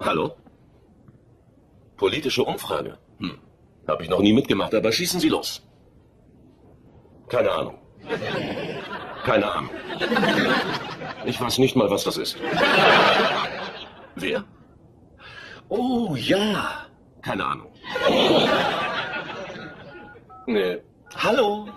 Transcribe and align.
Hallo? 0.00 0.36
Politische 1.96 2.42
Umfrage? 2.44 2.98
Hm. 3.18 3.38
Habe 3.86 4.02
ich 4.04 4.08
noch 4.08 4.20
nie 4.20 4.32
mitgemacht, 4.32 4.74
aber 4.74 4.92
schießen 4.92 5.20
Sie 5.20 5.28
los. 5.28 5.62
Keine 7.28 7.50
Ahnung. 7.50 7.78
Keine 9.24 9.50
Ahnung. 9.50 9.70
Ich 11.26 11.40
weiß 11.40 11.58
nicht 11.58 11.76
mal, 11.76 11.90
was 11.90 12.04
das 12.04 12.16
ist. 12.16 12.36
Wer? 14.14 14.44
Oh, 15.68 16.14
ja. 16.16 16.86
Keine 17.22 17.44
Ahnung. 17.44 17.72
Nee. 20.46 20.78
Hallo? 21.16 21.68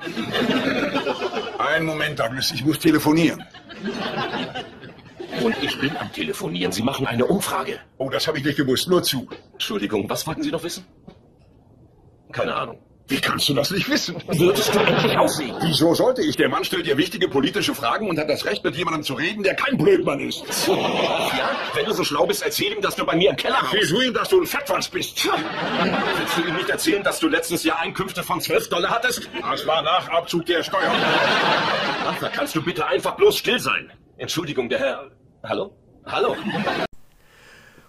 Einen 1.57 1.85
Moment, 1.85 2.19
Douglas, 2.19 2.51
ich 2.51 2.63
muss 2.63 2.79
telefonieren. 2.79 3.43
Und 5.43 5.55
ich 5.61 5.79
bin 5.79 5.95
am 5.97 6.11
Telefonieren. 6.11 6.71
Sie 6.71 6.83
machen 6.83 7.07
eine 7.07 7.25
Umfrage. 7.25 7.79
Oh, 7.97 8.09
das 8.09 8.27
habe 8.27 8.37
ich 8.37 8.43
nicht 8.45 8.57
gewusst. 8.57 8.87
Nur 8.87 9.03
zu. 9.03 9.27
Entschuldigung, 9.53 10.09
was 10.09 10.25
wollten 10.27 10.43
Sie 10.43 10.51
noch 10.51 10.63
wissen? 10.63 10.85
Keine 12.31 12.55
Ahnung. 12.55 12.79
Wie 13.07 13.19
kannst 13.19 13.49
du 13.49 13.53
das 13.53 13.71
nicht 13.71 13.89
wissen? 13.89 14.15
Würdest 14.27 14.73
du 14.73 14.79
endlich 14.79 15.17
aufsehen? 15.17 15.53
Wieso 15.63 15.93
sollte 15.93 16.21
ich? 16.21 16.37
Der 16.37 16.47
Mann 16.47 16.63
stellt 16.63 16.85
dir 16.85 16.97
wichtige 16.97 17.27
politische 17.27 17.75
Fragen 17.75 18.07
und 18.07 18.17
hat 18.17 18.29
das 18.29 18.45
Recht, 18.45 18.63
mit 18.63 18.73
jemandem 18.77 19.03
zu 19.03 19.15
reden, 19.15 19.43
der 19.43 19.53
kein 19.53 19.77
Blödmann 19.77 20.21
ist. 20.21 20.45
Ja, 20.67 21.49
wenn 21.73 21.85
du 21.85 21.91
so 21.91 22.05
schlau 22.05 22.25
bist, 22.25 22.41
erzähl 22.41 22.71
ihm, 22.71 22.81
dass 22.81 22.95
du 22.95 23.05
bei 23.05 23.17
mir 23.17 23.31
im 23.31 23.35
Keller 23.35 23.57
Wie 23.71 23.79
haust. 23.79 23.91
du 23.91 23.99
ihm, 23.99 24.13
dass 24.13 24.29
du 24.29 24.39
ein 24.39 24.45
Fettwanz 24.47 24.87
bist. 24.87 25.27
Willst 25.27 26.37
du 26.37 26.41
ihm 26.47 26.55
nicht 26.55 26.69
erzählen, 26.69 27.03
dass 27.03 27.19
du 27.19 27.27
letztes 27.27 27.65
Jahr 27.65 27.79
Einkünfte 27.79 28.23
von 28.23 28.39
12 28.39 28.69
Dollar 28.69 28.91
hattest? 28.91 29.27
Das 29.41 29.67
war 29.67 29.81
nach 29.81 30.07
Abzug 30.07 30.45
der 30.45 30.63
Steuern. 30.63 30.95
Arthur, 32.05 32.29
kannst 32.29 32.55
du 32.55 32.61
bitte 32.61 32.87
einfach 32.87 33.17
bloß 33.17 33.35
still 33.35 33.59
sein? 33.59 33.91
Entschuldigung, 34.17 34.69
der 34.69 34.79
Herr... 34.79 35.11
Hallo? 35.43 35.71
Hallo? 36.05 36.35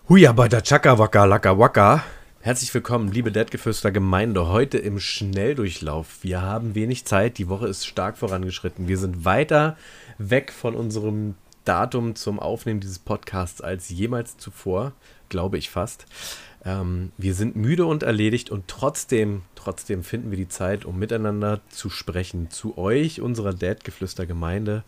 Huja 0.09 0.33
bei 0.33 0.49
der 0.49 0.63
Chaka 0.63 0.99
Waka 0.99 1.27
Laka 1.27 1.59
Waka. 1.59 2.03
Herzlich 2.41 2.73
willkommen, 2.73 3.13
liebe 3.13 3.31
Deadgeflüster 3.31 3.93
Gemeinde, 3.93 4.49
heute 4.49 4.79
im 4.79 4.99
Schnelldurchlauf. 4.99 6.23
Wir 6.23 6.41
haben 6.41 6.75
wenig 6.75 7.05
Zeit, 7.05 7.37
die 7.37 7.51
Woche 7.51 7.69
ist 7.69 7.85
stark 7.87 8.17
vorangeschritten. 8.17 8.89
Wir 8.89 8.97
sind 8.97 9.27
weiter 9.27 9.77
weg 10.17 10.51
von 10.51 10.75
unserem 10.75 11.35
Datum 11.67 12.15
zum 12.15 12.41
Aufnehmen 12.41 12.81
dieses 12.81 12.99
Podcasts 12.99 13.61
als 13.61 13.91
jemals 13.91 14.39
zuvor, 14.39 14.93
glaube 15.29 15.59
ich 15.59 15.69
fast. 15.69 16.07
Ähm, 16.65 17.13
wir 17.19 17.35
sind 17.35 17.55
müde 17.55 17.85
und 17.85 18.03
erledigt 18.03 18.51
und 18.51 18.67
trotzdem, 18.67 19.43
trotzdem 19.57 20.05
finden 20.05 20.31
wir 20.31 20.39
die 20.39 20.49
Zeit, 20.49 20.87
um 20.87 20.99
miteinander 20.99 21.61
zu 21.69 21.91
sprechen. 21.91 22.49
Zu 22.51 22.79
euch, 22.79 23.21
unserer 23.21 23.53
Deadgeflüster 23.53 24.25
Gemeinde 24.25 24.85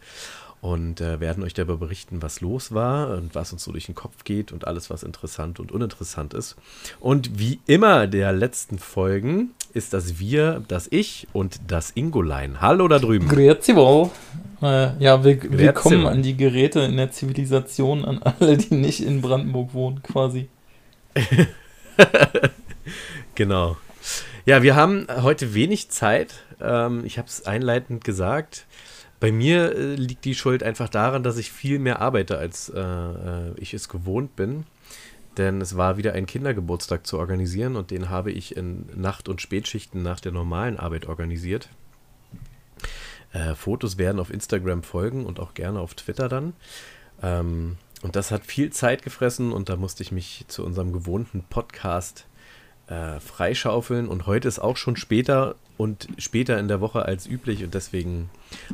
und 0.64 1.02
äh, 1.02 1.20
werden 1.20 1.44
euch 1.44 1.52
darüber 1.52 1.76
berichten, 1.76 2.22
was 2.22 2.40
los 2.40 2.72
war 2.72 3.10
und 3.10 3.34
was 3.34 3.52
uns 3.52 3.64
so 3.64 3.70
durch 3.70 3.84
den 3.84 3.94
Kopf 3.94 4.24
geht 4.24 4.50
und 4.50 4.66
alles, 4.66 4.88
was 4.88 5.02
interessant 5.02 5.60
und 5.60 5.70
uninteressant 5.70 6.32
ist. 6.32 6.56
Und 7.00 7.38
wie 7.38 7.60
immer 7.66 8.06
der 8.06 8.32
letzten 8.32 8.78
Folgen 8.78 9.50
ist 9.74 9.92
das 9.92 10.18
Wir, 10.18 10.62
das 10.66 10.88
Ich 10.90 11.28
und 11.34 11.60
das 11.66 11.90
Ingolein. 11.90 12.62
Hallo 12.62 12.88
da 12.88 12.98
drüben. 12.98 13.28
Grüezi 13.28 13.76
wohl. 13.76 14.08
Äh, 14.62 14.96
ja, 15.04 15.22
willkommen 15.22 16.04
wohl. 16.04 16.08
an 16.08 16.22
die 16.22 16.34
Geräte 16.34 16.80
in 16.80 16.96
der 16.96 17.10
Zivilisation, 17.10 18.02
an 18.06 18.22
alle, 18.22 18.56
die 18.56 18.74
nicht 18.74 19.04
in 19.04 19.20
Brandenburg 19.20 19.74
wohnen, 19.74 20.02
quasi. 20.02 20.48
Genau. 23.34 23.76
Ja, 24.46 24.62
wir 24.62 24.76
haben 24.76 25.08
heute 25.22 25.54
wenig 25.54 25.90
Zeit. 25.90 26.34
Ähm, 26.60 27.04
ich 27.04 27.18
habe 27.18 27.26
es 27.26 27.44
einleitend 27.46 28.04
gesagt. 28.04 28.66
Bei 29.24 29.32
mir 29.32 29.74
äh, 29.74 29.94
liegt 29.94 30.26
die 30.26 30.34
Schuld 30.34 30.62
einfach 30.62 30.90
daran, 30.90 31.22
dass 31.22 31.38
ich 31.38 31.50
viel 31.50 31.78
mehr 31.78 32.02
arbeite, 32.02 32.36
als 32.36 32.68
äh, 32.68 32.78
äh, 32.78 33.54
ich 33.56 33.72
es 33.72 33.88
gewohnt 33.88 34.36
bin. 34.36 34.66
Denn 35.38 35.62
es 35.62 35.78
war 35.78 35.96
wieder 35.96 36.12
ein 36.12 36.26
Kindergeburtstag 36.26 37.06
zu 37.06 37.18
organisieren 37.18 37.76
und 37.76 37.90
den 37.90 38.10
habe 38.10 38.30
ich 38.30 38.54
in 38.54 38.84
Nacht- 38.94 39.30
und 39.30 39.40
Spätschichten 39.40 40.02
nach 40.02 40.20
der 40.20 40.32
normalen 40.32 40.78
Arbeit 40.78 41.06
organisiert. 41.06 41.70
Äh, 43.32 43.54
Fotos 43.54 43.96
werden 43.96 44.20
auf 44.20 44.30
Instagram 44.30 44.82
folgen 44.82 45.24
und 45.24 45.40
auch 45.40 45.54
gerne 45.54 45.80
auf 45.80 45.94
Twitter 45.94 46.28
dann. 46.28 46.52
Ähm, 47.22 47.78
und 48.02 48.16
das 48.16 48.30
hat 48.30 48.44
viel 48.44 48.74
Zeit 48.74 49.00
gefressen 49.00 49.52
und 49.52 49.70
da 49.70 49.76
musste 49.76 50.02
ich 50.02 50.12
mich 50.12 50.44
zu 50.48 50.62
unserem 50.66 50.92
gewohnten 50.92 51.44
Podcast 51.48 52.26
äh, 52.88 53.20
freischaufeln. 53.20 54.06
Und 54.06 54.26
heute 54.26 54.48
ist 54.48 54.58
auch 54.58 54.76
schon 54.76 54.96
später 54.96 55.54
und 55.76 56.08
später 56.18 56.58
in 56.58 56.68
der 56.68 56.80
Woche 56.80 57.04
als 57.04 57.26
üblich 57.26 57.64
und 57.64 57.74
deswegen 57.74 58.30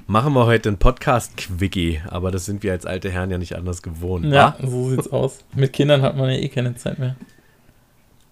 machen 0.07 0.35
wir 0.35 0.47
heute 0.47 0.69
einen 0.69 0.79
Podcast-Quickie. 0.79 2.03
Aber 2.09 2.31
das 2.31 2.45
sind 2.45 2.63
wir 2.63 2.73
als 2.73 2.87
alte 2.87 3.11
Herren 3.11 3.31
ja 3.31 3.39
nicht 3.39 3.57
anders 3.57 3.83
gewohnt. 3.83 4.27
Ja, 4.27 4.57
wa? 4.59 4.67
so 4.69 4.91
sieht's 4.91 5.11
aus. 5.13 5.45
Mit 5.55 5.73
Kindern 5.73 6.03
hat 6.03 6.17
man 6.17 6.31
ja 6.31 6.37
eh 6.37 6.49
keine 6.49 6.75
Zeit 6.77 6.99
mehr. 6.99 7.17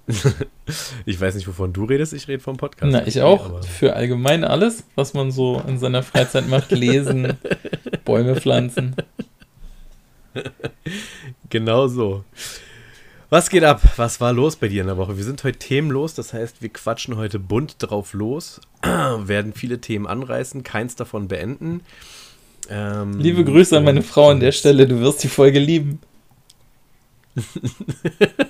Ich 1.07 1.19
weiß 1.19 1.35
nicht, 1.35 1.49
wovon 1.49 1.73
du 1.73 1.85
redest, 1.85 2.13
ich 2.13 2.29
rede 2.29 2.43
vom 2.43 2.59
Podcast. 2.59 2.93
Na, 2.93 3.07
ich 3.07 3.23
auch. 3.23 3.65
Für 3.65 3.97
allgemein 3.97 4.45
alles, 4.45 4.85
was 4.97 5.15
man 5.15 5.31
so 5.31 5.63
in 5.67 5.79
seiner 5.79 6.03
Freizeit 6.03 6.47
macht. 6.47 6.71
Lesen, 6.73 7.39
Bäume 8.05 8.37
pflanzen. 8.37 8.95
Genau 11.49 11.89
so. 11.89 12.25
Was 13.31 13.51
geht 13.51 13.63
ab? 13.63 13.83
Was 13.97 14.21
war 14.23 14.33
los 14.33 14.57
bei 14.57 14.69
dir 14.69 14.81
in 14.81 14.87
der 14.87 14.97
Woche? 14.97 15.19
Wir 15.19 15.25
sind 15.25 15.45
heute 15.45 15.59
themenlos, 15.59 16.15
das 16.15 16.33
heißt, 16.33 16.63
wir 16.63 16.71
quatschen 16.71 17.17
heute 17.17 17.39
bunt 17.39 17.77
drauf 17.79 18.15
los, 18.15 18.61
werden 18.83 19.53
viele 19.53 19.81
Themen 19.81 20.07
anreißen, 20.07 20.63
keins 20.63 20.97
davon 20.97 21.29
beenden. 21.29 21.83
Ähm, 22.71 23.19
Liebe 23.19 23.45
Grüße 23.45 23.77
an 23.77 23.85
meine 23.85 24.03
Frau 24.03 24.31
an 24.31 24.41
der 24.41 24.53
Stelle. 24.53 24.87
Du 24.87 25.01
wirst 25.01 25.23
die 25.23 25.29
Folge 25.29 25.59
lieben. 25.59 26.01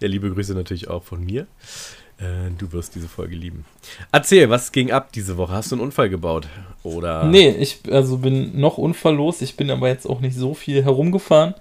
Ja, 0.00 0.06
liebe 0.06 0.30
Grüße 0.32 0.54
natürlich 0.54 0.88
auch 0.88 1.02
von 1.02 1.24
mir. 1.24 1.48
Äh, 2.18 2.50
du 2.56 2.72
wirst 2.72 2.94
diese 2.94 3.08
Folge 3.08 3.34
lieben. 3.34 3.64
Erzähl, 4.12 4.48
was 4.50 4.70
ging 4.70 4.92
ab 4.92 5.10
diese 5.12 5.36
Woche? 5.36 5.52
Hast 5.52 5.72
du 5.72 5.74
einen 5.74 5.82
Unfall 5.82 6.08
gebaut? 6.08 6.48
Oder? 6.84 7.24
Nee, 7.24 7.50
ich 7.50 7.80
also 7.90 8.18
bin 8.18 8.60
noch 8.60 8.78
unfalllos. 8.78 9.42
Ich 9.42 9.56
bin 9.56 9.70
aber 9.70 9.88
jetzt 9.88 10.06
auch 10.06 10.20
nicht 10.20 10.36
so 10.36 10.54
viel 10.54 10.84
herumgefahren. 10.84 11.54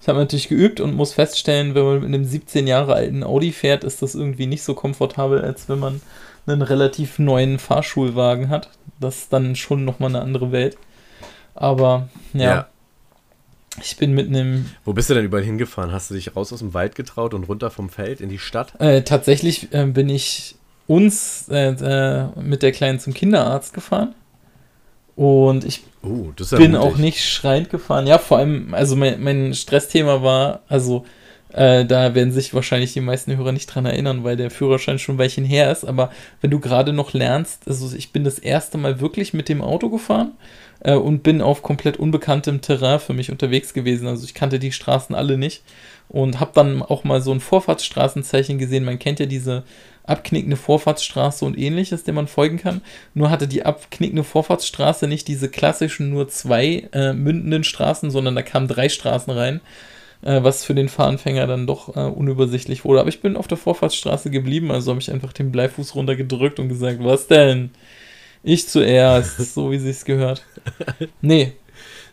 Ich 0.00 0.08
habe 0.08 0.18
natürlich 0.18 0.48
geübt 0.48 0.80
und 0.80 0.94
muss 0.94 1.12
feststellen, 1.12 1.74
wenn 1.74 1.84
man 1.84 1.94
mit 2.00 2.04
einem 2.06 2.24
17 2.24 2.66
Jahre 2.66 2.94
alten 2.94 3.22
Audi 3.22 3.52
fährt, 3.52 3.84
ist 3.84 4.00
das 4.02 4.14
irgendwie 4.14 4.46
nicht 4.46 4.62
so 4.62 4.74
komfortabel, 4.74 5.42
als 5.42 5.68
wenn 5.68 5.78
man 5.78 6.00
einen 6.46 6.62
relativ 6.62 7.18
neuen 7.18 7.58
Fahrschulwagen 7.58 8.48
hat. 8.48 8.70
Das 8.98 9.16
ist 9.18 9.32
dann 9.32 9.56
schon 9.56 9.84
nochmal 9.84 10.08
eine 10.10 10.22
andere 10.22 10.52
Welt. 10.52 10.78
Aber 11.54 12.08
ja, 12.32 12.42
Ja. 12.44 12.68
ich 13.82 13.98
bin 13.98 14.14
mit 14.14 14.28
einem 14.28 14.70
Wo 14.86 14.94
bist 14.94 15.10
du 15.10 15.14
denn 15.14 15.24
überall 15.26 15.44
hingefahren? 15.44 15.92
Hast 15.92 16.10
du 16.10 16.14
dich 16.14 16.34
raus 16.34 16.52
aus 16.52 16.60
dem 16.60 16.72
Wald 16.72 16.94
getraut 16.94 17.34
und 17.34 17.44
runter 17.44 17.70
vom 17.70 17.90
Feld 17.90 18.22
in 18.22 18.30
die 18.30 18.38
Stadt? 18.38 18.72
Äh, 18.80 19.02
tatsächlich 19.02 19.72
äh, 19.74 19.84
bin 19.84 20.08
ich 20.08 20.54
uns 20.86 21.46
äh, 21.50 21.68
äh, 21.72 22.28
mit 22.40 22.62
der 22.62 22.72
Kleinen 22.72 22.98
zum 23.00 23.12
Kinderarzt 23.14 23.74
gefahren. 23.74 24.14
Und 25.20 25.66
ich 25.66 25.82
Oh, 26.02 26.28
ja 26.38 26.56
bin 26.56 26.70
mutig. 26.70 26.86
auch 26.86 26.96
nicht 26.96 27.22
schreiend 27.22 27.68
gefahren. 27.68 28.06
Ja, 28.06 28.16
vor 28.16 28.38
allem, 28.38 28.72
also 28.72 28.96
mein, 28.96 29.22
mein 29.22 29.52
Stressthema 29.52 30.22
war, 30.22 30.60
also 30.66 31.04
äh, 31.52 31.84
da 31.84 32.14
werden 32.14 32.32
sich 32.32 32.54
wahrscheinlich 32.54 32.94
die 32.94 33.02
meisten 33.02 33.36
Hörer 33.36 33.52
nicht 33.52 33.66
dran 33.66 33.84
erinnern, 33.84 34.24
weil 34.24 34.38
der 34.38 34.50
Führerschein 34.50 34.98
schon 34.98 35.16
ein 35.16 35.18
Weilchen 35.18 35.44
her 35.44 35.70
ist. 35.70 35.84
Aber 35.84 36.10
wenn 36.40 36.50
du 36.50 36.58
gerade 36.58 36.94
noch 36.94 37.12
lernst, 37.12 37.68
also 37.68 37.94
ich 37.94 38.12
bin 38.12 38.24
das 38.24 38.38
erste 38.38 38.78
Mal 38.78 39.02
wirklich 39.02 39.34
mit 39.34 39.50
dem 39.50 39.60
Auto 39.60 39.90
gefahren 39.90 40.32
äh, 40.82 40.94
und 40.94 41.22
bin 41.22 41.42
auf 41.42 41.60
komplett 41.60 41.98
unbekanntem 41.98 42.62
Terrain 42.62 42.98
für 42.98 43.12
mich 43.12 43.30
unterwegs 43.30 43.74
gewesen. 43.74 44.06
Also 44.08 44.24
ich 44.24 44.32
kannte 44.32 44.58
die 44.58 44.72
Straßen 44.72 45.14
alle 45.14 45.36
nicht 45.36 45.62
und 46.08 46.40
habe 46.40 46.52
dann 46.54 46.80
auch 46.80 47.04
mal 47.04 47.20
so 47.20 47.30
ein 47.30 47.40
Vorfahrtsstraßenzeichen 47.40 48.58
gesehen. 48.58 48.86
Man 48.86 48.98
kennt 48.98 49.20
ja 49.20 49.26
diese 49.26 49.64
abknickende 50.10 50.56
Vorfahrtsstraße 50.56 51.44
und 51.44 51.58
ähnliches, 51.58 52.04
der 52.04 52.14
man 52.14 52.26
folgen 52.26 52.58
kann. 52.58 52.82
Nur 53.14 53.30
hatte 53.30 53.48
die 53.48 53.64
abknickende 53.64 54.24
Vorfahrtsstraße 54.24 55.06
nicht 55.08 55.28
diese 55.28 55.48
klassischen 55.48 56.10
nur 56.10 56.28
zwei 56.28 56.88
äh, 56.92 57.12
mündenden 57.12 57.64
Straßen, 57.64 58.10
sondern 58.10 58.34
da 58.34 58.42
kamen 58.42 58.68
drei 58.68 58.88
Straßen 58.88 59.32
rein, 59.32 59.60
äh, 60.22 60.42
was 60.42 60.64
für 60.64 60.74
den 60.74 60.88
Fahranfänger 60.88 61.46
dann 61.46 61.66
doch 61.66 61.96
äh, 61.96 62.00
unübersichtlich 62.00 62.84
wurde. 62.84 63.00
Aber 63.00 63.08
ich 63.08 63.22
bin 63.22 63.36
auf 63.36 63.48
der 63.48 63.58
Vorfahrtsstraße 63.58 64.30
geblieben, 64.30 64.70
also 64.70 64.90
habe 64.90 65.00
ich 65.00 65.10
einfach 65.10 65.32
den 65.32 65.52
Bleifuß 65.52 65.94
runtergedrückt 65.94 66.58
und 66.58 66.68
gesagt, 66.68 66.98
was 67.02 67.26
denn? 67.26 67.70
Ich 68.42 68.68
zuerst, 68.68 69.38
so 69.54 69.70
wie 69.70 69.78
sich's 69.78 70.04
gehört. 70.04 70.44
Nee, 71.20 71.52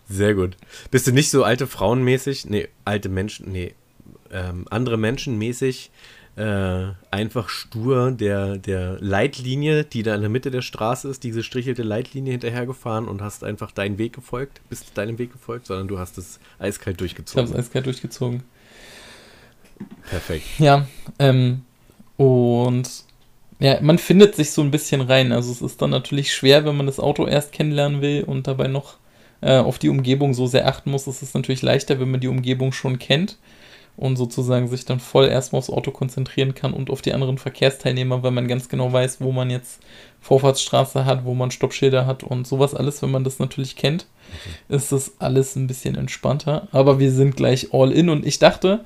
Sehr 0.10 0.36
gut. 0.36 0.56
Bist 0.92 1.08
du 1.08 1.12
nicht 1.12 1.30
so 1.30 1.44
alte 1.44 1.68
Frauenmäßig? 1.68 2.46
Nee, 2.50 2.70
alte 2.86 3.10
Menschen, 3.10 3.52
nee, 3.52 3.74
ähm, 4.32 4.66
andere 4.70 4.98
Menschen 4.98 5.38
mäßig 5.38 5.92
äh, 6.38 6.94
einfach 7.10 7.50
stur 7.50 8.12
der, 8.12 8.58
der 8.58 8.98
Leitlinie, 9.00 9.84
die 9.84 10.04
da 10.04 10.14
in 10.14 10.22
der 10.22 10.30
Mitte 10.30 10.52
der 10.52 10.62
Straße 10.62 11.10
ist, 11.10 11.24
diese 11.24 11.42
strichelte 11.42 11.82
Leitlinie 11.82 12.32
hinterhergefahren 12.32 13.08
und 13.08 13.24
hast 13.24 13.44
einfach 13.44 13.72
deinen 13.72 13.98
Weg 13.98 14.14
gefolgt, 14.14 14.62
bist 14.70 14.96
deinem 14.96 15.18
Weg 15.18 15.34
gefolgt, 15.34 15.66
sondern 15.66 15.88
du 15.88 15.98
hast 15.98 16.20
es 16.20 16.40
eiskalt 16.60 17.02
ich 17.02 17.14
habe 17.14 17.24
es 17.24 17.32
durchgezogen. 17.34 17.56
eiskalt 17.56 17.86
durchgezogen. 17.88 18.44
Perfekt. 20.10 20.46
Ja, 20.60 20.88
ähm, 21.18 21.64
und 22.18 22.88
ja, 23.60 23.82
man 23.82 23.98
findet 23.98 24.36
sich 24.36 24.52
so 24.52 24.62
ein 24.62 24.70
bisschen 24.70 25.02
rein. 25.02 25.32
Also 25.32 25.52
es 25.52 25.64
ist 25.64 25.82
dann 25.82 25.90
natürlich 25.90 26.34
schwer, 26.34 26.66
wenn 26.66 26.78
man 26.78 26.86
das 26.86 27.00
Auto 27.00 27.26
erst 27.26 27.52
kennenlernen 27.52 28.02
will 28.02 28.24
und 28.24 28.46
dabei 28.46 28.68
noch 28.68 28.98
äh, 29.42 29.58
auf 29.58 29.80
die 29.80 29.90
Umgebung 29.90 30.36
so 30.36 30.46
sehr 30.46 30.68
achten 30.68 30.92
muss. 30.92 31.08
Es 31.08 31.24
ist 31.24 31.34
natürlich 31.34 31.64
leichter, 31.64 32.00
wenn 32.00 32.12
man 32.12 32.20
die 32.20 32.28
Umgebung 32.28 32.74
schon 32.74 33.00
kennt 33.00 33.38
und 33.98 34.16
sozusagen 34.16 34.68
sich 34.68 34.86
dann 34.86 35.00
voll 35.00 35.28
erstmal 35.28 35.58
aufs 35.58 35.72
Auto 35.72 35.92
konzentrieren 35.92 36.56
kann 36.56 36.72
und 36.72 36.90
auf 36.90 37.02
die 37.02 37.14
anderen 37.14 37.40
Verkehrsteilnehmer, 37.40 38.24
weil 38.24 38.32
man 38.32 38.48
ganz 38.48 38.70
genau 38.70 38.94
weiß, 38.94 39.22
wo 39.22 39.32
man 39.32 39.50
jetzt 39.50 39.82
Vorfahrtsstraße 40.22 41.06
hat, 41.06 41.26
wo 41.26 41.34
man 41.34 41.52
Stoppschilder 41.52 42.06
hat 42.06 42.24
und 42.24 42.48
sowas 42.48 42.76
alles, 42.76 43.02
wenn 43.02 43.12
man 43.12 43.24
das 43.24 43.40
natürlich 43.40 43.76
kennt, 43.76 44.06
okay. 44.30 44.76
ist 44.76 44.92
das 44.92 45.14
alles 45.20 45.56
ein 45.56 45.68
bisschen 45.68 45.96
entspannter. 45.96 46.68
Aber 46.72 47.00
wir 47.00 47.12
sind 47.12 47.36
gleich 47.36 47.74
all 47.74 47.92
in 47.92 48.10
und 48.10 48.26
ich 48.26 48.38
dachte, 48.38 48.86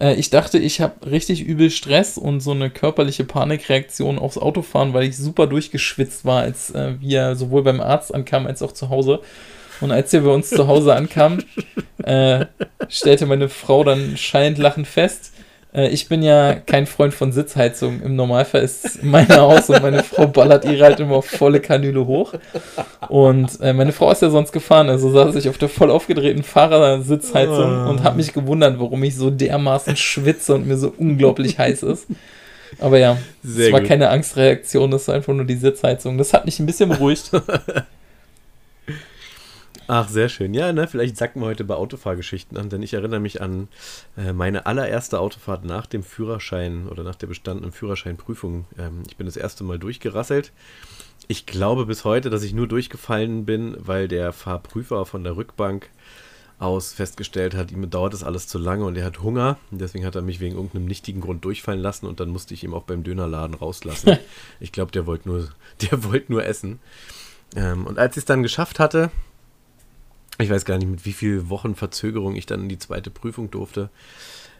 äh, 0.00 0.14
ich 0.14 0.30
dachte, 0.30 0.58
ich 0.58 0.80
habe 0.80 1.08
richtig 1.08 1.42
übel 1.42 1.70
Stress 1.70 2.18
und 2.18 2.40
so 2.40 2.50
eine 2.50 2.68
körperliche 2.68 3.24
Panikreaktion 3.24 4.18
aufs 4.18 4.38
Autofahren, 4.38 4.92
weil 4.92 5.04
ich 5.04 5.16
super 5.16 5.46
durchgeschwitzt 5.46 6.24
war, 6.24 6.42
als 6.42 6.70
äh, 6.70 6.94
wir 7.00 7.36
sowohl 7.36 7.62
beim 7.62 7.80
Arzt 7.80 8.12
ankamen 8.12 8.48
als 8.48 8.62
auch 8.62 8.72
zu 8.72 8.88
Hause. 8.88 9.20
Und 9.80 9.92
als 9.92 10.12
wir 10.12 10.22
bei 10.22 10.30
uns 10.30 10.50
zu 10.50 10.66
Hause 10.66 10.94
ankamen, 10.94 11.44
äh, 12.02 12.46
stellte 12.88 13.26
meine 13.26 13.48
Frau 13.48 13.84
dann 13.84 14.16
schallend 14.16 14.58
lachend 14.58 14.86
fest, 14.86 15.32
äh, 15.74 15.88
ich 15.88 16.08
bin 16.08 16.22
ja 16.22 16.54
kein 16.54 16.86
Freund 16.86 17.14
von 17.14 17.32
Sitzheizung. 17.32 18.02
Im 18.02 18.16
Normalfall 18.16 18.62
ist 18.62 19.02
mein 19.02 19.28
Haus 19.28 19.68
und 19.68 19.82
meine 19.82 20.02
Frau 20.02 20.26
ballert 20.26 20.64
ihre 20.64 20.84
halt 20.84 21.00
immer 21.00 21.16
auf 21.16 21.26
volle 21.26 21.60
Kanüle 21.60 22.06
hoch. 22.06 22.34
Und 23.08 23.60
äh, 23.60 23.72
meine 23.72 23.92
Frau 23.92 24.10
ist 24.10 24.22
ja 24.22 24.30
sonst 24.30 24.52
gefahren, 24.52 24.88
also 24.88 25.10
saß 25.10 25.34
ich 25.36 25.48
auf 25.48 25.58
der 25.58 25.68
voll 25.68 25.90
aufgedrehten 25.90 26.42
Fahrersitzheizung 26.42 27.86
oh. 27.86 27.90
und 27.90 28.02
habe 28.02 28.16
mich 28.16 28.32
gewundert, 28.32 28.80
warum 28.80 29.02
ich 29.04 29.16
so 29.16 29.30
dermaßen 29.30 29.96
schwitze 29.96 30.54
und 30.54 30.66
mir 30.66 30.76
so 30.76 30.92
unglaublich 30.96 31.58
heiß 31.58 31.82
ist. 31.82 32.06
Aber 32.80 32.98
ja, 32.98 33.16
es 33.42 33.72
war 33.72 33.80
gut. 33.80 33.88
keine 33.88 34.10
Angstreaktion, 34.10 34.90
das 34.90 35.08
war 35.08 35.14
einfach 35.14 35.32
nur 35.32 35.46
die 35.46 35.56
Sitzheizung. 35.56 36.18
Das 36.18 36.34
hat 36.34 36.44
mich 36.44 36.58
ein 36.60 36.66
bisschen 36.66 36.88
beruhigt. 36.88 37.30
Ach, 39.90 40.06
sehr 40.06 40.28
schön. 40.28 40.52
Ja, 40.52 40.70
ne, 40.70 40.86
vielleicht 40.86 41.16
sacken 41.16 41.40
wir 41.40 41.46
heute 41.46 41.64
bei 41.64 41.74
Autofahrgeschichten 41.74 42.58
an, 42.58 42.68
denn 42.68 42.82
ich 42.82 42.92
erinnere 42.92 43.20
mich 43.20 43.40
an 43.40 43.68
äh, 44.18 44.34
meine 44.34 44.66
allererste 44.66 45.18
Autofahrt 45.18 45.64
nach 45.64 45.86
dem 45.86 46.02
Führerschein 46.02 46.88
oder 46.88 47.04
nach 47.04 47.14
der 47.14 47.26
bestandenen 47.26 47.72
Führerscheinprüfung. 47.72 48.66
Ähm, 48.78 49.02
ich 49.08 49.16
bin 49.16 49.24
das 49.24 49.38
erste 49.38 49.64
Mal 49.64 49.78
durchgerasselt. 49.78 50.52
Ich 51.26 51.46
glaube 51.46 51.86
bis 51.86 52.04
heute, 52.04 52.28
dass 52.28 52.42
ich 52.42 52.52
nur 52.52 52.68
durchgefallen 52.68 53.46
bin, 53.46 53.78
weil 53.78 54.08
der 54.08 54.34
Fahrprüfer 54.34 55.06
von 55.06 55.24
der 55.24 55.36
Rückbank 55.38 55.88
aus 56.58 56.92
festgestellt 56.92 57.54
hat, 57.54 57.70
ihm 57.70 57.88
dauert 57.88 58.12
das 58.12 58.24
alles 58.24 58.46
zu 58.46 58.58
lange 58.58 58.84
und 58.84 58.98
er 58.98 59.06
hat 59.06 59.22
Hunger. 59.22 59.56
Deswegen 59.70 60.04
hat 60.04 60.16
er 60.16 60.22
mich 60.22 60.38
wegen 60.38 60.56
irgendeinem 60.56 60.84
nichtigen 60.84 61.22
Grund 61.22 61.46
durchfallen 61.46 61.80
lassen 61.80 62.04
und 62.04 62.20
dann 62.20 62.28
musste 62.28 62.52
ich 62.52 62.62
ihm 62.62 62.74
auch 62.74 62.82
beim 62.82 63.04
Dönerladen 63.04 63.54
rauslassen. 63.54 64.18
ich 64.60 64.70
glaube, 64.70 64.92
der 64.92 65.06
wollte 65.06 65.30
nur, 65.30 65.48
der 65.90 66.04
wollte 66.04 66.30
nur 66.30 66.44
essen. 66.44 66.78
Ähm, 67.56 67.86
und 67.86 67.98
als 67.98 68.18
ich 68.18 68.22
es 68.22 68.26
dann 68.26 68.42
geschafft 68.42 68.78
hatte, 68.78 69.10
ich 70.38 70.50
weiß 70.50 70.64
gar 70.64 70.78
nicht, 70.78 70.88
mit 70.88 71.04
wie 71.04 71.12
vielen 71.12 71.48
Wochen 71.50 71.74
Verzögerung 71.74 72.36
ich 72.36 72.46
dann 72.46 72.62
in 72.62 72.68
die 72.68 72.78
zweite 72.78 73.10
Prüfung 73.10 73.50
durfte. 73.50 73.90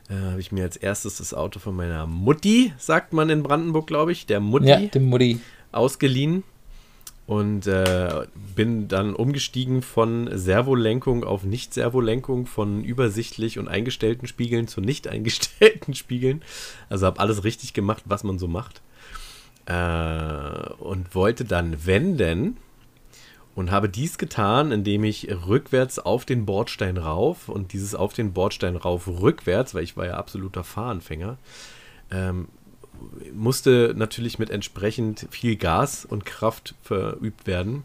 Äh, 0.08 0.14
habe 0.14 0.40
ich 0.40 0.52
mir 0.52 0.64
als 0.64 0.76
erstes 0.76 1.18
das 1.18 1.34
Auto 1.34 1.60
von 1.60 1.76
meiner 1.76 2.06
Mutti, 2.06 2.72
sagt 2.78 3.12
man 3.12 3.30
in 3.30 3.42
Brandenburg, 3.42 3.86
glaube 3.86 4.12
ich, 4.12 4.26
der 4.26 4.40
Mutti, 4.40 4.68
ja, 4.68 4.80
der 4.80 5.00
Mutti. 5.00 5.40
ausgeliehen 5.70 6.42
und 7.28 7.66
äh, 7.66 8.26
bin 8.56 8.88
dann 8.88 9.14
umgestiegen 9.14 9.82
von 9.82 10.30
Servolenkung 10.32 11.24
auf 11.24 11.44
Nicht-Servolenkung, 11.44 12.46
von 12.46 12.82
übersichtlich 12.82 13.58
und 13.58 13.68
eingestellten 13.68 14.26
Spiegeln 14.26 14.66
zu 14.66 14.80
nicht 14.80 15.08
eingestellten 15.08 15.92
Spiegeln. 15.94 16.42
Also 16.88 17.04
habe 17.04 17.20
alles 17.20 17.44
richtig 17.44 17.74
gemacht, 17.74 18.02
was 18.06 18.24
man 18.24 18.38
so 18.38 18.48
macht. 18.48 18.80
Äh, 19.66 20.72
und 20.78 21.14
wollte 21.14 21.44
dann 21.44 21.84
wenden 21.84 22.56
und 23.58 23.72
habe 23.72 23.88
dies 23.88 24.18
getan, 24.18 24.70
indem 24.70 25.02
ich 25.02 25.26
rückwärts 25.48 25.98
auf 25.98 26.24
den 26.24 26.46
Bordstein 26.46 26.96
rauf 26.96 27.48
und 27.48 27.72
dieses 27.72 27.96
auf 27.96 28.12
den 28.12 28.32
Bordstein 28.32 28.76
rauf 28.76 29.08
rückwärts, 29.08 29.74
weil 29.74 29.82
ich 29.82 29.96
war 29.96 30.06
ja 30.06 30.14
absoluter 30.14 30.62
Fahranfänger, 30.62 31.38
ähm, 32.12 32.46
musste 33.34 33.94
natürlich 33.96 34.38
mit 34.38 34.50
entsprechend 34.50 35.26
viel 35.32 35.56
Gas 35.56 36.04
und 36.04 36.24
Kraft 36.24 36.76
verübt 36.84 37.48
werden. 37.48 37.82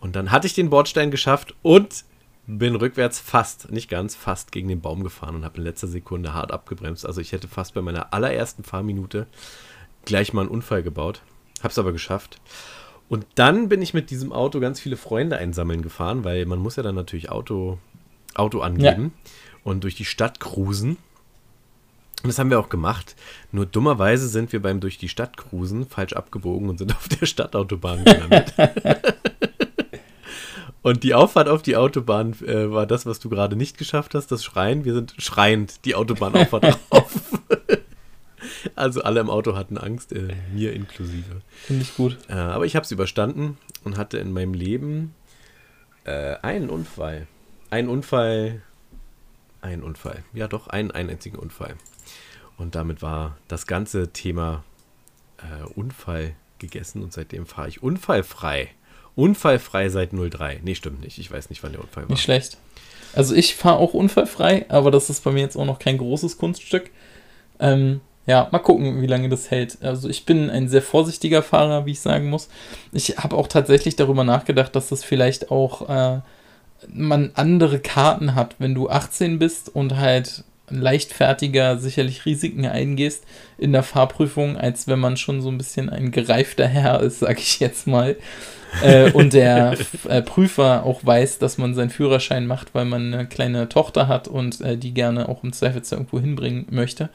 Und 0.00 0.16
dann 0.16 0.32
hatte 0.32 0.48
ich 0.48 0.54
den 0.54 0.68
Bordstein 0.68 1.12
geschafft 1.12 1.54
und 1.62 2.04
bin 2.48 2.74
rückwärts 2.74 3.20
fast, 3.20 3.70
nicht 3.70 3.88
ganz, 3.88 4.16
fast 4.16 4.50
gegen 4.50 4.66
den 4.66 4.80
Baum 4.80 5.04
gefahren 5.04 5.36
und 5.36 5.44
habe 5.44 5.58
in 5.58 5.62
letzter 5.62 5.86
Sekunde 5.86 6.34
hart 6.34 6.50
abgebremst. 6.50 7.06
Also 7.06 7.20
ich 7.20 7.30
hätte 7.30 7.46
fast 7.46 7.74
bei 7.74 7.82
meiner 7.82 8.12
allerersten 8.12 8.64
Fahrminute 8.64 9.28
gleich 10.06 10.32
mal 10.32 10.40
einen 10.40 10.50
Unfall 10.50 10.82
gebaut. 10.82 11.22
Hab's 11.62 11.78
aber 11.78 11.92
geschafft. 11.92 12.40
Und 13.08 13.26
dann 13.34 13.68
bin 13.68 13.82
ich 13.82 13.94
mit 13.94 14.10
diesem 14.10 14.32
Auto 14.32 14.60
ganz 14.60 14.80
viele 14.80 14.96
Freunde 14.96 15.36
einsammeln 15.36 15.82
gefahren, 15.82 16.24
weil 16.24 16.46
man 16.46 16.58
muss 16.58 16.76
ja 16.76 16.82
dann 16.82 16.94
natürlich 16.94 17.30
Auto, 17.30 17.78
Auto 18.34 18.60
angeben 18.60 19.12
ja. 19.24 19.30
und 19.62 19.84
durch 19.84 19.94
die 19.94 20.04
Stadt 20.04 20.40
cruisen. 20.40 20.96
Und 22.22 22.28
das 22.28 22.38
haben 22.38 22.48
wir 22.48 22.58
auch 22.58 22.70
gemacht. 22.70 23.16
Nur 23.52 23.66
dummerweise 23.66 24.28
sind 24.28 24.52
wir 24.52 24.62
beim 24.62 24.80
durch 24.80 24.96
die 24.96 25.10
Stadt 25.10 25.36
cruisen 25.36 25.86
falsch 25.86 26.14
abgebogen 26.14 26.70
und 26.70 26.78
sind 26.78 26.92
auf 26.96 27.08
der 27.08 27.26
Stadtautobahn 27.26 28.04
gelandet. 28.04 28.54
und 30.82 31.02
die 31.02 31.12
Auffahrt 31.12 31.48
auf 31.48 31.60
die 31.60 31.76
Autobahn 31.76 32.32
äh, 32.46 32.70
war 32.70 32.86
das, 32.86 33.04
was 33.04 33.20
du 33.20 33.28
gerade 33.28 33.56
nicht 33.56 33.76
geschafft 33.76 34.14
hast, 34.14 34.32
das 34.32 34.42
Schreien. 34.42 34.86
Wir 34.86 34.94
sind 34.94 35.14
schreiend 35.18 35.84
die 35.84 35.94
Autobahnauffahrt 35.94 36.78
auf. 36.88 37.12
Also 38.76 39.02
alle 39.02 39.20
im 39.20 39.30
Auto 39.30 39.56
hatten 39.56 39.78
Angst, 39.78 40.12
äh, 40.12 40.34
mir 40.52 40.72
inklusive. 40.72 41.42
Finde 41.62 41.82
ich 41.82 41.94
gut. 41.96 42.18
Äh, 42.28 42.34
aber 42.34 42.66
ich 42.66 42.74
habe 42.76 42.84
es 42.84 42.90
überstanden 42.90 43.56
und 43.84 43.96
hatte 43.96 44.18
in 44.18 44.32
meinem 44.32 44.54
Leben 44.54 45.14
äh, 46.04 46.36
einen 46.42 46.70
Unfall. 46.70 47.26
Ein 47.70 47.88
Unfall. 47.88 48.62
Ein 49.60 49.82
Unfall. 49.82 50.24
Ja, 50.32 50.48
doch, 50.48 50.66
einen, 50.66 50.90
einen 50.90 51.10
einzigen 51.10 51.38
Unfall. 51.38 51.76
Und 52.56 52.74
damit 52.74 53.02
war 53.02 53.36
das 53.48 53.66
ganze 53.66 54.12
Thema 54.12 54.64
äh, 55.38 55.64
Unfall 55.64 56.34
gegessen 56.58 57.02
und 57.02 57.12
seitdem 57.12 57.46
fahre 57.46 57.68
ich 57.68 57.82
unfallfrei. 57.82 58.70
Unfallfrei 59.16 59.88
seit 59.88 60.10
03. 60.12 60.60
Nee, 60.64 60.74
stimmt 60.74 61.00
nicht. 61.00 61.18
Ich 61.18 61.30
weiß 61.30 61.50
nicht, 61.50 61.62
wann 61.62 61.72
der 61.72 61.80
Unfall 61.80 62.04
war. 62.04 62.10
Nicht 62.10 62.22
schlecht. 62.22 62.58
Also 63.12 63.34
ich 63.34 63.54
fahre 63.54 63.78
auch 63.78 63.94
unfallfrei, 63.94 64.66
aber 64.68 64.90
das 64.90 65.08
ist 65.08 65.22
bei 65.22 65.30
mir 65.30 65.40
jetzt 65.40 65.56
auch 65.56 65.66
noch 65.66 65.78
kein 65.78 65.98
großes 65.98 66.36
Kunststück. 66.36 66.90
Ähm, 67.60 68.00
ja, 68.26 68.48
mal 68.50 68.58
gucken, 68.58 69.02
wie 69.02 69.06
lange 69.06 69.28
das 69.28 69.50
hält. 69.50 69.78
Also 69.82 70.08
ich 70.08 70.24
bin 70.24 70.48
ein 70.50 70.68
sehr 70.68 70.82
vorsichtiger 70.82 71.42
Fahrer, 71.42 71.86
wie 71.86 71.92
ich 71.92 72.00
sagen 72.00 72.30
muss. 72.30 72.48
Ich 72.92 73.18
habe 73.18 73.36
auch 73.36 73.48
tatsächlich 73.48 73.96
darüber 73.96 74.24
nachgedacht, 74.24 74.74
dass 74.74 74.88
das 74.88 75.04
vielleicht 75.04 75.50
auch 75.50 75.88
äh, 75.88 76.20
man 76.88 77.30
andere 77.34 77.80
Karten 77.80 78.34
hat, 78.34 78.56
wenn 78.58 78.74
du 78.74 78.88
18 78.88 79.38
bist 79.38 79.74
und 79.74 79.96
halt 79.96 80.44
leichtfertiger 80.70 81.76
sicherlich 81.78 82.24
Risiken 82.24 82.66
eingehst 82.66 83.24
in 83.58 83.72
der 83.72 83.82
Fahrprüfung, 83.82 84.56
als 84.56 84.88
wenn 84.88 84.98
man 84.98 85.16
schon 85.16 85.42
so 85.42 85.50
ein 85.50 85.58
bisschen 85.58 85.90
ein 85.90 86.10
gereifter 86.10 86.66
Herr 86.66 87.00
ist, 87.00 87.20
sag 87.20 87.38
ich 87.38 87.60
jetzt 87.60 87.86
mal. 87.86 88.16
äh, 88.82 89.10
und 89.12 89.34
der 89.34 89.76
äh, 90.08 90.22
Prüfer 90.22 90.84
auch 90.84 91.04
weiß, 91.04 91.38
dass 91.38 91.58
man 91.58 91.74
seinen 91.74 91.90
Führerschein 91.90 92.46
macht, 92.46 92.74
weil 92.74 92.86
man 92.86 93.12
eine 93.12 93.26
kleine 93.26 93.68
Tochter 93.68 94.08
hat 94.08 94.26
und 94.26 94.60
äh, 94.62 94.78
die 94.78 94.94
gerne 94.94 95.28
auch 95.28 95.44
im 95.44 95.52
Zweifelsfall 95.52 95.98
irgendwo 95.98 96.18
hinbringen 96.18 96.66
möchte. 96.70 97.10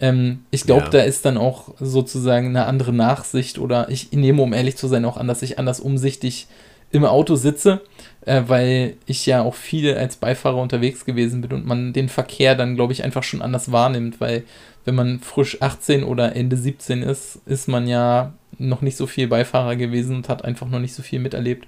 Ähm, 0.00 0.44
ich 0.50 0.62
glaube, 0.62 0.84
ja. 0.84 0.90
da 0.90 1.00
ist 1.00 1.24
dann 1.24 1.36
auch 1.36 1.74
sozusagen 1.78 2.48
eine 2.48 2.66
andere 2.66 2.92
Nachsicht 2.92 3.58
oder 3.58 3.88
ich 3.90 4.12
nehme, 4.12 4.42
um 4.42 4.52
ehrlich 4.52 4.76
zu 4.76 4.88
sein, 4.88 5.04
auch 5.04 5.16
an, 5.16 5.28
dass 5.28 5.42
ich 5.42 5.58
anders 5.58 5.80
umsichtig 5.80 6.46
im 6.92 7.04
Auto 7.04 7.36
sitze, 7.36 7.82
äh, 8.26 8.42
weil 8.46 8.96
ich 9.06 9.26
ja 9.26 9.42
auch 9.42 9.54
viel 9.54 9.94
als 9.94 10.16
Beifahrer 10.16 10.56
unterwegs 10.60 11.04
gewesen 11.04 11.40
bin 11.42 11.52
und 11.52 11.66
man 11.66 11.92
den 11.92 12.08
Verkehr 12.08 12.54
dann, 12.54 12.74
glaube 12.74 12.92
ich, 12.92 13.04
einfach 13.04 13.22
schon 13.22 13.42
anders 13.42 13.70
wahrnimmt, 13.70 14.20
weil 14.20 14.44
wenn 14.84 14.94
man 14.94 15.20
frisch 15.20 15.60
18 15.60 16.04
oder 16.04 16.34
Ende 16.34 16.56
17 16.56 17.02
ist, 17.02 17.40
ist 17.46 17.68
man 17.68 17.86
ja 17.86 18.32
noch 18.58 18.82
nicht 18.82 18.96
so 18.96 19.06
viel 19.06 19.28
Beifahrer 19.28 19.76
gewesen 19.76 20.16
und 20.16 20.28
hat 20.28 20.44
einfach 20.44 20.68
noch 20.68 20.80
nicht 20.80 20.94
so 20.94 21.02
viel 21.02 21.20
miterlebt, 21.20 21.66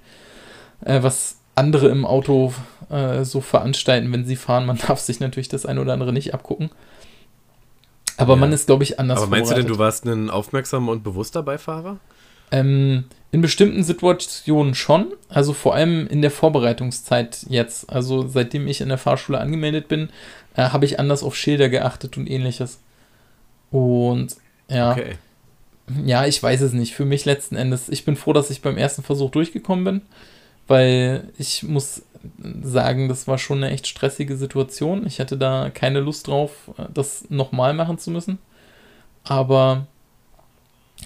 äh, 0.83 1.01
was 1.01 1.37
andere 1.55 1.87
im 1.89 2.05
Auto 2.05 2.53
äh, 2.89 3.23
so 3.23 3.41
veranstalten, 3.41 4.11
wenn 4.11 4.25
sie 4.25 4.35
fahren. 4.35 4.65
Man 4.65 4.77
darf 4.87 4.99
sich 4.99 5.19
natürlich 5.19 5.49
das 5.49 5.65
eine 5.65 5.81
oder 5.81 5.93
andere 5.93 6.11
nicht 6.13 6.33
abgucken. 6.33 6.69
Aber 8.23 8.33
ja. 8.33 8.39
man 8.39 8.51
ist, 8.51 8.65
glaube 8.65 8.83
ich, 8.83 8.99
anders. 8.99 9.19
Aber 9.19 9.27
meinst 9.29 9.51
du 9.51 9.55
denn, 9.55 9.67
du 9.67 9.77
warst 9.77 10.05
ein 10.05 10.29
aufmerksamer 10.29 10.91
und 10.91 11.03
bewusster 11.03 11.43
Beifahrer? 11.43 11.99
Ähm, 12.51 13.05
in 13.31 13.41
bestimmten 13.41 13.83
Situationen 13.83 14.75
schon. 14.75 15.13
Also 15.29 15.53
vor 15.53 15.75
allem 15.75 16.07
in 16.07 16.21
der 16.21 16.31
Vorbereitungszeit 16.31 17.45
jetzt. 17.49 17.89
Also 17.89 18.27
seitdem 18.27 18.67
ich 18.67 18.81
in 18.81 18.89
der 18.89 18.97
Fahrschule 18.97 19.39
angemeldet 19.39 19.87
bin, 19.87 20.09
äh, 20.55 20.69
habe 20.69 20.85
ich 20.85 20.99
anders 20.99 21.23
auf 21.23 21.35
Schilder 21.35 21.69
geachtet 21.69 22.17
und 22.17 22.29
ähnliches. 22.29 22.79
Und 23.71 24.35
ja. 24.69 24.91
Okay. 24.91 25.15
Ja, 26.05 26.25
ich 26.25 26.41
weiß 26.41 26.61
es 26.61 26.73
nicht. 26.73 26.93
Für 26.93 27.05
mich 27.05 27.25
letzten 27.25 27.55
Endes, 27.55 27.89
ich 27.89 28.05
bin 28.05 28.15
froh, 28.15 28.33
dass 28.33 28.49
ich 28.49 28.61
beim 28.61 28.77
ersten 28.77 29.03
Versuch 29.03 29.31
durchgekommen 29.31 29.83
bin, 29.83 30.01
weil 30.67 31.27
ich 31.37 31.63
muss 31.63 32.03
sagen, 32.61 33.09
das 33.09 33.27
war 33.27 33.37
schon 33.37 33.57
eine 33.57 33.71
echt 33.71 33.87
stressige 33.87 34.37
Situation. 34.37 35.05
Ich 35.05 35.19
hatte 35.19 35.37
da 35.37 35.69
keine 35.69 35.99
Lust 35.99 36.27
drauf, 36.27 36.71
das 36.93 37.29
nochmal 37.29 37.73
machen 37.73 37.97
zu 37.97 38.11
müssen. 38.11 38.39
Aber 39.23 39.87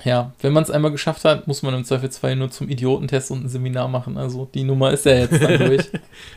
ja, 0.03 0.33
wenn 0.41 0.53
man 0.53 0.63
es 0.63 0.71
einmal 0.71 0.91
geschafft 0.91 1.25
hat, 1.25 1.47
muss 1.47 1.63
man 1.63 1.73
im 1.73 1.83
Zweifelsfall 1.83 2.35
nur 2.35 2.51
zum 2.51 2.69
Idiotentest 2.69 3.31
und 3.31 3.45
ein 3.45 3.49
Seminar 3.49 3.87
machen. 3.87 4.17
Also 4.17 4.47
die 4.53 4.63
Nummer 4.63 4.91
ist 4.91 5.05
ja 5.05 5.15
jetzt 5.15 5.41
dann 5.41 5.57
durch. 5.67 5.89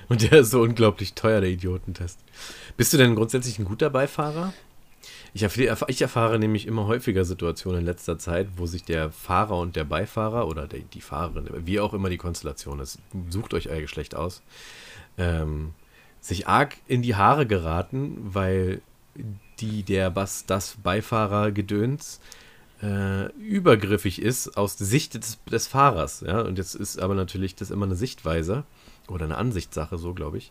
und 0.09 0.23
der 0.31 0.41
ist 0.41 0.51
so 0.51 0.63
unglaublich 0.63 1.15
teuer, 1.15 1.41
der 1.41 1.51
Idiotentest. 1.51 2.19
Bist 2.77 2.93
du 2.93 2.97
denn 2.97 3.15
grundsätzlich 3.15 3.59
ein 3.59 3.65
guter 3.65 3.91
Beifahrer? 3.91 4.53
Ich, 5.33 5.43
erf 5.43 5.85
ich 5.87 6.03
erfahre 6.03 6.39
nämlich 6.39 6.67
immer 6.67 6.87
häufiger 6.87 7.25
Situationen 7.25 7.81
in 7.81 7.87
letzter 7.87 8.19
Zeit, 8.19 8.49
wo 8.57 8.67
sich 8.67 8.85
der 8.85 9.11
Fahrer 9.13 9.59
und 9.59 9.77
der 9.77 9.85
Beifahrer 9.85 10.49
oder 10.49 10.67
der, 10.67 10.81
die 10.81 11.01
Fahrerin, 11.01 11.49
wie 11.67 11.81
auch 11.81 11.95
immer 11.95 12.11
die 12.11 12.17
Konstellation 12.17 12.81
ist, 12.81 12.99
sucht 13.29 13.55
euch 13.55 13.69
euer 13.69 13.81
Geschlecht 13.81 14.15
aus, 14.15 14.43
ähm, 15.19 15.75
sich 16.21 16.49
arg 16.49 16.77
in 16.89 17.03
die 17.03 17.15
Haare 17.15 17.47
geraten, 17.47 18.17
weil 18.23 18.83
die 19.61 19.83
der 19.83 20.11
Bass, 20.11 20.47
das 20.47 20.77
Beifahrer-Gedöns 20.83 22.21
äh, 22.83 23.31
übergriffig 23.35 24.23
ist 24.23 24.57
aus 24.57 24.79
Sicht 24.79 25.15
des, 25.15 25.39
des, 25.45 25.67
Fahrers. 25.67 26.23
Ja? 26.27 26.41
Und 26.41 26.59
jetzt 26.59 26.75
ist 26.75 26.99
aber 26.99 27.15
natürlich 27.15 27.55
das 27.55 27.71
immer 27.71 27.87
eine 27.87 27.97
Sichtweise 27.97 28.65
oder 29.11 29.25
eine 29.25 29.37
Ansichtssache, 29.37 29.99
so 29.99 30.15
glaube 30.15 30.39
ich. 30.39 30.51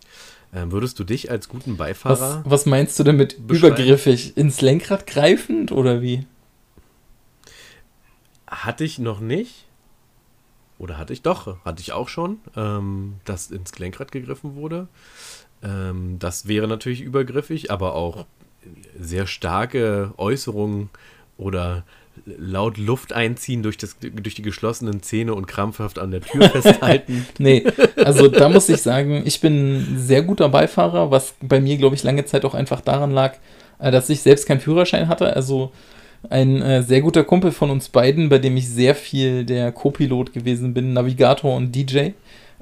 Ähm, 0.53 0.71
würdest 0.71 0.99
du 0.99 1.03
dich 1.03 1.31
als 1.31 1.49
guten 1.49 1.77
Beifahrer. 1.77 2.41
Was, 2.43 2.51
was 2.51 2.65
meinst 2.65 2.99
du 2.99 3.03
denn 3.03 3.15
mit 3.15 3.33
übergriffig? 3.33 4.37
Ins 4.37 4.61
Lenkrad 4.61 5.07
greifend 5.07 5.71
oder 5.71 6.01
wie? 6.01 6.25
Hatte 8.47 8.83
ich 8.83 8.99
noch 8.99 9.19
nicht. 9.19 9.65
Oder 10.77 10.97
hatte 10.97 11.11
ich 11.13 11.21
doch, 11.21 11.63
hatte 11.65 11.81
ich 11.81 11.91
auch 11.91 12.07
schon, 12.07 12.39
ähm, 12.55 13.15
dass 13.25 13.51
ins 13.51 13.77
Lenkrad 13.77 14.11
gegriffen 14.11 14.55
wurde. 14.55 14.87
Ähm, 15.61 16.17
das 16.19 16.47
wäre 16.47 16.67
natürlich 16.67 17.01
übergriffig, 17.01 17.69
aber 17.69 17.95
auch 17.95 18.25
sehr 18.97 19.27
starke 19.27 20.13
Äußerungen 20.17 20.89
oder 21.37 21.83
laut 22.25 22.77
Luft 22.77 23.13
einziehen 23.13 23.63
durch, 23.63 23.77
das, 23.77 23.97
durch 23.99 24.35
die 24.35 24.41
geschlossenen 24.41 25.01
Zähne 25.01 25.33
und 25.33 25.47
krampfhaft 25.47 25.99
an 25.99 26.11
der 26.11 26.21
Tür 26.21 26.49
festhalten. 26.49 27.25
nee, 27.37 27.63
also 27.97 28.27
da 28.27 28.49
muss 28.49 28.69
ich 28.69 28.81
sagen, 28.81 29.23
ich 29.25 29.41
bin 29.41 29.77
ein 29.77 29.97
sehr 29.97 30.21
guter 30.21 30.49
Beifahrer, 30.49 31.11
was 31.11 31.35
bei 31.41 31.59
mir, 31.59 31.77
glaube 31.77 31.95
ich, 31.95 32.03
lange 32.03 32.25
Zeit 32.25 32.45
auch 32.45 32.53
einfach 32.53 32.81
daran 32.81 33.11
lag, 33.11 33.35
äh, 33.79 33.91
dass 33.91 34.09
ich 34.09 34.21
selbst 34.21 34.47
keinen 34.47 34.59
Führerschein 34.59 35.07
hatte. 35.07 35.35
Also 35.35 35.71
ein 36.29 36.61
äh, 36.61 36.83
sehr 36.83 37.01
guter 37.01 37.23
Kumpel 37.23 37.51
von 37.51 37.69
uns 37.69 37.89
beiden, 37.89 38.29
bei 38.29 38.39
dem 38.39 38.57
ich 38.57 38.67
sehr 38.67 38.95
viel 38.95 39.45
der 39.45 39.71
Co-Pilot 39.71 40.33
gewesen 40.33 40.73
bin, 40.73 40.93
Navigator 40.93 41.55
und 41.55 41.73
DJ. 41.73 42.09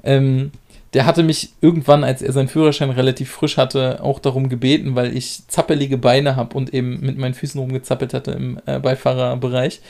Ähm, 0.04 0.52
der 0.94 1.04
hatte 1.04 1.22
mich 1.22 1.50
irgendwann, 1.60 2.02
als 2.02 2.22
er 2.22 2.32
seinen 2.32 2.48
Führerschein 2.48 2.90
relativ 2.90 3.30
frisch 3.30 3.58
hatte, 3.58 4.02
auch 4.02 4.18
darum 4.18 4.48
gebeten, 4.48 4.94
weil 4.94 5.14
ich 5.14 5.46
zappelige 5.48 5.98
Beine 5.98 6.36
habe 6.36 6.56
und 6.56 6.72
eben 6.72 7.00
mit 7.00 7.18
meinen 7.18 7.34
Füßen 7.34 7.60
rumgezappelt 7.60 8.14
hatte 8.14 8.30
im 8.32 8.58
äh, 8.66 8.78
Beifahrerbereich. 8.78 9.80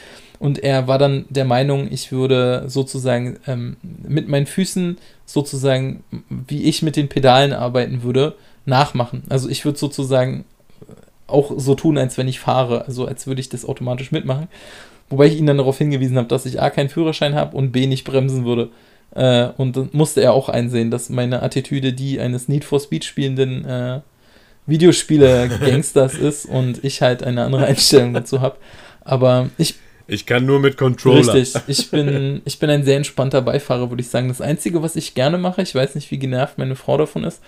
Und 0.40 0.58
er 0.58 0.86
war 0.88 0.98
dann 0.98 1.24
der 1.30 1.44
Meinung, 1.44 1.88
ich 1.90 2.12
würde 2.12 2.64
sozusagen 2.66 3.38
ähm, 3.46 3.76
mit 3.82 4.28
meinen 4.28 4.46
Füßen 4.46 4.98
sozusagen, 5.26 6.02
wie 6.28 6.64
ich 6.64 6.82
mit 6.82 6.96
den 6.96 7.08
Pedalen 7.08 7.52
arbeiten 7.52 8.02
würde, 8.02 8.34
nachmachen. 8.66 9.22
Also 9.28 9.48
ich 9.48 9.64
würde 9.64 9.78
sozusagen 9.78 10.44
auch 11.26 11.52
so 11.56 11.74
tun, 11.74 11.98
als 11.98 12.18
wenn 12.18 12.28
ich 12.28 12.40
fahre, 12.40 12.86
also 12.86 13.06
als 13.06 13.26
würde 13.26 13.40
ich 13.40 13.48
das 13.48 13.64
automatisch 13.64 14.12
mitmachen. 14.12 14.48
Wobei 15.10 15.26
ich 15.26 15.38
ihn 15.38 15.46
dann 15.46 15.58
darauf 15.58 15.78
hingewiesen 15.78 16.18
habe, 16.18 16.28
dass 16.28 16.46
ich 16.46 16.60
A 16.60 16.70
keinen 16.70 16.88
Führerschein 16.88 17.34
habe 17.34 17.56
und 17.56 17.72
B 17.72 17.86
nicht 17.86 18.04
bremsen 18.04 18.44
würde. 18.44 18.68
Äh, 19.14 19.48
und 19.56 19.76
dann 19.76 19.90
musste 19.92 20.20
er 20.20 20.32
auch 20.32 20.48
einsehen, 20.48 20.90
dass 20.90 21.08
meine 21.08 21.42
Attitüde 21.42 21.92
die 21.92 22.20
eines 22.20 22.48
Need 22.48 22.64
for 22.64 22.80
Speed 22.80 23.04
spielenden 23.04 23.64
äh, 23.64 24.00
Videospieler-Gangsters 24.66 26.14
ist 26.18 26.46
und 26.46 26.84
ich 26.84 27.02
halt 27.02 27.22
eine 27.22 27.44
andere 27.44 27.66
Einstellung 27.66 28.12
dazu 28.12 28.40
habe. 28.40 28.56
Aber 29.00 29.50
ich. 29.58 29.74
Ich 30.10 30.24
kann 30.24 30.46
nur 30.46 30.58
mit 30.58 30.78
Controller. 30.78 31.34
Richtig. 31.34 31.60
Ich 31.66 31.90
bin, 31.92 32.40
ich 32.44 32.58
bin 32.58 32.70
ein 32.70 32.84
sehr 32.84 32.96
entspannter 32.96 33.42
Beifahrer, 33.42 33.90
würde 33.90 34.02
ich 34.02 34.08
sagen. 34.08 34.28
Das 34.28 34.40
Einzige, 34.40 34.82
was 34.82 34.96
ich 34.96 35.14
gerne 35.14 35.38
mache, 35.38 35.62
ich 35.62 35.74
weiß 35.74 35.94
nicht, 35.94 36.10
wie 36.10 36.18
genervt 36.18 36.58
meine 36.58 36.76
Frau 36.76 36.96
davon 36.96 37.24
ist, 37.24 37.42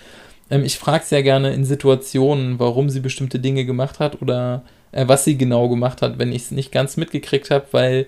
ähm, 0.49 0.63
ich 0.63 0.77
frage 0.77 1.05
sehr 1.05 1.23
gerne 1.23 1.53
in 1.53 1.65
Situationen, 1.65 2.59
warum 2.59 2.89
sie 2.89 2.99
bestimmte 2.99 3.39
Dinge 3.39 3.65
gemacht 3.65 3.99
hat 3.99 4.21
oder 4.21 4.63
äh, 4.91 5.07
was 5.07 5.23
sie 5.23 5.37
genau 5.37 5.69
gemacht 5.69 6.01
hat, 6.01 6.19
wenn 6.19 6.31
ich 6.31 6.43
es 6.43 6.51
nicht 6.51 6.71
ganz 6.71 6.97
mitgekriegt 6.97 7.49
habe, 7.49 7.65
weil 7.71 8.07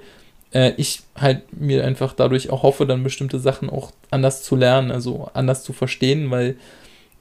äh, 0.53 0.73
ich 0.77 1.01
halt 1.15 1.41
mir 1.51 1.83
einfach 1.83 2.13
dadurch 2.13 2.49
auch 2.49 2.63
hoffe, 2.63 2.85
dann 2.85 3.03
bestimmte 3.03 3.39
Sachen 3.39 3.69
auch 3.69 3.91
anders 4.11 4.43
zu 4.43 4.55
lernen, 4.55 4.91
also 4.91 5.29
anders 5.33 5.63
zu 5.63 5.73
verstehen, 5.73 6.31
weil 6.31 6.55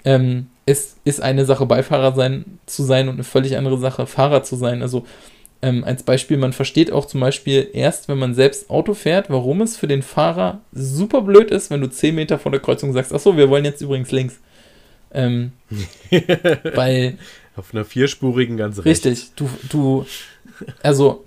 ähm, 0.04 0.46
es 0.66 0.96
ist 1.04 1.20
eine 1.20 1.44
Sache, 1.44 1.66
Beifahrer 1.66 2.14
sein, 2.14 2.58
zu 2.66 2.82
sein 2.84 3.08
und 3.08 3.14
eine 3.14 3.24
völlig 3.24 3.56
andere 3.56 3.78
Sache, 3.78 4.06
Fahrer 4.06 4.42
zu 4.42 4.56
sein. 4.56 4.82
Also 4.82 5.04
ähm, 5.60 5.84
als 5.84 6.02
Beispiel, 6.02 6.36
man 6.36 6.52
versteht 6.52 6.92
auch 6.92 7.06
zum 7.06 7.20
Beispiel 7.20 7.68
erst, 7.72 8.08
wenn 8.08 8.18
man 8.18 8.34
selbst 8.34 8.68
Auto 8.68 8.94
fährt, 8.94 9.30
warum 9.30 9.60
es 9.60 9.76
für 9.76 9.86
den 9.86 10.02
Fahrer 10.02 10.60
super 10.72 11.22
blöd 11.22 11.50
ist, 11.50 11.70
wenn 11.70 11.80
du 11.80 11.88
10 11.88 12.14
Meter 12.14 12.38
vor 12.38 12.52
der 12.52 12.60
Kreuzung 12.60 12.92
sagst, 12.92 13.12
achso, 13.12 13.36
wir 13.36 13.48
wollen 13.48 13.64
jetzt 13.64 13.80
übrigens 13.80 14.10
links. 14.10 14.40
Ähm, 15.14 15.52
weil. 16.74 17.18
Auf 17.54 17.74
einer 17.74 17.84
vierspurigen 17.84 18.56
ganz 18.56 18.78
rechts. 18.78 19.04
Richtig, 19.04 19.30
du, 19.36 19.48
du, 19.68 20.06
also 20.82 21.24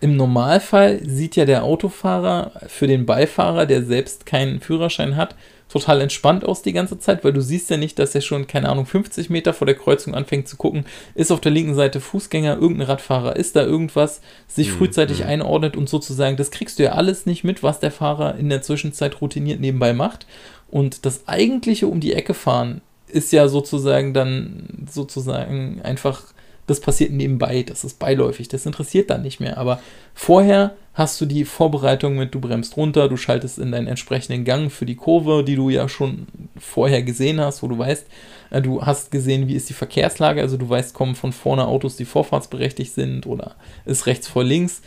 im 0.00 0.16
Normalfall 0.16 1.00
sieht 1.06 1.36
ja 1.36 1.44
der 1.44 1.64
Autofahrer 1.64 2.52
für 2.68 2.86
den 2.86 3.06
Beifahrer, 3.06 3.66
der 3.66 3.84
selbst 3.84 4.26
keinen 4.26 4.60
Führerschein 4.60 5.16
hat, 5.16 5.34
total 5.70 6.00
entspannt 6.00 6.44
aus 6.44 6.62
die 6.62 6.72
ganze 6.72 6.98
Zeit, 6.98 7.22
weil 7.24 7.32
du 7.32 7.40
siehst 7.40 7.70
ja 7.70 7.76
nicht, 7.76 7.98
dass 7.98 8.14
er 8.14 8.20
schon, 8.20 8.46
keine 8.46 8.68
Ahnung, 8.68 8.86
50 8.86 9.30
Meter 9.30 9.54
vor 9.54 9.66
der 9.66 9.76
Kreuzung 9.76 10.14
anfängt 10.14 10.48
zu 10.48 10.56
gucken, 10.56 10.84
ist 11.14 11.30
auf 11.30 11.40
der 11.40 11.52
linken 11.52 11.74
Seite 11.74 12.00
Fußgänger, 12.00 12.56
irgendein 12.56 12.88
Radfahrer, 12.88 13.36
ist 13.36 13.56
da 13.56 13.62
irgendwas, 13.62 14.20
sich 14.48 14.68
mhm. 14.68 14.78
frühzeitig 14.78 15.20
mhm. 15.20 15.26
einordnet 15.26 15.76
und 15.76 15.88
sozusagen, 15.88 16.36
das 16.36 16.50
kriegst 16.50 16.78
du 16.78 16.82
ja 16.82 16.92
alles 16.92 17.24
nicht 17.24 17.44
mit, 17.44 17.62
was 17.62 17.78
der 17.78 17.92
Fahrer 17.92 18.34
in 18.34 18.48
der 18.48 18.62
Zwischenzeit 18.62 19.20
routiniert 19.20 19.60
nebenbei 19.60 19.92
macht. 19.92 20.26
Und 20.70 21.06
das 21.06 21.26
eigentliche 21.26 21.86
um 21.86 22.00
die 22.00 22.14
Ecke 22.14 22.34
fahren 22.34 22.80
ist 23.08 23.32
ja 23.32 23.48
sozusagen 23.48 24.14
dann 24.14 24.86
sozusagen 24.90 25.80
einfach 25.82 26.22
das 26.70 26.80
passiert 26.80 27.10
nebenbei, 27.10 27.64
das 27.64 27.82
ist 27.82 27.98
beiläufig, 27.98 28.46
das 28.46 28.64
interessiert 28.64 29.10
dann 29.10 29.22
nicht 29.22 29.40
mehr. 29.40 29.58
Aber 29.58 29.80
vorher 30.14 30.76
hast 30.94 31.20
du 31.20 31.26
die 31.26 31.44
Vorbereitung 31.44 32.16
mit, 32.16 32.32
du 32.32 32.40
bremst 32.40 32.76
runter, 32.76 33.08
du 33.08 33.16
schaltest 33.16 33.58
in 33.58 33.72
deinen 33.72 33.88
entsprechenden 33.88 34.44
Gang 34.44 34.70
für 34.70 34.86
die 34.86 34.94
Kurve, 34.94 35.42
die 35.42 35.56
du 35.56 35.68
ja 35.68 35.88
schon 35.88 36.28
vorher 36.56 37.02
gesehen 37.02 37.40
hast, 37.40 37.64
wo 37.64 37.66
du 37.66 37.76
weißt, 37.76 38.06
äh, 38.50 38.62
du 38.62 38.86
hast 38.86 39.10
gesehen, 39.10 39.48
wie 39.48 39.56
ist 39.56 39.68
die 39.68 39.74
Verkehrslage, 39.74 40.40
also 40.40 40.56
du 40.56 40.68
weißt, 40.68 40.94
kommen 40.94 41.16
von 41.16 41.32
vorne 41.32 41.66
Autos, 41.66 41.96
die 41.96 42.04
vorfahrtsberechtigt 42.04 42.92
sind 42.92 43.26
oder 43.26 43.56
ist 43.84 44.06
rechts 44.06 44.28
vor 44.28 44.44
links. 44.44 44.80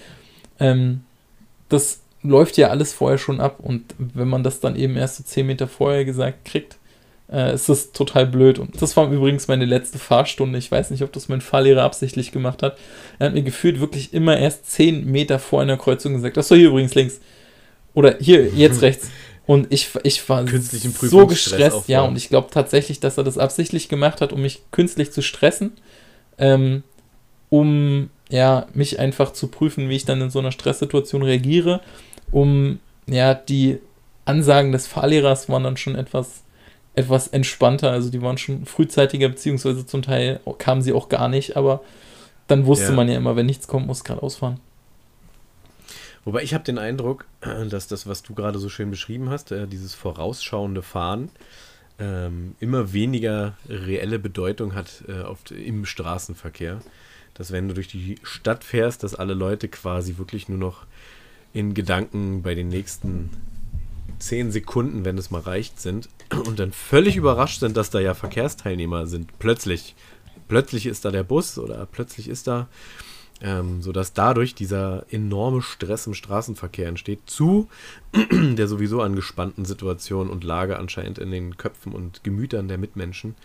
Ähm, 0.62 1.02
das 1.68 2.00
läuft 2.22 2.56
ja 2.56 2.70
alles 2.70 2.94
vorher 2.94 3.18
schon 3.18 3.42
ab 3.42 3.58
und 3.62 3.94
wenn 3.98 4.30
man 4.30 4.44
das 4.44 4.62
dann 4.62 4.78
eben 4.78 4.96
erst 4.96 5.18
so 5.18 5.24
10 5.26 5.46
Meter 5.46 5.68
vorher 5.68 6.06
gesagt 6.06 6.46
kriegt, 6.46 6.78
äh, 7.32 7.54
ist 7.54 7.70
das 7.70 7.92
total 7.92 8.28
blöd. 8.28 8.60
Und 8.60 8.82
das 8.82 8.96
war 8.98 9.10
übrigens 9.12 9.48
meine 9.48 9.66
letzte 9.66 10.00
Fahrstunde. 10.00 10.60
Ich 10.60 10.72
weiß 10.72 10.92
nicht, 10.92 11.04
ob 11.04 11.12
das 11.12 11.30
mein 11.30 11.42
Fahrlehrer 11.42 11.84
absichtlich 11.84 12.32
gemacht 12.32 12.64
hat. 12.64 12.78
Er 13.20 13.28
hat 13.28 13.34
mir 13.34 13.44
gefühlt 13.44 13.80
wirklich 13.80 14.14
immer 14.14 14.38
erst 14.38 14.72
10 14.72 15.06
Meter 15.06 15.40
vor 15.40 15.62
einer 15.62 15.78
Kreuzung 15.78 16.14
gesagt, 16.14 16.38
das 16.38 16.48
so 16.48 16.56
hier 16.56 16.70
übrigens 16.70 16.96
links. 16.96 17.20
Oder 17.94 18.18
hier, 18.20 18.48
jetzt 18.50 18.82
rechts. 18.84 19.10
Und 19.46 19.74
ich, 19.74 19.90
ich 20.04 20.28
war 20.30 20.46
so 20.48 21.28
gestresst, 21.28 21.90
ja, 21.90 22.02
und 22.02 22.16
ich 22.16 22.30
glaube 22.30 22.48
tatsächlich, 22.50 23.02
dass 23.02 23.18
er 23.18 23.26
das 23.26 23.38
absichtlich 23.38 23.90
gemacht 23.90 24.22
hat, 24.22 24.32
um 24.32 24.42
mich 24.42 24.62
künstlich 24.72 25.12
zu 25.12 25.22
stressen, 25.22 25.74
ähm, 26.38 26.84
um 27.50 28.10
ja, 28.30 28.68
mich 28.74 29.00
einfach 29.00 29.34
zu 29.34 29.48
prüfen, 29.48 29.90
wie 29.90 29.98
ich 29.98 30.06
dann 30.06 30.22
in 30.22 30.30
so 30.30 30.40
einer 30.40 30.54
Stresssituation 30.54 31.24
reagiere, 31.24 31.82
um 32.32 32.80
ja, 33.06 33.34
die 33.34 33.80
Ansagen 34.24 34.72
des 34.72 34.88
Fahrlehrers 34.88 35.50
waren 35.50 35.66
dann 35.66 35.76
schon 35.76 35.96
etwas 35.96 36.44
etwas 36.96 37.28
entspannter. 37.28 37.92
Also 37.92 38.10
die 38.10 38.22
waren 38.22 38.38
schon 38.38 38.66
frühzeitiger, 38.66 39.30
beziehungsweise 39.30 39.86
zum 39.86 40.02
Teil 40.02 40.40
kamen 40.58 40.82
sie 40.82 40.94
auch 40.94 41.10
gar 41.10 41.28
nicht, 41.28 41.58
aber 41.58 41.82
dann 42.48 42.66
wusste 42.66 42.88
ja. 42.88 42.92
man 42.92 43.08
ja 43.08 43.18
immer, 43.18 43.36
wenn 43.36 43.46
nichts 43.46 43.68
kommt, 43.68 43.88
muss 43.88 44.04
gerade 44.04 44.22
ausfahren. 44.22 44.60
Wobei 46.26 46.44
ich 46.44 46.54
habe 46.54 46.64
den 46.64 46.78
Eindruck, 46.78 47.26
dass 47.42 47.88
das, 47.88 48.08
was 48.08 48.24
du 48.24 48.34
gerade 48.34 48.60
so 48.60 48.70
schön 48.70 48.90
beschrieben 48.90 49.30
hast, 49.30 49.52
äh, 49.52 49.68
dieses 49.68 49.94
vorausschauende 49.94 50.82
Fahren, 50.82 51.30
ähm, 52.00 52.56
immer 52.60 52.94
weniger 52.94 53.58
reelle 53.68 54.20
Bedeutung 54.20 54.74
hat 54.74 55.04
äh, 55.08 55.54
im 55.54 55.86
Straßenverkehr. 55.86 56.82
Dass 57.34 57.52
wenn 57.52 57.68
du 57.68 57.74
durch 57.74 57.88
die 57.88 58.16
Stadt 58.24 58.64
fährst, 58.64 59.04
dass 59.04 59.16
alle 59.16 59.34
Leute 59.34 59.68
quasi 59.68 60.18
wirklich 60.18 60.48
nur 60.48 60.60
noch 60.60 60.86
in 61.54 61.74
Gedanken 61.74 62.42
bei 62.42 62.56
den 62.56 62.70
nächsten 62.70 63.32
zehn 64.24 64.52
Sekunden, 64.52 65.06
wenn 65.06 65.18
es 65.18 65.32
mal 65.32 65.42
reicht, 65.42 65.80
sind 65.80 66.10
und 66.46 66.60
dann 66.60 66.72
völlig 66.72 67.16
überrascht 67.16 67.60
sind, 67.60 67.78
dass 67.78 67.90
da 67.90 68.00
ja 68.00 68.14
Verkehrsteilnehmer 68.14 69.06
sind. 69.06 69.38
Plötzlich. 69.40 69.96
Plötzlich 70.48 70.86
ist 70.86 71.06
da 71.06 71.12
der 71.12 71.24
Bus 71.24 71.58
oder 71.58 71.86
plötzlich 71.86 72.28
ist 72.28 72.48
da, 72.48 72.68
ähm, 73.42 73.82
sodass 73.82 74.14
dadurch 74.14 74.56
dieser 74.56 75.06
enorme 75.12 75.62
Stress 75.62 76.06
im 76.06 76.14
Straßenverkehr 76.14 76.88
entsteht, 76.88 77.22
zu 77.26 77.70
der 78.32 78.68
sowieso 78.68 79.02
angespannten 79.02 79.66
Situation 79.66 80.30
und 80.30 80.44
Lage 80.44 80.78
anscheinend 80.78 81.18
in 81.18 81.32
den 81.32 81.58
Köpfen 81.58 81.94
und 81.94 82.24
Gemütern 82.24 82.68
der 82.68 82.78
Mitmenschen. 82.78 83.36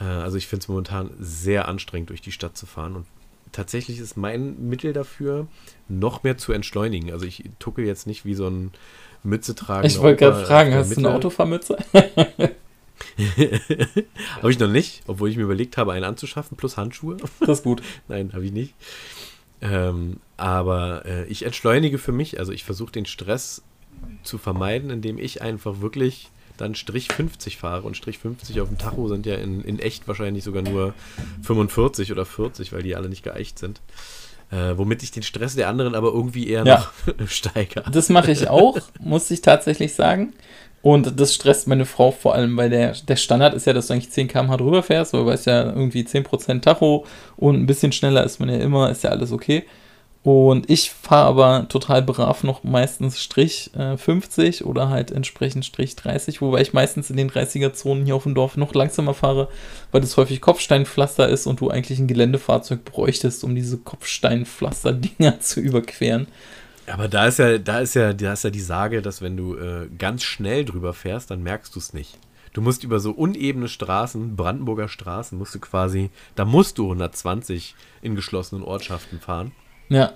Äh, 0.00 0.04
also 0.04 0.36
ich 0.36 0.46
finde 0.46 0.64
es 0.64 0.68
momentan 0.68 1.10
sehr 1.18 1.68
anstrengend, 1.68 2.10
durch 2.10 2.20
die 2.20 2.32
Stadt 2.32 2.56
zu 2.56 2.66
fahren 2.66 2.96
und 2.96 3.06
tatsächlich 3.52 3.98
ist 3.98 4.16
mein 4.16 4.68
Mittel 4.68 4.92
dafür, 4.92 5.46
noch 5.88 6.22
mehr 6.22 6.38
zu 6.38 6.52
entschleunigen. 6.52 7.12
Also 7.12 7.26
ich 7.26 7.44
tucke 7.58 7.84
jetzt 7.84 8.06
nicht 8.06 8.24
wie 8.24 8.34
so 8.34 8.48
ein 8.48 8.72
Mütze 9.22 9.54
tragen. 9.54 9.86
Ich 9.86 9.98
wollte 9.98 10.24
gerade 10.24 10.44
fragen, 10.44 10.74
hast 10.74 10.96
du 10.96 10.98
eine 10.98 11.14
Autofahrmütze? 11.14 11.76
habe 14.42 14.50
ich 14.50 14.58
noch 14.58 14.68
nicht, 14.68 15.02
obwohl 15.06 15.30
ich 15.30 15.36
mir 15.36 15.44
überlegt 15.44 15.76
habe, 15.76 15.92
eine 15.92 16.06
anzuschaffen, 16.06 16.56
plus 16.56 16.76
Handschuhe. 16.76 17.16
Das 17.40 17.58
ist 17.58 17.64
gut. 17.64 17.82
Nein, 18.08 18.32
habe 18.32 18.44
ich 18.44 18.52
nicht. 18.52 18.74
Ähm, 19.60 20.18
aber 20.36 21.04
äh, 21.06 21.26
ich 21.26 21.44
entschleunige 21.44 21.98
für 21.98 22.12
mich, 22.12 22.38
also 22.38 22.52
ich 22.52 22.64
versuche 22.64 22.92
den 22.92 23.06
Stress 23.06 23.62
zu 24.24 24.38
vermeiden, 24.38 24.90
indem 24.90 25.18
ich 25.18 25.40
einfach 25.42 25.80
wirklich 25.80 26.30
dann 26.56 26.74
Strich 26.74 27.08
50 27.08 27.56
fahre 27.56 27.86
und 27.86 27.96
Strich 27.96 28.18
50 28.18 28.60
auf 28.60 28.68
dem 28.68 28.78
Tacho 28.78 29.08
sind 29.08 29.26
ja 29.26 29.36
in, 29.36 29.62
in 29.62 29.78
echt 29.78 30.06
wahrscheinlich 30.08 30.44
sogar 30.44 30.62
nur 30.62 30.94
45 31.42 32.12
oder 32.12 32.26
40, 32.26 32.72
weil 32.72 32.82
die 32.82 32.94
alle 32.96 33.08
nicht 33.08 33.22
geeicht 33.22 33.58
sind. 33.58 33.80
Äh, 34.52 34.76
womit 34.76 35.02
ich 35.02 35.10
den 35.10 35.22
Stress 35.22 35.56
der 35.56 35.68
anderen 35.68 35.94
aber 35.94 36.08
irgendwie 36.08 36.48
eher 36.48 36.64
ja. 36.66 36.86
noch 37.18 37.26
steigere. 37.28 37.90
Das 37.90 38.10
mache 38.10 38.30
ich 38.30 38.48
auch, 38.48 38.78
muss 39.00 39.30
ich 39.30 39.40
tatsächlich 39.40 39.94
sagen. 39.94 40.34
Und 40.82 41.18
das 41.18 41.32
stresst 41.32 41.68
meine 41.68 41.86
Frau 41.86 42.10
vor 42.10 42.34
allem, 42.34 42.56
weil 42.56 42.68
der, 42.68 42.92
der 42.92 43.16
Standard 43.16 43.54
ist 43.54 43.66
ja, 43.66 43.72
dass 43.72 43.86
du 43.86 43.94
eigentlich 43.94 44.10
10 44.10 44.28
km/h 44.28 44.56
drüber 44.58 44.82
fährst, 44.82 45.12
weil 45.14 45.20
du 45.20 45.26
weißt 45.26 45.46
ja 45.46 45.62
irgendwie 45.64 46.02
10% 46.02 46.60
Tacho 46.60 47.06
und 47.36 47.54
ein 47.54 47.66
bisschen 47.66 47.92
schneller 47.92 48.24
ist 48.24 48.40
man 48.40 48.48
ja 48.50 48.56
immer, 48.56 48.90
ist 48.90 49.04
ja 49.04 49.10
alles 49.10 49.32
okay. 49.32 49.64
Und 50.24 50.70
ich 50.70 50.92
fahre 50.92 51.26
aber 51.26 51.68
total 51.68 52.00
brav 52.00 52.44
noch 52.44 52.62
meistens 52.62 53.20
Strich 53.20 53.74
äh, 53.74 53.96
50 53.96 54.64
oder 54.64 54.88
halt 54.88 55.10
entsprechend 55.10 55.64
Strich 55.64 55.96
30, 55.96 56.40
wobei 56.40 56.60
ich 56.60 56.72
meistens 56.72 57.10
in 57.10 57.16
den 57.16 57.28
30er-Zonen 57.28 58.04
hier 58.04 58.14
auf 58.14 58.22
dem 58.22 58.36
Dorf 58.36 58.56
noch 58.56 58.72
langsamer 58.72 59.14
fahre, 59.14 59.48
weil 59.90 60.00
das 60.00 60.16
häufig 60.16 60.40
Kopfsteinpflaster 60.40 61.28
ist 61.28 61.48
und 61.48 61.60
du 61.60 61.70
eigentlich 61.70 61.98
ein 61.98 62.06
Geländefahrzeug 62.06 62.84
bräuchtest, 62.84 63.42
um 63.42 63.56
diese 63.56 63.78
Kopfsteinpflaster-Dinger 63.78 65.40
zu 65.40 65.60
überqueren. 65.60 66.28
Aber 66.86 67.08
da 67.08 67.26
ist 67.26 67.40
ja, 67.40 67.58
da 67.58 67.80
ist 67.80 67.94
ja, 67.94 68.12
da 68.12 68.34
ist 68.34 68.44
ja 68.44 68.50
die 68.50 68.60
Sage, 68.60 69.02
dass 69.02 69.22
wenn 69.22 69.36
du 69.36 69.56
äh, 69.56 69.88
ganz 69.98 70.22
schnell 70.22 70.64
drüber 70.64 70.94
fährst, 70.94 71.32
dann 71.32 71.42
merkst 71.42 71.74
du 71.74 71.80
es 71.80 71.94
nicht. 71.94 72.16
Du 72.52 72.60
musst 72.60 72.84
über 72.84 73.00
so 73.00 73.10
unebene 73.10 73.66
Straßen, 73.66 74.36
Brandenburger 74.36 74.88
Straßen, 74.88 75.36
musst 75.36 75.54
du 75.54 75.58
quasi, 75.58 76.10
da 76.36 76.44
musst 76.44 76.78
du 76.78 76.84
120 76.84 77.74
in 78.02 78.14
geschlossenen 78.14 78.62
Ortschaften 78.62 79.20
fahren. 79.20 79.52
Ja. 79.92 80.12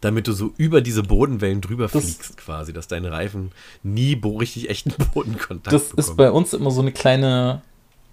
Damit 0.00 0.28
du 0.28 0.32
so 0.32 0.52
über 0.56 0.80
diese 0.80 1.02
Bodenwellen 1.02 1.60
drüber 1.60 1.88
das, 1.88 2.04
fliegst, 2.04 2.36
quasi, 2.36 2.72
dass 2.72 2.86
deine 2.86 3.10
Reifen 3.10 3.50
nie 3.82 4.14
richtig 4.36 4.70
echten 4.70 4.92
Bodenkontakt 5.14 5.74
Das 5.74 5.88
bekommen. 5.90 6.08
ist 6.08 6.16
bei 6.16 6.30
uns 6.30 6.52
immer 6.52 6.70
so 6.70 6.80
eine 6.80 6.92
kleine 6.92 7.62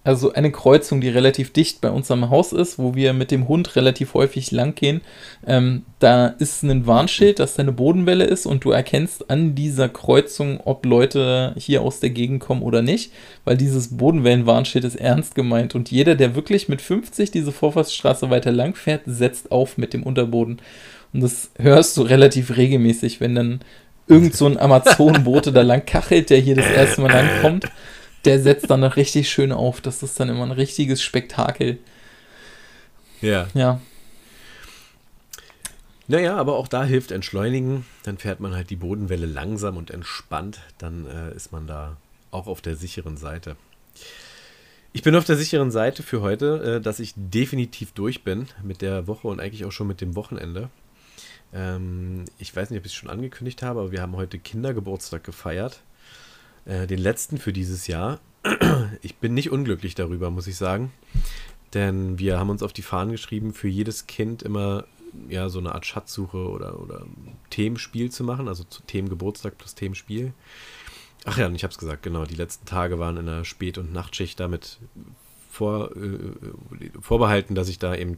also 0.06 0.34
eine 0.34 0.52
Kreuzung, 0.52 1.02
die 1.02 1.10
relativ 1.10 1.52
dicht 1.52 1.82
bei 1.82 1.90
uns 1.90 2.12
am 2.12 2.30
Haus 2.30 2.54
ist, 2.54 2.78
wo 2.78 2.94
wir 2.94 3.12
mit 3.14 3.32
dem 3.32 3.48
Hund 3.48 3.76
relativ 3.76 4.14
häufig 4.14 4.52
lang 4.52 4.76
gehen. 4.76 5.02
Ähm, 5.48 5.82
da 5.98 6.28
ist 6.28 6.62
ein 6.62 6.86
Warnschild, 6.86 7.40
dass 7.40 7.56
da 7.56 7.64
eine 7.64 7.72
Bodenwelle 7.72 8.24
ist 8.24 8.46
und 8.46 8.64
du 8.64 8.70
erkennst 8.70 9.32
an 9.32 9.56
dieser 9.56 9.90
Kreuzung, 9.90 10.62
ob 10.64 10.86
Leute 10.86 11.56
hier 11.58 11.82
aus 11.82 12.02
der 12.02 12.12
Gegend 12.12 12.40
kommen 12.40 12.62
oder 12.62 12.84
nicht, 12.84 13.12
weil 13.46 13.58
dieses 13.58 13.98
Bodenwellenwarnschild 13.98 14.86
ist 14.86 14.96
ernst 14.96 15.34
gemeint 15.34 15.74
und 15.74 15.90
jeder, 15.90 16.14
der 16.14 16.36
wirklich 16.36 16.70
mit 16.70 16.84
50 16.84 17.32
diese 17.32 17.52
Vorfahrtsstraße 17.52 18.30
weiter 18.30 18.52
lang 18.52 18.76
fährt, 18.76 19.02
setzt 19.08 19.52
auf 19.52 19.80
mit 19.80 19.94
dem 19.94 20.04
Unterboden. 20.04 20.62
Und 21.14 21.22
das 21.22 21.50
hörst 21.58 21.98
du 21.98 22.04
relativ 22.04 22.56
regelmäßig, 22.56 23.22
wenn 23.22 23.34
dann 23.34 23.60
irgend 24.08 24.36
so 24.36 24.46
ein 24.46 24.60
Amazonenbote 24.60 25.52
da 25.52 25.64
lang 25.64 25.84
kachelt, 25.88 26.30
der 26.30 26.38
hier 26.38 26.56
das 26.56 26.70
erste 26.70 27.02
Mal 27.02 27.12
langkommt 27.12 27.66
der 28.26 28.42
setzt 28.42 28.70
dann 28.70 28.80
noch 28.80 28.96
richtig 28.96 29.30
schön 29.30 29.52
auf. 29.52 29.82
Das 29.82 30.04
ist 30.04 30.20
dann 30.20 30.30
immer 30.30 30.44
ein 30.44 30.52
richtiges 30.52 31.02
Spektakel. 31.02 31.80
Ja. 33.22 33.48
Ja. 33.54 33.82
Naja, 36.08 36.36
aber 36.38 36.56
auch 36.56 36.68
da 36.68 36.84
hilft 36.84 37.12
Entschleunigen. 37.12 37.86
Dann 38.04 38.18
fährt 38.18 38.40
man 38.40 38.54
halt 38.54 38.70
die 38.70 38.76
Bodenwelle 38.76 39.26
langsam 39.26 39.78
und 39.78 39.90
entspannt. 39.90 40.60
Dann 40.78 41.08
äh, 41.08 41.36
ist 41.36 41.52
man 41.52 41.66
da 41.66 41.98
auch 42.32 42.48
auf 42.48 42.62
der 42.62 42.76
sicheren 42.76 43.18
Seite. 43.18 43.56
Ich 44.94 45.02
bin 45.02 45.16
auf 45.16 45.26
der 45.26 45.36
sicheren 45.36 45.72
Seite 45.72 46.04
für 46.04 46.22
heute, 46.22 46.78
äh, 46.78 46.82
dass 46.82 47.00
ich 47.00 47.14
definitiv 47.16 47.92
durch 47.94 48.24
bin 48.24 48.48
mit 48.64 48.82
der 48.82 49.08
Woche 49.08 49.28
und 49.28 49.40
eigentlich 49.40 49.66
auch 49.66 49.72
schon 49.72 49.88
mit 49.88 50.00
dem 50.00 50.16
Wochenende. 50.16 50.70
Ähm, 51.54 52.26
ich 52.38 52.56
weiß 52.56 52.70
nicht, 52.70 52.80
ob 52.80 52.86
ich 52.86 52.92
es 52.92 52.98
schon 52.98 53.10
angekündigt 53.10 53.64
habe, 53.64 53.80
aber 53.80 53.92
wir 53.92 54.02
haben 54.02 54.16
heute 54.16 54.38
Kindergeburtstag 54.38 55.24
gefeiert. 55.24 55.82
Äh, 56.66 56.88
den 56.88 57.00
letzten 57.00 57.38
für 57.38 57.54
dieses 57.54 57.88
Jahr. 57.88 58.20
Ich 59.02 59.16
bin 59.16 59.34
nicht 59.34 59.52
unglücklich 59.52 59.96
darüber, 59.96 60.30
muss 60.30 60.48
ich 60.48 60.56
sagen. 60.56 60.92
Denn 61.74 62.20
wir 62.20 62.40
haben 62.40 62.50
uns 62.50 62.64
auf 62.64 62.74
die 62.74 62.82
Fahnen 62.82 63.12
geschrieben, 63.12 63.54
für 63.54 63.68
jedes 63.68 64.08
Kind 64.08 64.44
immer 64.44 64.86
ja, 65.30 65.50
so 65.50 65.60
eine 65.60 65.74
Art 65.74 65.86
Schatzsuche 65.86 66.50
oder, 66.50 66.80
oder 66.80 67.06
Themenspiel 67.50 68.12
zu 68.12 68.24
machen, 68.24 68.48
also 68.48 68.64
Themengeburtstag 68.88 69.58
plus 69.58 69.76
Themenspiel. 69.76 70.34
Ach 71.26 71.38
ja, 71.38 71.48
und 71.48 71.56
ich 71.56 71.64
habe 71.64 71.72
es 71.72 71.78
gesagt, 71.78 72.04
genau, 72.04 72.26
die 72.26 72.36
letzten 72.36 72.66
Tage 72.66 73.00
waren 73.00 73.18
in 73.18 73.26
der 73.26 73.46
Spät- 73.46 73.78
und 73.78 73.94
Nachtschicht 73.94 74.40
damit 74.40 74.80
vor, 75.50 75.96
äh, 75.96 76.90
vorbehalten, 77.00 77.56
dass 77.56 77.70
ich 77.70 77.80
da 77.80 77.96
eben 77.96 78.16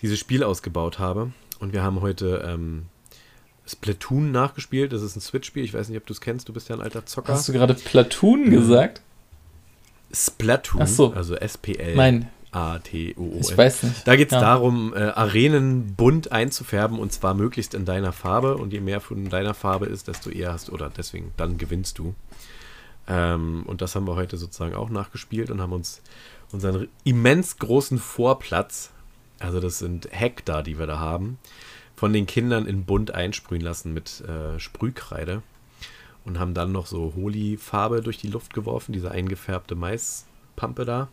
dieses 0.00 0.18
Spiel 0.18 0.42
ausgebaut 0.42 0.98
habe. 0.98 1.32
Und 1.60 1.72
wir 1.72 1.82
haben 1.82 2.00
heute 2.00 2.42
ähm, 2.46 2.86
Splatoon 3.66 4.32
nachgespielt. 4.32 4.92
Das 4.92 5.02
ist 5.02 5.16
ein 5.16 5.20
Switch-Spiel. 5.20 5.64
Ich 5.64 5.74
weiß 5.74 5.88
nicht, 5.88 5.98
ob 5.98 6.06
du 6.06 6.12
es 6.12 6.20
kennst. 6.20 6.48
Du 6.48 6.52
bist 6.52 6.68
ja 6.68 6.76
ein 6.76 6.82
alter 6.82 7.06
Zocker. 7.06 7.32
Hast 7.32 7.48
du 7.48 7.52
gerade 7.52 7.74
Platoon 7.74 8.50
gesagt? 8.50 9.02
Splatoon. 10.12 10.86
So. 10.86 11.12
Also 11.12 11.36
S-P-L. 11.36 11.94
Nein. 11.94 12.28
A-T-O-O. 12.50 13.38
Ich 13.40 13.56
weiß 13.56 13.84
nicht. 13.84 14.06
Da 14.06 14.14
geht 14.14 14.28
es 14.28 14.32
ja. 14.32 14.40
darum, 14.40 14.92
äh, 14.94 15.04
Arenen 15.04 15.94
bunt 15.94 16.32
einzufärben 16.32 16.98
und 16.98 17.10
zwar 17.10 17.32
möglichst 17.32 17.72
in 17.72 17.86
deiner 17.86 18.12
Farbe. 18.12 18.58
Und 18.58 18.72
je 18.72 18.80
mehr 18.80 19.00
von 19.00 19.30
deiner 19.30 19.54
Farbe 19.54 19.86
ist, 19.86 20.08
desto 20.08 20.28
eher 20.28 20.52
hast 20.52 20.68
du, 20.68 20.72
oder 20.72 20.90
deswegen, 20.94 21.32
dann 21.38 21.56
gewinnst 21.56 21.98
du. 21.98 22.14
Ähm, 23.08 23.62
und 23.66 23.80
das 23.80 23.94
haben 23.94 24.06
wir 24.06 24.16
heute 24.16 24.36
sozusagen 24.36 24.74
auch 24.74 24.90
nachgespielt 24.90 25.50
und 25.50 25.60
haben 25.60 25.72
uns 25.72 26.02
unseren 26.52 26.88
immens 27.04 27.56
großen 27.56 27.98
Vorplatz, 27.98 28.90
also 29.38 29.58
das 29.58 29.78
sind 29.78 30.08
Hektar, 30.10 30.62
die 30.62 30.78
wir 30.78 30.86
da 30.86 30.98
haben, 30.98 31.38
von 32.02 32.12
den 32.12 32.26
Kindern 32.26 32.66
in 32.66 32.84
bunt 32.84 33.14
einsprühen 33.14 33.60
lassen 33.60 33.94
mit 33.94 34.22
äh, 34.22 34.58
Sprühkreide 34.58 35.40
und 36.24 36.40
haben 36.40 36.52
dann 36.52 36.72
noch 36.72 36.86
so 36.86 37.12
Holi-Farbe 37.14 38.00
durch 38.00 38.18
die 38.18 38.26
Luft 38.26 38.54
geworfen, 38.54 38.92
diese 38.92 39.12
eingefärbte 39.12 39.76
Maispampe 39.76 40.84
da. 40.84 41.08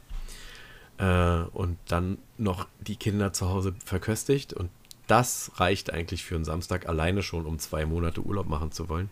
Äh, 0.98 1.48
und 1.56 1.78
dann 1.90 2.18
noch 2.40 2.66
die 2.80 2.96
Kinder 2.96 3.34
zu 3.34 3.50
Hause 3.50 3.76
verköstigt. 3.86 4.54
Und 4.54 4.72
das 5.06 5.52
reicht 5.58 5.94
eigentlich 5.94 6.24
für 6.24 6.34
einen 6.34 6.44
Samstag 6.44 6.90
alleine 6.90 7.22
schon, 7.22 7.46
um 7.46 7.60
zwei 7.60 7.86
Monate 7.86 8.22
Urlaub 8.22 8.50
machen 8.50 8.72
zu 8.72 8.90
wollen. 8.90 9.12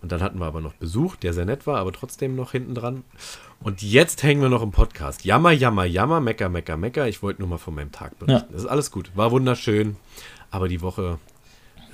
Und 0.00 0.12
dann 0.12 0.22
hatten 0.22 0.38
wir 0.38 0.46
aber 0.46 0.62
noch 0.62 0.74
Besuch, 0.74 1.16
der 1.16 1.34
sehr 1.34 1.44
nett 1.44 1.66
war, 1.66 1.78
aber 1.78 1.92
trotzdem 1.92 2.36
noch 2.36 2.52
hinten 2.52 2.74
dran. 2.74 3.04
Und 3.60 3.82
jetzt 3.82 4.22
hängen 4.22 4.40
wir 4.40 4.48
noch 4.48 4.62
im 4.62 4.70
Podcast. 4.70 5.24
Jammer, 5.26 5.50
jammer, 5.50 5.84
jammer, 5.84 6.20
mecker, 6.20 6.48
mecker, 6.48 6.78
mecker. 6.78 7.06
Ich 7.06 7.22
wollte 7.22 7.42
nur 7.42 7.50
mal 7.50 7.58
von 7.58 7.74
meinem 7.74 7.92
Tag 7.92 8.18
berichten. 8.18 8.46
Ja. 8.48 8.52
Das 8.52 8.62
ist 8.62 8.68
alles 8.68 8.90
gut. 8.90 9.10
War 9.14 9.30
wunderschön. 9.30 9.96
Aber 10.50 10.68
die 10.68 10.80
Woche 10.80 11.18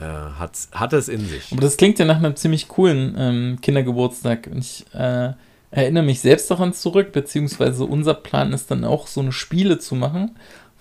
äh, 0.00 0.04
hat, 0.04 0.52
hat 0.72 0.92
es 0.92 1.08
in 1.08 1.26
sich. 1.26 1.52
Aber 1.52 1.60
das 1.60 1.76
klingt 1.76 1.98
ja 1.98 2.04
nach 2.04 2.16
einem 2.16 2.36
ziemlich 2.36 2.68
coolen 2.68 3.14
ähm, 3.18 3.58
Kindergeburtstag. 3.60 4.48
Ich 4.56 4.84
äh, 4.94 5.32
erinnere 5.70 6.04
mich 6.04 6.20
selbst 6.20 6.50
daran 6.50 6.72
zurück, 6.72 7.12
beziehungsweise 7.12 7.84
unser 7.84 8.14
Plan 8.14 8.52
ist 8.52 8.70
dann 8.70 8.84
auch 8.84 9.06
so 9.06 9.20
eine 9.20 9.32
Spiele 9.32 9.78
zu 9.78 9.94
machen, 9.94 10.32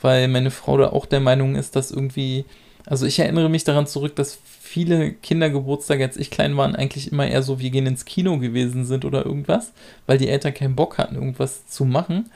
weil 0.02 0.28
meine 0.28 0.52
Frau 0.52 0.78
da 0.78 0.90
auch 0.90 1.06
der 1.06 1.20
Meinung 1.20 1.56
ist, 1.56 1.76
dass 1.76 1.92
irgendwie, 1.92 2.46
also 2.86 3.06
ich 3.06 3.20
erinnere 3.20 3.50
mich 3.50 3.64
daran 3.64 3.88
zurück, 3.88 4.16
dass 4.16 4.38
viele 4.72 5.14
Kindergeburtstage, 5.14 6.04
als 6.04 6.18
ich 6.18 6.32
klein 6.32 6.56
war, 6.58 6.74
eigentlich 6.76 7.12
immer 7.12 7.28
eher 7.28 7.44
so, 7.44 7.60
wir 7.60 7.70
gehen 7.70 7.88
ins 7.88 8.06
Kino 8.06 8.38
gewesen 8.38 8.86
sind 8.86 9.06
oder 9.06 9.26
irgendwas, 9.26 9.74
weil 10.08 10.18
die 10.18 10.30
Eltern 10.30 10.54
keinen 10.54 10.76
Bock 10.76 10.98
hatten, 10.98 11.16
irgendwas 11.16 11.68
zu 11.68 11.86
machen. 11.86 12.30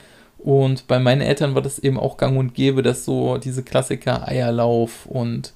Und 0.45 0.85
bei 0.85 0.99
meinen 0.99 1.21
Eltern 1.21 1.55
war 1.55 1.63
das 1.63 1.79
eben 1.79 1.99
auch 1.99 2.17
gang 2.17 2.37
und 2.37 2.53
gäbe, 2.53 2.83
dass 2.83 3.03
so 3.03 3.39
diese 3.39 3.63
Klassiker 3.63 4.27
Eierlauf 4.27 5.07
und 5.07 5.53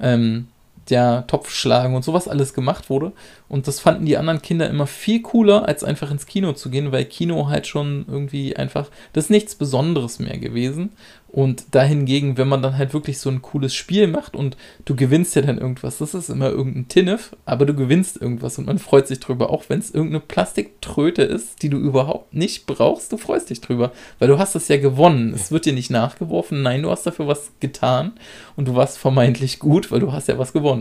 ähm, 0.00 0.48
der 0.90 1.26
Topfschlagen 1.26 1.94
und 1.94 2.04
sowas 2.04 2.28
alles 2.28 2.54
gemacht 2.54 2.90
wurde. 2.90 3.12
Und 3.48 3.68
das 3.68 3.80
fanden 3.80 4.06
die 4.06 4.16
anderen 4.16 4.42
Kinder 4.42 4.68
immer 4.68 4.86
viel 4.86 5.22
cooler, 5.22 5.68
als 5.68 5.84
einfach 5.84 6.10
ins 6.10 6.26
Kino 6.26 6.52
zu 6.52 6.70
gehen, 6.70 6.92
weil 6.92 7.04
Kino 7.04 7.48
halt 7.48 7.66
schon 7.66 8.04
irgendwie 8.08 8.56
einfach, 8.56 8.88
das 9.12 9.24
ist 9.24 9.30
nichts 9.30 9.54
Besonderes 9.54 10.18
mehr 10.18 10.38
gewesen. 10.38 10.90
Und 11.34 11.74
dahingegen, 11.74 12.38
wenn 12.38 12.46
man 12.46 12.62
dann 12.62 12.78
halt 12.78 12.94
wirklich 12.94 13.18
so 13.18 13.28
ein 13.28 13.42
cooles 13.42 13.74
Spiel 13.74 14.06
macht 14.06 14.36
und 14.36 14.56
du 14.84 14.94
gewinnst 14.94 15.34
ja 15.34 15.42
dann 15.42 15.58
irgendwas, 15.58 15.98
das 15.98 16.14
ist 16.14 16.30
immer 16.30 16.48
irgendein 16.48 16.86
Tinnef, 16.86 17.34
aber 17.44 17.66
du 17.66 17.74
gewinnst 17.74 18.22
irgendwas 18.22 18.56
und 18.56 18.66
man 18.66 18.78
freut 18.78 19.08
sich 19.08 19.18
drüber, 19.18 19.50
auch 19.50 19.64
wenn 19.66 19.80
es 19.80 19.90
irgendeine 19.90 20.20
Plastiktröte 20.20 21.22
ist, 21.22 21.60
die 21.62 21.70
du 21.70 21.76
überhaupt 21.76 22.34
nicht 22.34 22.66
brauchst, 22.66 23.10
du 23.10 23.16
freust 23.16 23.50
dich 23.50 23.60
drüber, 23.60 23.90
weil 24.20 24.28
du 24.28 24.38
hast 24.38 24.54
es 24.54 24.68
ja 24.68 24.76
gewonnen. 24.76 25.34
Es 25.34 25.50
wird 25.50 25.66
dir 25.66 25.72
nicht 25.72 25.90
nachgeworfen, 25.90 26.62
nein, 26.62 26.82
du 26.82 26.90
hast 26.90 27.04
dafür 27.04 27.26
was 27.26 27.50
getan 27.58 28.12
und 28.54 28.68
du 28.68 28.76
warst 28.76 28.98
vermeintlich 28.98 29.58
gut, 29.58 29.90
weil 29.90 29.98
du 29.98 30.12
hast 30.12 30.28
ja 30.28 30.38
was 30.38 30.52
gewonnen. 30.52 30.73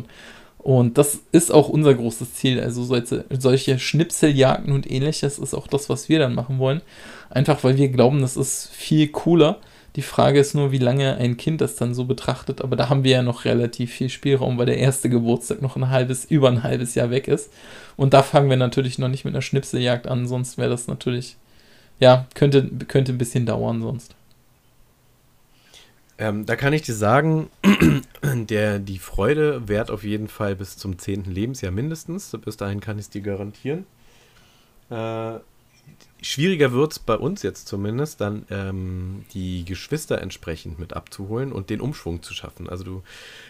Und 0.57 0.97
das 0.97 1.19
ist 1.33 1.51
auch 1.51 1.67
unser 1.67 1.93
großes 1.93 2.35
Ziel. 2.35 2.61
Also 2.61 2.83
solche, 2.83 3.25
solche 3.37 3.79
Schnipseljagden 3.79 4.73
und 4.73 4.89
ähnliches 4.89 5.37
ist 5.37 5.53
auch 5.53 5.67
das, 5.67 5.89
was 5.89 6.07
wir 6.07 6.19
dann 6.19 6.33
machen 6.33 6.57
wollen. 6.57 6.81
Einfach 7.29 7.63
weil 7.65 7.75
wir 7.75 7.89
glauben, 7.89 8.21
das 8.21 8.37
ist 8.37 8.69
viel 8.71 9.09
cooler 9.09 9.59
Die 9.97 10.01
Frage 10.01 10.39
ist 10.39 10.55
nur, 10.55 10.71
wie 10.71 10.77
lange 10.77 11.17
ein 11.17 11.35
Kind 11.35 11.59
das 11.59 11.75
dann 11.75 11.93
so 11.93 12.05
betrachtet. 12.05 12.61
Aber 12.61 12.77
da 12.77 12.87
haben 12.89 13.03
wir 13.03 13.11
ja 13.11 13.23
noch 13.23 13.43
relativ 13.43 13.91
viel 13.91 14.09
Spielraum, 14.09 14.57
weil 14.57 14.65
der 14.65 14.77
erste 14.77 15.09
Geburtstag 15.09 15.61
noch 15.61 15.75
ein 15.75 15.89
halbes, 15.89 16.25
über 16.25 16.47
ein 16.47 16.63
halbes 16.63 16.95
Jahr 16.95 17.09
weg 17.11 17.27
ist. 17.27 17.51
Und 17.97 18.13
da 18.13 18.23
fangen 18.23 18.49
wir 18.49 18.57
natürlich 18.57 18.97
noch 18.97 19.09
nicht 19.09 19.25
mit 19.25 19.33
einer 19.33 19.41
Schnipseljagd 19.41 20.07
an, 20.07 20.27
sonst 20.27 20.57
wäre 20.57 20.69
das 20.69 20.87
natürlich, 20.87 21.35
ja, 21.99 22.25
könnte, 22.35 22.69
könnte 22.87 23.11
ein 23.11 23.17
bisschen 23.17 23.45
dauern 23.45 23.81
sonst. 23.81 24.15
Ähm, 26.23 26.45
da 26.45 26.55
kann 26.55 26.71
ich 26.71 26.83
dir 26.83 26.93
sagen, 26.93 27.49
der, 28.23 28.79
die 28.79 28.97
Freude 28.97 29.67
währt 29.67 29.91
auf 29.91 30.05
jeden 30.05 30.29
Fall 30.29 30.55
bis 30.55 30.77
zum 30.77 30.97
10. 30.97 31.25
Lebensjahr 31.25 31.73
mindestens. 31.73 32.31
Bis 32.45 32.55
dahin 32.55 32.79
kann 32.79 32.97
ich 32.97 33.07
es 33.07 33.09
dir 33.09 33.19
garantieren. 33.19 33.85
Äh, 34.89 35.39
schwieriger 36.21 36.71
wird 36.71 36.93
es 36.93 36.99
bei 36.99 37.15
uns 37.15 37.43
jetzt 37.43 37.67
zumindest, 37.67 38.21
dann 38.21 38.45
ähm, 38.49 39.25
die 39.33 39.65
Geschwister 39.65 40.21
entsprechend 40.21 40.79
mit 40.79 40.93
abzuholen 40.93 41.51
und 41.51 41.69
den 41.69 41.81
Umschwung 41.81 42.23
zu 42.23 42.33
schaffen. 42.33 42.69
Also 42.69 42.85
du, 42.85 43.03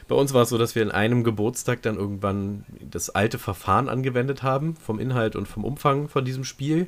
bei 0.08 0.16
uns 0.16 0.34
war 0.34 0.42
es 0.42 0.50
so, 0.50 0.58
dass 0.58 0.74
wir 0.74 0.82
in 0.82 0.90
einem 0.90 1.24
Geburtstag 1.24 1.84
dann 1.84 1.96
irgendwann 1.96 2.66
das 2.90 3.12
alte 3.12 3.38
Verfahren 3.38 3.88
angewendet 3.88 4.42
haben, 4.42 4.78
vom 4.78 4.98
Inhalt 5.00 5.36
und 5.36 5.48
vom 5.48 5.64
Umfang 5.64 6.10
von 6.10 6.26
diesem 6.26 6.44
Spiel. 6.44 6.88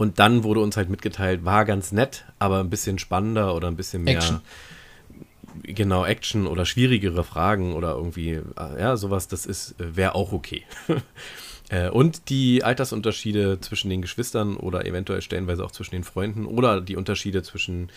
Und 0.00 0.18
dann 0.18 0.44
wurde 0.44 0.60
uns 0.60 0.78
halt 0.78 0.88
mitgeteilt, 0.88 1.44
war 1.44 1.66
ganz 1.66 1.92
nett, 1.92 2.24
aber 2.38 2.60
ein 2.60 2.70
bisschen 2.70 2.98
spannender 2.98 3.54
oder 3.54 3.68
ein 3.68 3.76
bisschen 3.76 4.04
mehr. 4.04 4.16
Action. 4.16 4.40
Genau, 5.62 6.06
Action 6.06 6.46
oder 6.46 6.64
schwierigere 6.64 7.22
Fragen 7.22 7.74
oder 7.74 7.96
irgendwie, 7.96 8.30
äh, 8.30 8.80
ja, 8.80 8.96
sowas, 8.96 9.28
das 9.28 9.44
ist, 9.44 9.78
äh, 9.78 9.96
wäre 9.96 10.14
auch 10.14 10.32
okay. 10.32 10.64
Äh, 11.72 11.88
und 11.88 12.30
die 12.30 12.64
Altersunterschiede 12.64 13.60
zwischen 13.60 13.90
den 13.90 14.02
Geschwistern 14.02 14.56
oder 14.56 14.86
eventuell 14.86 15.22
stellenweise 15.22 15.64
auch 15.64 15.70
zwischen 15.70 15.92
den 15.92 16.02
Freunden 16.02 16.44
oder 16.44 16.80
die 16.80 16.96
Unterschiede 16.96 17.44
zwischen 17.44 17.90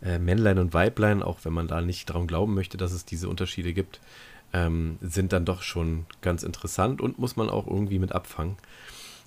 äh, 0.00 0.18
Männlein 0.18 0.58
und 0.58 0.72
Weiblein, 0.72 1.22
auch 1.22 1.40
wenn 1.42 1.52
man 1.52 1.68
da 1.68 1.82
nicht 1.82 2.08
daran 2.08 2.26
glauben 2.26 2.54
möchte, 2.54 2.78
dass 2.78 2.92
es 2.92 3.04
diese 3.04 3.28
Unterschiede 3.28 3.74
gibt, 3.74 4.00
ähm, 4.54 4.96
sind 5.02 5.34
dann 5.34 5.44
doch 5.44 5.60
schon 5.60 6.06
ganz 6.22 6.42
interessant 6.42 7.02
und 7.02 7.18
muss 7.18 7.36
man 7.36 7.50
auch 7.50 7.66
irgendwie 7.66 7.98
mit 7.98 8.12
abfangen. 8.12 8.56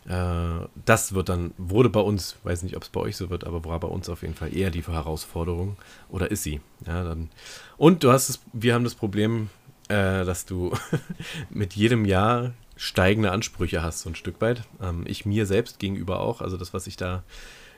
Äh, 0.07 0.67
das 0.85 1.13
wird 1.13 1.29
dann, 1.29 1.53
wurde 1.57 1.89
bei 1.89 1.99
uns, 1.99 2.35
weiß 2.43 2.63
nicht, 2.63 2.75
ob 2.75 2.83
es 2.83 2.89
bei 2.89 3.01
euch 3.01 3.17
so 3.17 3.29
wird, 3.29 3.45
aber 3.45 3.63
war 3.65 3.79
bei 3.79 3.87
uns 3.87 4.09
auf 4.09 4.21
jeden 4.21 4.33
Fall 4.33 4.55
eher 4.55 4.71
die 4.71 4.83
Herausforderung. 4.83 5.77
Oder 6.09 6.31
ist 6.31 6.43
sie? 6.43 6.61
Ja, 6.85 7.03
dann. 7.03 7.29
Und 7.77 8.03
du 8.03 8.11
hast 8.11 8.29
es, 8.29 8.39
wir 8.53 8.73
haben 8.73 8.83
das 8.83 8.95
Problem, 8.95 9.49
äh, 9.89 10.25
dass 10.25 10.45
du 10.45 10.73
mit 11.49 11.73
jedem 11.73 12.05
Jahr 12.05 12.53
steigende 12.75 13.31
Ansprüche 13.31 13.83
hast, 13.83 14.01
so 14.01 14.09
ein 14.09 14.15
Stück 14.15 14.41
weit. 14.41 14.63
Ähm, 14.81 15.03
ich 15.05 15.25
mir 15.25 15.45
selbst 15.45 15.79
gegenüber 15.79 16.19
auch. 16.19 16.41
Also 16.41 16.57
das, 16.57 16.73
was 16.73 16.87
ich 16.87 16.97
da 16.97 17.23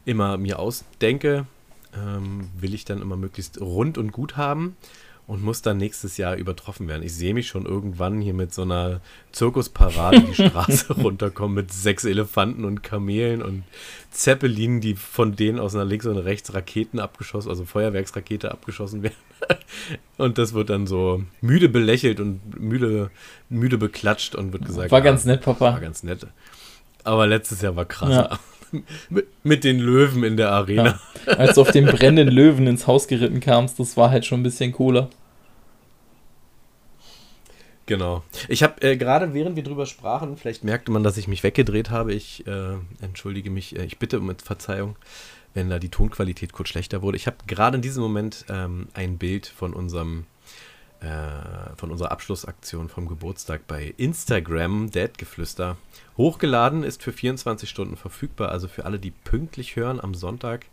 immer 0.05 0.37
mir 0.37 0.59
ausdenke, 0.59 1.45
ähm, 1.95 2.49
will 2.57 2.73
ich 2.73 2.85
dann 2.85 3.01
immer 3.01 3.17
möglichst 3.17 3.59
rund 3.59 3.97
und 3.97 4.11
gut 4.11 4.37
haben 4.37 4.77
und 5.25 5.41
muss 5.41 5.61
dann 5.61 5.77
nächstes 5.77 6.17
Jahr 6.17 6.35
übertroffen 6.35 6.87
werden. 6.87 7.03
Ich 7.03 7.15
sehe 7.15 7.33
mich 7.33 7.47
schon 7.47 7.65
irgendwann 7.65 8.19
hier 8.19 8.33
mit 8.33 8.53
so 8.53 8.63
einer 8.63 8.99
Zirkusparade 9.31 10.21
die 10.21 10.33
Straße 10.49 10.93
runterkommen 10.93 11.55
mit 11.55 11.71
sechs 11.71 12.03
Elefanten 12.03 12.65
und 12.65 12.83
Kamelen 12.83 13.41
und 13.41 13.63
Zeppelinen, 14.11 14.81
die 14.81 14.95
von 14.95 15.35
denen 15.35 15.59
aus 15.59 15.73
nach 15.73 15.85
links 15.85 16.05
und 16.05 16.17
rechts 16.17 16.53
Raketen 16.53 16.99
abgeschossen, 16.99 17.49
also 17.49 17.63
Feuerwerksrakete 17.63 18.51
abgeschossen 18.51 19.03
werden. 19.03 19.15
Und 20.17 20.37
das 20.37 20.53
wird 20.53 20.69
dann 20.69 20.87
so 20.87 21.23
müde 21.41 21.67
belächelt 21.67 22.21
und 22.21 22.57
müde, 22.57 23.11
müde 23.49 23.77
beklatscht 23.77 24.35
und 24.35 24.53
wird 24.53 24.63
gesagt. 24.63 24.91
War 24.91 25.01
ganz 25.01 25.25
nett, 25.25 25.41
Papa. 25.41 25.73
War 25.73 25.81
ganz 25.81 26.03
nett. 26.03 26.27
Aber 27.03 27.27
letztes 27.27 27.61
Jahr 27.61 27.75
war 27.75 27.83
krasser. 27.83 28.29
Ja. 28.31 28.39
Mit, 29.43 29.63
den 29.63 29.79
Löwen 29.79 30.23
in 30.23 30.37
der 30.37 30.51
Arena. 30.51 30.99
Ja. 31.25 31.33
Als 31.33 31.55
du 31.55 31.61
auf 31.61 31.71
den 31.71 31.85
brennenden 31.85 32.33
Löwen 32.33 32.67
ins 32.67 32.87
Haus 32.87 33.07
geritten 33.07 33.39
kamst, 33.39 33.79
das 33.79 33.97
war 33.97 34.09
halt 34.09 34.25
schon 34.25 34.39
ein 34.39 34.43
bisschen 34.43 34.71
cooler. 34.71 35.09
Genau. 37.85 38.23
Ich 38.47 38.63
habe 38.63 38.81
äh, 38.81 38.95
gerade, 38.95 39.33
während 39.33 39.55
wir 39.55 39.63
drüber 39.63 39.85
sprachen, 39.85 40.37
vielleicht 40.37 40.63
merkte 40.63 40.91
man, 40.91 41.03
dass 41.03 41.17
ich 41.17 41.27
mich 41.27 41.43
weggedreht 41.43 41.89
habe. 41.89 42.13
Ich 42.13 42.47
äh, 42.47 42.75
entschuldige 43.01 43.49
mich, 43.49 43.77
äh, 43.77 43.83
ich 43.83 43.99
bitte 43.99 44.19
um 44.19 44.33
Verzeihung, 44.37 44.95
wenn 45.53 45.69
da 45.69 45.79
die 45.79 45.89
Tonqualität 45.89 46.53
kurz 46.53 46.69
schlechter 46.69 47.01
wurde. 47.01 47.17
Ich 47.17 47.27
habe 47.27 47.37
gerade 47.45 47.75
in 47.75 47.81
diesem 47.81 48.01
Moment 48.01 48.45
ähm, 48.49 48.87
ein 48.93 49.17
Bild 49.17 49.47
von 49.47 49.73
unserem 49.73 50.25
äh, 51.03 51.75
von 51.75 51.91
unserer 51.91 52.11
Abschlussaktion 52.11 52.87
vom 52.87 53.07
Geburtstag 53.07 53.67
bei 53.67 53.93
Instagram, 53.97 54.89
Dadgeflüster, 54.89 55.75
hochgeladen, 56.17 56.83
ist 56.83 57.03
für 57.03 57.11
24 57.11 57.69
Stunden 57.69 57.97
verfügbar. 57.97 58.49
Also 58.49 58.69
für 58.69 58.85
alle, 58.85 58.99
die 58.99 59.11
pünktlich 59.11 59.75
hören 59.75 59.99
am 59.99 60.15
Sonntag, 60.15 60.65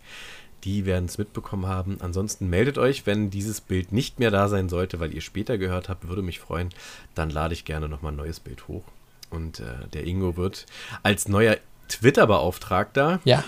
die 0.62 0.86
werden 0.86 1.06
es 1.06 1.18
mitbekommen 1.18 1.66
haben. 1.66 1.98
Ansonsten 2.00 2.48
meldet 2.48 2.78
euch, 2.78 3.06
wenn 3.06 3.30
dieses 3.30 3.60
Bild 3.60 3.90
nicht 3.90 4.20
mehr 4.20 4.30
da 4.30 4.48
sein 4.48 4.68
sollte, 4.68 5.00
weil 5.00 5.12
ihr 5.12 5.20
später 5.20 5.58
gehört 5.58 5.88
habt, 5.88 6.06
würde 6.06 6.22
mich 6.22 6.38
freuen. 6.38 6.68
Dann 7.16 7.30
lade 7.30 7.54
ich 7.54 7.64
gerne 7.64 7.88
nochmal 7.88 8.12
ein 8.12 8.16
neues 8.16 8.38
Bild 8.38 8.68
hoch. 8.68 8.84
Und 9.30 9.58
äh, 9.58 9.88
der 9.92 10.06
Ingo 10.06 10.36
wird 10.36 10.66
als 11.02 11.26
neuer 11.26 11.56
Twitter-Beauftragter 11.88 13.20
ja. 13.24 13.42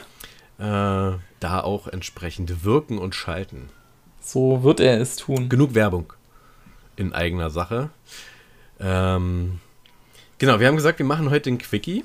äh, 0.59 1.16
da 1.38 1.61
auch 1.61 1.87
entsprechend 1.87 2.64
wirken 2.64 2.99
und 2.99 3.14
schalten. 3.14 3.68
So 4.21 4.64
wird 4.64 4.81
er 4.81 5.01
es 5.01 5.14
tun. 5.14 5.49
Genug 5.49 5.75
Werbung 5.75 6.12
in 6.97 7.13
eigener 7.13 7.51
Sache. 7.51 7.91
Ähm, 8.81 9.61
genau, 10.39 10.61
wir 10.61 10.67
haben 10.67 10.77
gesagt, 10.77 10.99
wir 10.99 11.07
machen 11.07 11.31
heute 11.31 11.51
ein 11.51 11.59
Quickie. 11.59 12.05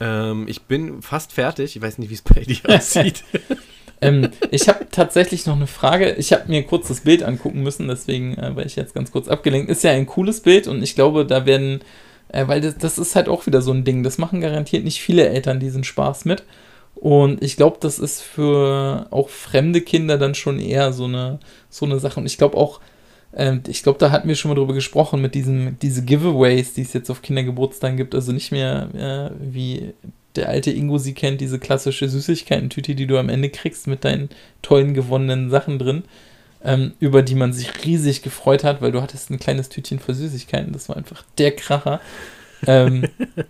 Ähm, 0.00 0.46
ich 0.48 0.62
bin 0.62 1.02
fast 1.02 1.32
fertig. 1.32 1.76
Ich 1.76 1.82
weiß 1.82 1.98
nicht, 1.98 2.10
wie 2.10 2.14
es 2.14 2.22
bei 2.22 2.40
dir 2.40 2.58
aussieht. 2.68 3.24
ähm, 4.00 4.30
ich 4.50 4.68
habe 4.68 4.86
tatsächlich 4.90 5.46
noch 5.46 5.56
eine 5.56 5.66
Frage. 5.66 6.12
Ich 6.12 6.32
habe 6.32 6.48
mir 6.48 6.62
kurz 6.64 6.88
das 6.88 7.00
Bild 7.00 7.22
angucken 7.22 7.62
müssen, 7.62 7.88
deswegen 7.88 8.36
äh, 8.36 8.54
war 8.54 8.64
ich 8.64 8.76
jetzt 8.76 8.94
ganz 8.94 9.10
kurz 9.10 9.28
abgelenkt. 9.28 9.70
Ist 9.70 9.84
ja 9.84 9.92
ein 9.92 10.06
cooles 10.06 10.40
Bild 10.40 10.66
und 10.66 10.82
ich 10.82 10.94
glaube, 10.94 11.24
da 11.24 11.46
werden, 11.46 11.80
äh, 12.28 12.46
weil 12.46 12.60
das, 12.60 12.76
das 12.78 12.98
ist 12.98 13.16
halt 13.16 13.28
auch 13.28 13.46
wieder 13.46 13.62
so 13.62 13.72
ein 13.72 13.84
Ding. 13.84 14.02
Das 14.02 14.18
machen 14.18 14.40
garantiert 14.40 14.84
nicht 14.84 15.00
viele 15.00 15.28
Eltern 15.28 15.60
diesen 15.60 15.84
Spaß 15.84 16.24
mit. 16.24 16.44
Und 16.94 17.42
ich 17.42 17.56
glaube, 17.56 17.76
das 17.80 17.98
ist 17.98 18.22
für 18.22 19.06
auch 19.10 19.28
fremde 19.28 19.82
Kinder 19.82 20.16
dann 20.16 20.34
schon 20.34 20.58
eher 20.58 20.94
so 20.94 21.04
eine, 21.04 21.38
so 21.68 21.84
eine 21.84 21.98
Sache. 21.98 22.20
Und 22.20 22.26
ich 22.26 22.38
glaube 22.38 22.56
auch, 22.56 22.80
ähm, 23.36 23.62
ich 23.68 23.82
glaube, 23.82 23.98
da 23.98 24.10
hatten 24.10 24.28
wir 24.28 24.34
schon 24.34 24.48
mal 24.48 24.54
drüber 24.54 24.74
gesprochen, 24.74 25.20
mit 25.20 25.34
diesen 25.34 25.78
diese 25.80 26.02
Giveaways, 26.02 26.72
die 26.72 26.82
es 26.82 26.94
jetzt 26.94 27.10
auf 27.10 27.22
Kindergeburtstagen 27.22 27.96
gibt. 27.96 28.14
Also 28.14 28.32
nicht 28.32 28.50
mehr 28.50 28.88
äh, 28.94 29.36
wie 29.38 29.92
der 30.36 30.48
alte 30.48 30.70
Ingo 30.70 30.98
sie 30.98 31.14
kennt, 31.14 31.40
diese 31.40 31.58
klassische 31.58 32.08
Süßigkeiten-Tüte, 32.08 32.94
die 32.94 33.06
du 33.06 33.18
am 33.18 33.28
Ende 33.28 33.50
kriegst 33.50 33.86
mit 33.86 34.04
deinen 34.04 34.30
tollen 34.62 34.94
gewonnenen 34.94 35.50
Sachen 35.50 35.78
drin, 35.78 36.04
ähm, 36.64 36.92
über 36.98 37.22
die 37.22 37.34
man 37.34 37.52
sich 37.52 37.84
riesig 37.84 38.22
gefreut 38.22 38.64
hat, 38.64 38.80
weil 38.80 38.92
du 38.92 39.02
hattest 39.02 39.30
ein 39.30 39.38
kleines 39.38 39.68
Tütchen 39.68 39.98
für 39.98 40.14
Süßigkeiten. 40.14 40.72
Das 40.72 40.88
war 40.88 40.96
einfach 40.96 41.22
der 41.38 41.54
Kracher. 41.54 42.00
ähm, 42.66 43.04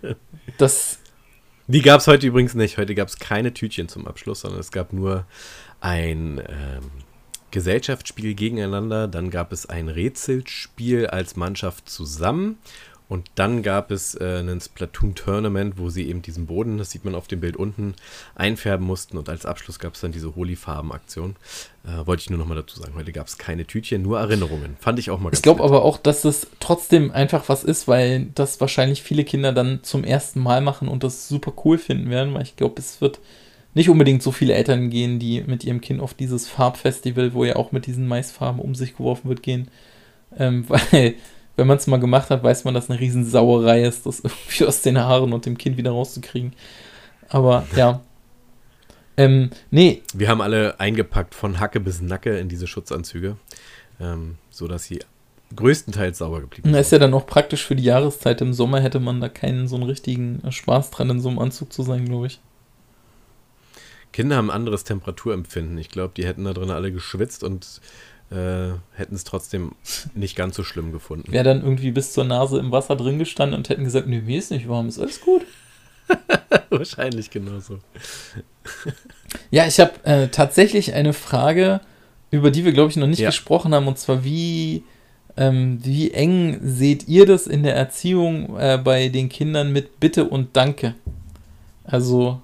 das. 0.59 0.99
Die 1.69 1.83
gab 1.83 2.01
es 2.01 2.07
heute 2.07 2.27
übrigens 2.27 2.55
nicht. 2.55 2.79
Heute 2.79 2.95
gab 2.95 3.09
es 3.09 3.19
keine 3.19 3.53
Tütchen 3.53 3.89
zum 3.89 4.07
Abschluss, 4.07 4.41
sondern 4.41 4.61
es 4.61 4.71
gab 4.71 4.93
nur 4.93 5.27
ein 5.81 6.41
ähm, 6.49 6.91
Gesellschaftsspiel 7.51 8.35
gegeneinander. 8.35 9.09
Dann 9.09 9.31
gab 9.31 9.53
es 9.53 9.67
ein 9.67 9.89
Rätselspiel 9.89 11.07
als 11.07 11.37
Mannschaft 11.37 11.89
zusammen 11.89 12.59
und 13.09 13.31
dann 13.37 13.63
gab 13.63 13.93
es 13.93 14.17
äh, 14.17 14.41
ein 14.41 14.61
Splatoon-Tournament, 14.61 15.79
wo 15.79 15.91
sie 15.91 16.09
eben 16.09 16.23
diesen 16.23 16.47
Boden, 16.47 16.79
das 16.79 16.91
sieht 16.91 17.05
man 17.05 17.15
auf 17.15 17.29
dem 17.29 17.41
Bild 17.41 17.57
unten, 17.57 17.95
einfärben 18.35 18.85
mussten. 18.85 19.17
Und 19.17 19.29
als 19.29 19.47
Abschluss 19.47 19.79
gab 19.79 19.95
es 19.95 20.01
dann 20.01 20.11
diese 20.11 20.35
Holy-Farben-Aktion. 20.35 21.37
Äh, 21.85 22.07
wollte 22.07 22.23
ich 22.23 22.31
nur 22.31 22.39
noch 22.39 22.47
mal 22.47 22.57
dazu 22.57 22.81
sagen. 22.81 22.95
Heute 22.97 23.13
gab 23.13 23.29
es 23.29 23.39
keine 23.39 23.65
Tütchen, 23.65 24.03
nur 24.03 24.19
Erinnerungen. 24.19 24.77
Fand 24.81 24.99
ich 24.99 25.11
auch 25.11 25.21
mal 25.21 25.31
ganz 25.31 25.39
Ich 25.39 25.43
glaube 25.43 25.63
aber 25.63 25.85
auch, 25.85 25.99
dass 25.99 26.23
das 26.23 26.49
trotzdem 26.59 27.13
einfach 27.13 27.49
was 27.49 27.63
ist, 27.63 27.87
weil 27.87 28.27
das 28.35 28.61
wahrscheinlich 28.61 29.03
viele 29.03 29.23
Kinder 29.25 29.53
dann 29.53 29.85
zum 29.85 30.03
ersten 30.03 30.41
Mal 30.41 30.61
machen 30.61 30.89
und 30.89 31.05
das 31.05 31.29
super 31.29 31.53
cool 31.65 31.79
finden 31.79 32.11
werden. 32.11 32.35
Weil 32.35 32.43
ich 32.43 32.57
glaube, 32.57 32.81
es 32.81 33.01
wird 33.01 33.21
nicht 33.77 33.91
unbedingt 33.91 34.23
so 34.23 34.33
viele 34.33 34.55
Eltern 34.55 34.89
gehen, 34.89 35.19
die 35.19 35.43
mit 35.43 35.63
ihrem 35.63 35.83
Kind 35.83 36.01
auf 36.01 36.15
dieses 36.15 36.49
Farbfestival, 36.49 37.35
wo 37.35 37.45
ja 37.45 37.57
auch 37.57 37.73
mit 37.73 37.85
diesen 37.85 38.09
Maisfarben 38.09 38.59
um 38.59 38.75
sich 38.75 38.97
geworfen 38.97 39.29
wird, 39.29 39.43
gehen. 39.43 39.69
Ähm, 40.35 40.65
weil 40.69 41.15
wenn 41.57 41.67
man 41.67 41.77
es 41.77 41.87
mal 41.87 42.01
gemacht 42.01 42.31
hat, 42.31 42.43
weiß 42.43 42.65
man, 42.65 42.73
dass 42.73 42.89
eine 42.89 42.99
Riesensauerei 42.99 43.83
ist, 43.83 44.07
das 44.07 44.21
irgendwie 44.25 44.65
aus 44.65 44.81
den 44.81 44.97
Haaren 44.97 45.35
und 45.35 45.45
dem 45.45 45.59
Kind 45.59 45.77
wieder 45.77 45.91
rauszukriegen. 45.91 46.55
Aber 47.29 47.67
ja. 47.77 48.01
Ähm, 49.19 49.49
nee. 49.71 50.03
Wir 50.13 50.29
haben 50.29 50.43
alle 50.43 50.79
eingepackt 50.79 51.35
von 51.35 51.59
Hacke 51.59 51.81
bis 51.81 52.03
Nacke 52.03 52.37
in 52.37 52.51
diese 52.51 52.67
Schutzanzüge, 52.67 53.39
ähm, 53.99 54.37
sodass 54.51 54.85
sie 54.85 54.99
größtenteils 55.55 56.19
sauber 56.19 56.43
geblieben 56.43 56.69
sind. 56.69 56.79
Ist 56.79 56.93
ja 56.93 56.99
dann 56.99 57.15
auch 57.15 57.27
praktisch 57.27 57.65
für 57.65 57.75
die 57.75 57.85
Jahreszeit. 57.85 58.43
Im 58.43 58.53
Sommer 58.53 58.83
hätte 58.83 59.01
man 59.01 59.23
da 59.23 59.31
keinen 59.31 59.69
so 59.69 59.77
einen 59.77 59.87
richtigen 59.87 60.43
Spaß 60.47 60.91
dran, 60.91 61.09
in 61.09 61.21
so 61.21 61.31
einem 61.31 61.39
Anzug 61.39 61.73
zu 61.73 61.83
sein, 61.83 62.05
glaube 62.05 62.27
ich. 62.27 62.41
Kinder 64.17 64.37
haben 64.37 64.51
ein 64.51 64.57
anderes 64.57 64.85
Temperaturempfinden. 64.85 65.77
Ich 65.77 65.91
glaube, 65.91 66.15
die 66.17 66.25
hätten 66.25 66.45
da 66.45 66.55
drin 66.55 66.71
alle 66.71 66.91
geschwitzt 66.91 67.45
und 67.45 67.83
äh, 68.31 68.73
hätten 68.95 69.15
es 69.15 69.25
trotzdem 69.25 69.73
nicht 70.15 70.37
ganz 70.37 70.57
so 70.57 70.65
schlimm 70.65 70.91
gefunden. 70.91 71.31
Wäre 71.31 71.45
dann 71.45 71.61
irgendwie 71.63 71.91
bis 71.91 72.15
zur 72.15 72.25
Nase 72.25 72.59
im 72.59 72.73
Wasser 72.73 72.97
drin 72.97 73.19
gestanden 73.19 73.59
und 73.59 73.69
hätten 73.69 73.85
gesagt, 73.85 74.07
nee, 74.07 74.23
mir 74.23 74.39
ist 74.39 74.51
nicht 74.51 74.71
warm, 74.71 74.89
ist 74.89 74.99
alles 74.99 75.21
gut. 75.21 75.43
Wahrscheinlich 76.71 77.29
genauso. 77.29 77.79
ja, 79.51 79.67
ich 79.67 79.79
habe 79.81 79.93
äh, 80.05 80.29
tatsächlich 80.29 80.95
eine 80.95 81.13
Frage 81.13 81.83
über 82.31 82.51
die 82.51 82.65
wir, 82.65 82.73
glaube 82.73 82.91
ich, 82.91 82.97
noch 82.97 83.07
nicht 83.07 83.19
Ja. 83.21 83.29
gesprochen 83.29 83.75
haben, 83.75 83.87
und 83.87 83.99
zwar 83.99 84.25
wie, 84.25 84.83
ähm, 85.37 85.79
wie 85.85 86.11
eng 86.13 86.59
seht 86.63 87.07
ihr 87.07 87.27
das 87.27 87.47
in 87.47 87.63
der 87.65 87.77
Erziehung 87.77 88.59
äh, 88.59 88.81
bei 88.83 89.09
den 89.11 89.29
Kindern 89.29 89.75
mit 89.75 90.01
Bitte 90.01 90.25
und 90.25 90.57
Danke? 90.57 90.95
Also, 91.85 92.41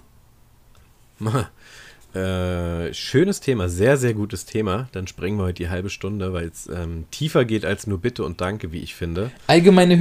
Äh, 2.14 2.92
schönes 2.92 3.40
Thema, 3.40 3.70
sehr, 3.70 3.96
sehr 3.96 4.12
gutes 4.12 4.44
Thema. 4.44 4.86
Dann 4.92 5.06
sprengen 5.06 5.38
wir 5.38 5.44
heute 5.44 5.62
die 5.62 5.70
halbe 5.70 5.88
Stunde, 5.88 6.34
weil 6.34 6.48
es 6.48 6.68
ähm, 6.68 7.06
tiefer 7.10 7.46
geht 7.46 7.64
als 7.64 7.86
nur 7.86 8.02
Bitte 8.02 8.22
und 8.22 8.42
Danke, 8.42 8.70
wie 8.70 8.80
ich 8.80 8.94
finde. 8.94 9.30
allgemeine 9.46 9.98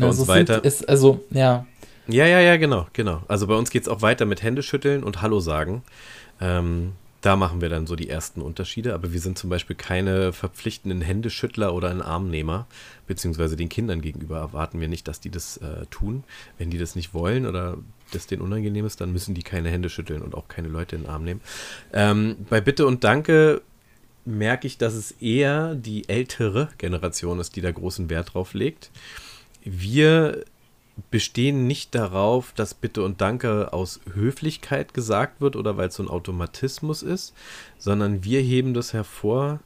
bei 0.00 0.06
uns 0.06 0.18
also, 0.18 0.26
weiter. 0.26 0.64
ist, 0.64 0.88
also, 0.88 1.24
ja, 1.30 1.64
Ja, 2.08 2.26
ja, 2.26 2.40
ja, 2.40 2.56
genau, 2.56 2.88
genau. 2.92 3.22
Also 3.28 3.46
bei 3.46 3.54
uns 3.54 3.70
geht 3.70 3.82
es 3.82 3.88
auch 3.88 4.02
weiter 4.02 4.26
mit 4.26 4.42
Händeschütteln 4.42 5.04
und 5.04 5.22
Hallo 5.22 5.38
sagen. 5.38 5.84
Ähm, 6.40 6.92
da 7.20 7.36
machen 7.36 7.62
wir 7.62 7.70
dann 7.70 7.86
so 7.86 7.96
die 7.96 8.10
ersten 8.10 8.42
Unterschiede, 8.42 8.92
aber 8.92 9.12
wir 9.14 9.20
sind 9.20 9.38
zum 9.38 9.48
Beispiel 9.48 9.76
keine 9.76 10.34
verpflichtenden 10.34 11.00
Händeschüttler 11.00 11.72
oder 11.72 11.88
ein 11.88 12.02
Armnehmer, 12.02 12.66
beziehungsweise 13.06 13.56
den 13.56 13.70
Kindern 13.70 14.02
gegenüber 14.02 14.38
erwarten 14.38 14.78
wir 14.78 14.88
nicht, 14.88 15.08
dass 15.08 15.20
die 15.20 15.30
das 15.30 15.56
äh, 15.58 15.86
tun. 15.86 16.24
Wenn 16.58 16.68
die 16.68 16.76
das 16.78 16.96
nicht 16.96 17.14
wollen 17.14 17.46
oder 17.46 17.78
das 18.12 18.26
denen 18.26 18.42
unangenehm 18.42 18.86
ist, 18.86 19.00
dann 19.00 19.12
müssen 19.12 19.34
die 19.34 19.42
keine 19.42 19.70
Hände 19.70 19.90
schütteln 19.90 20.22
und 20.22 20.34
auch 20.34 20.48
keine 20.48 20.68
Leute 20.68 20.96
in 20.96 21.02
den 21.02 21.10
Arm 21.10 21.24
nehmen. 21.24 21.40
Ähm, 21.92 22.36
bei 22.48 22.60
Bitte 22.60 22.86
und 22.86 23.04
Danke 23.04 23.62
merke 24.24 24.66
ich, 24.66 24.78
dass 24.78 24.94
es 24.94 25.12
eher 25.12 25.74
die 25.74 26.08
ältere 26.08 26.68
Generation 26.78 27.40
ist, 27.40 27.56
die 27.56 27.60
da 27.60 27.70
großen 27.70 28.08
Wert 28.10 28.34
drauf 28.34 28.54
legt. 28.54 28.90
Wir 29.62 30.44
bestehen 31.10 31.66
nicht 31.66 31.94
darauf, 31.94 32.52
dass 32.52 32.74
Bitte 32.74 33.02
und 33.02 33.20
Danke 33.20 33.72
aus 33.72 34.00
Höflichkeit 34.12 34.94
gesagt 34.94 35.40
wird 35.40 35.56
oder 35.56 35.76
weil 35.76 35.88
es 35.88 35.96
so 35.96 36.02
ein 36.02 36.08
Automatismus 36.08 37.02
ist, 37.02 37.34
sondern 37.78 38.24
wir 38.24 38.40
heben 38.40 38.74
das 38.74 38.92
hervor. 38.92 39.60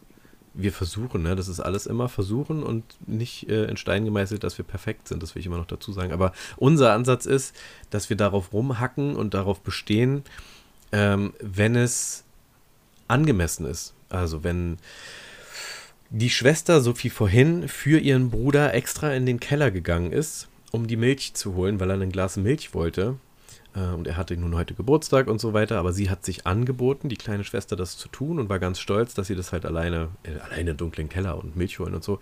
Wir 0.61 0.73
versuchen, 0.73 1.23
ne? 1.23 1.37
das 1.37 1.47
ist 1.47 1.61
alles 1.61 1.87
immer 1.87 2.09
versuchen 2.09 2.65
und 2.65 2.85
nicht 3.07 3.49
äh, 3.49 3.67
in 3.67 3.77
Stein 3.77 4.05
gemeißelt, 4.05 4.43
dass 4.43 4.59
wir 4.59 4.65
perfekt 4.65 5.07
sind, 5.07 5.23
das 5.23 5.35
will 5.35 5.41
ich 5.41 5.47
immer 5.47 5.57
noch 5.57 5.67
dazu 5.67 5.93
sagen. 5.93 6.13
Aber 6.13 6.33
unser 6.57 6.93
Ansatz 6.93 7.27
ist, 7.27 7.55
dass 7.91 8.11
wir 8.11 8.17
darauf 8.17 8.53
rumhacken 8.53 9.15
und 9.15 9.35
darauf 9.35 9.61
bestehen, 9.61 10.25
ähm, 10.91 11.33
wenn 11.41 11.77
es 11.77 12.25
angemessen 13.07 13.67
ist. 13.67 13.95
Also 14.09 14.43
wenn 14.43 14.79
die 16.11 16.31
Schwester 16.31 16.81
Sophie 16.81 17.11
vorhin 17.11 17.69
für 17.69 17.99
ihren 17.99 18.31
Bruder 18.31 18.75
extra 18.75 19.13
in 19.13 19.27
den 19.27 19.41
Keller 19.41 19.71
gegangen 19.71 20.13
ist, 20.13 20.49
um 20.73 20.87
die 20.87 20.97
Milch 20.97 21.35
zu 21.35 21.55
holen, 21.55 21.81
weil 21.81 21.91
er 21.91 22.01
ein 22.01 22.13
Glas 22.13 22.37
Milch 22.37 22.75
wollte. 22.75 23.17
Äh, 23.79 23.95
Und 23.95 24.07
er 24.07 24.17
hatte 24.17 24.37
nun 24.37 24.55
heute 24.55 24.75
Geburtstag 24.75 25.29
und 25.29 25.41
so 25.41 25.53
weiter, 25.53 25.79
aber 25.79 25.93
sie 25.93 26.11
hat 26.11 26.25
sich 26.25 26.47
angeboten, 26.47 27.09
die 27.09 27.17
kleine 27.17 27.45
Schwester, 27.45 27.77
das 27.77 27.97
zu 27.97 28.09
tun 28.09 28.39
und 28.39 28.49
war 28.49 28.59
ganz 28.59 28.81
stolz, 28.81 29.15
dass 29.15 29.29
sie 29.29 29.35
das 29.35 29.53
halt 29.53 29.65
alleine, 29.65 30.09
äh, 30.23 30.39
alleine 30.41 30.75
dunklen 30.75 31.09
Keller 31.09 31.39
und 31.39 31.57
Milch 31.57 31.79
holen 31.79 31.95
und 31.95 32.05
so 32.05 32.19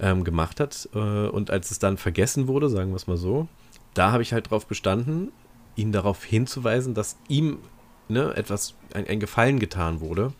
ähm, 0.00 0.24
gemacht 0.24 0.60
hat. 0.60 0.88
Äh, 0.94 0.98
und 0.98 1.50
als 1.50 1.70
es 1.70 1.78
dann 1.78 1.96
vergessen 1.96 2.46
wurde, 2.46 2.68
sagen 2.68 2.90
wir 2.90 2.96
es 2.96 3.06
mal 3.06 3.16
so, 3.16 3.48
da 3.94 4.12
habe 4.12 4.22
ich 4.22 4.32
halt 4.32 4.50
drauf 4.50 4.66
bestanden, 4.66 5.30
ihn 5.76 5.92
darauf 5.92 6.24
hinzuweisen, 6.24 6.94
dass 6.94 7.16
ihm 7.28 7.58
ne, 8.08 8.34
etwas, 8.36 8.74
ein, 8.92 9.06
ein 9.06 9.20
Gefallen 9.20 9.58
getan 9.58 10.00
wurde. 10.00 10.32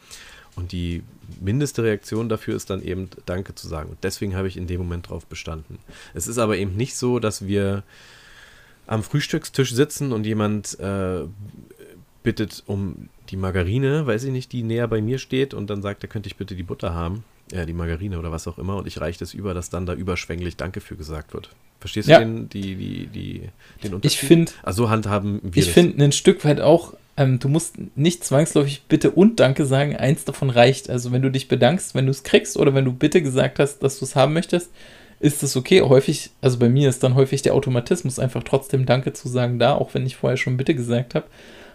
Und 0.57 0.71
die 0.71 1.03
mindeste 1.41 1.83
Reaktion 1.83 2.29
dafür 2.29 2.55
ist 2.55 2.71
dann 2.71 2.81
eben 2.81 3.09
Danke 3.27 3.57
zu 3.57 3.67
sagen. 3.67 3.91
Und 3.91 3.99
deswegen 4.05 4.37
habe 4.37 4.47
ich 4.47 4.57
in 4.57 4.69
dem 4.69 4.81
Moment 4.81 5.09
drauf 5.09 5.27
bestanden. 5.27 5.79
Es 6.15 6.29
ist 6.29 6.39
aber 6.39 6.57
eben 6.57 6.77
nicht 6.77 6.97
so, 6.97 7.19
dass 7.19 7.47
wir 7.47 7.83
am 8.87 9.03
Frühstückstisch 9.03 9.73
sitzen 9.73 10.13
und 10.13 10.25
jemand 10.27 10.79
äh, 10.81 11.23
bittet 12.23 12.63
um 12.67 13.09
die 13.31 13.37
Margarine, 13.37 14.07
weiß 14.07 14.25
ich 14.25 14.33
nicht, 14.33 14.53
die 14.53 14.63
näher 14.63 14.89
bei 14.89 15.01
mir 15.01 15.19
steht 15.19 15.55
und 15.55 15.69
dann 15.71 15.83
sagt 15.83 16.03
er, 16.05 16.09
könnte 16.09 16.27
ich 16.29 16.37
bitte 16.37 16.55
die 16.55 16.63
Butter 16.63 16.95
haben, 16.95 17.25
äh, 17.53 17.67
die 17.67 17.73
Margarine 17.73 18.19
oder 18.19 18.33
was 18.33 18.47
auch 18.47 18.59
immer 18.59 18.77
und 18.77 18.87
ich 18.87 19.01
reiche 19.01 19.19
das 19.19 19.35
über, 19.35 19.55
dass 19.55 19.71
dann 19.71 19.87
da 19.87 19.95
überschwänglich 19.95 20.57
Danke 20.57 20.81
für 20.81 20.97
gesagt 20.97 21.33
wird. 21.35 21.51
Verstehst 21.81 22.09
Ja. 22.09 22.19
du 22.19 22.25
den, 22.25 22.49
die, 22.49 22.75
die, 22.77 23.07
die, 23.07 23.43
den 23.83 23.95
Unterschied? 23.95 24.23
ich 24.23 24.27
finde, 24.27 24.53
Also 24.63 24.85
so 24.85 24.91
handhaben 24.91 25.41
wir 25.43 25.63
ich 25.63 25.71
finde 25.71 26.03
ein 26.05 26.13
Stück 26.13 26.45
weit 26.45 26.61
auch, 26.61 26.95
ähm, 27.17 27.39
du 27.39 27.49
musst 27.49 27.77
nicht 27.95 28.25
zwangsläufig 28.25 28.83
Bitte 28.89 29.11
und 29.11 29.39
Danke 29.41 29.67
sagen, 29.67 29.95
eins 29.95 30.25
davon 30.25 30.51
reicht. 30.51 30.91
Also 30.91 31.13
wenn 31.13 31.23
du 31.23 31.31
dich 31.31 31.49
bedankst, 31.49 31.95
wenn 31.95 32.07
du 32.07 32.11
es 32.11 32.23
kriegst 32.25 32.57
oder 32.57 32.75
wenn 32.75 32.85
du 32.85 32.93
Bitte 32.93 33.23
gesagt 33.23 33.59
hast, 33.59 33.79
dass 33.83 33.99
du 33.99 34.05
es 34.05 34.17
haben 34.17 34.33
möchtest, 34.33 34.71
ist 35.21 35.43
das 35.43 35.57
okay. 35.57 35.83
Häufig, 35.83 36.31
also 36.41 36.59
bei 36.59 36.69
mir 36.69 36.89
ist 36.89 37.03
dann 37.03 37.15
häufig 37.15 37.43
der 37.43 37.55
Automatismus 37.55 38.19
einfach 38.19 38.43
trotzdem 38.43 38.87
Danke 38.87 39.13
zu 39.13 39.29
sagen 39.29 39.59
da, 39.59 39.75
auch 39.75 39.95
wenn 39.95 40.07
ich 40.07 40.17
vorher 40.17 40.37
schon 40.37 40.57
Bitte 40.57 40.75
gesagt 40.75 41.15
habe. 41.15 41.27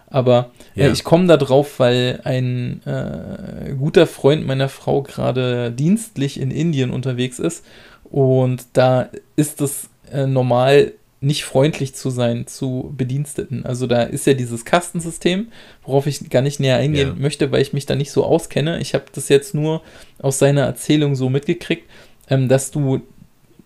Aber 0.08 0.52
äh, 0.76 0.86
Ja. 0.88 0.92
ich 0.92 1.04
komme 1.04 1.28
da 1.28 1.38
drauf, 1.38 1.80
weil 1.80 2.22
ein 2.24 2.82
äh, 2.86 3.74
guter 3.78 4.08
Freund 4.08 4.46
meiner 4.48 4.70
Frau 4.70 5.04
gerade 5.04 5.72
dienstlich 5.72 6.40
in 6.40 6.52
Indien 6.52 6.90
unterwegs 6.92 7.38
ist. 7.40 7.64
Und 8.06 8.66
da 8.74 9.10
ist 9.36 9.62
es 9.62 9.90
äh, 10.12 10.26
normal, 10.26 10.94
nicht 11.22 11.44
freundlich 11.44 11.94
zu 11.96 12.10
sein 12.10 12.48
zu 12.48 12.94
Bediensteten. 12.98 13.66
Also 13.66 13.88
da 13.88 14.04
ist 14.04 14.26
ja 14.26 14.34
dieses 14.34 14.64
Kastensystem, 14.64 15.50
worauf 15.84 16.08
ich 16.08 16.30
gar 16.30 16.42
nicht 16.42 16.62
näher 16.62 16.78
eingehen 16.78 17.10
Ja. 17.10 17.16
möchte, 17.16 17.52
weil 17.52 17.62
ich 17.62 17.74
mich 17.74 17.86
da 17.86 17.96
nicht 17.96 18.12
so 18.12 18.24
auskenne. 18.24 18.80
Ich 18.80 18.94
habe 18.94 19.04
das 19.14 19.28
jetzt 19.28 19.54
nur 19.54 19.82
aus 20.22 20.40
seiner 20.40 20.62
Erzählung 20.62 21.16
so 21.16 21.30
mitgekriegt, 21.30 21.84
ähm, 22.30 22.48
dass 22.48 22.72
du 22.72 23.02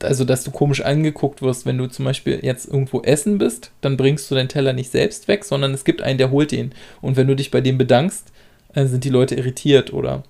also 0.04 0.26
dass 0.26 0.44
du 0.44 0.52
komisch 0.52 0.82
angeguckt 0.82 1.42
wirst, 1.42 1.66
wenn 1.66 1.78
du 1.78 1.88
zum 1.88 2.06
Beispiel 2.06 2.40
jetzt 2.42 2.68
irgendwo 2.68 3.02
essen 3.02 3.38
bist, 3.38 3.72
dann 3.82 3.98
bringst 3.98 4.30
du 4.30 4.36
deinen 4.36 4.50
Teller 4.50 4.74
nicht 4.74 4.92
selbst 4.92 5.28
weg, 5.28 5.44
sondern 5.44 5.74
es 5.74 5.84
gibt 5.84 6.02
einen, 6.02 6.18
der 6.18 6.32
holt 6.32 6.52
ihn. 6.52 6.74
Und 7.02 7.16
wenn 7.18 7.28
du 7.28 7.36
dich 7.36 7.52
bei 7.52 7.62
dem 7.62 7.78
bedankst, 7.78 8.32
äh, 8.74 8.86
sind 8.86 9.04
die 9.04 9.10
Leute 9.10 9.36
irritiert 9.36 9.94
oder 9.94 10.24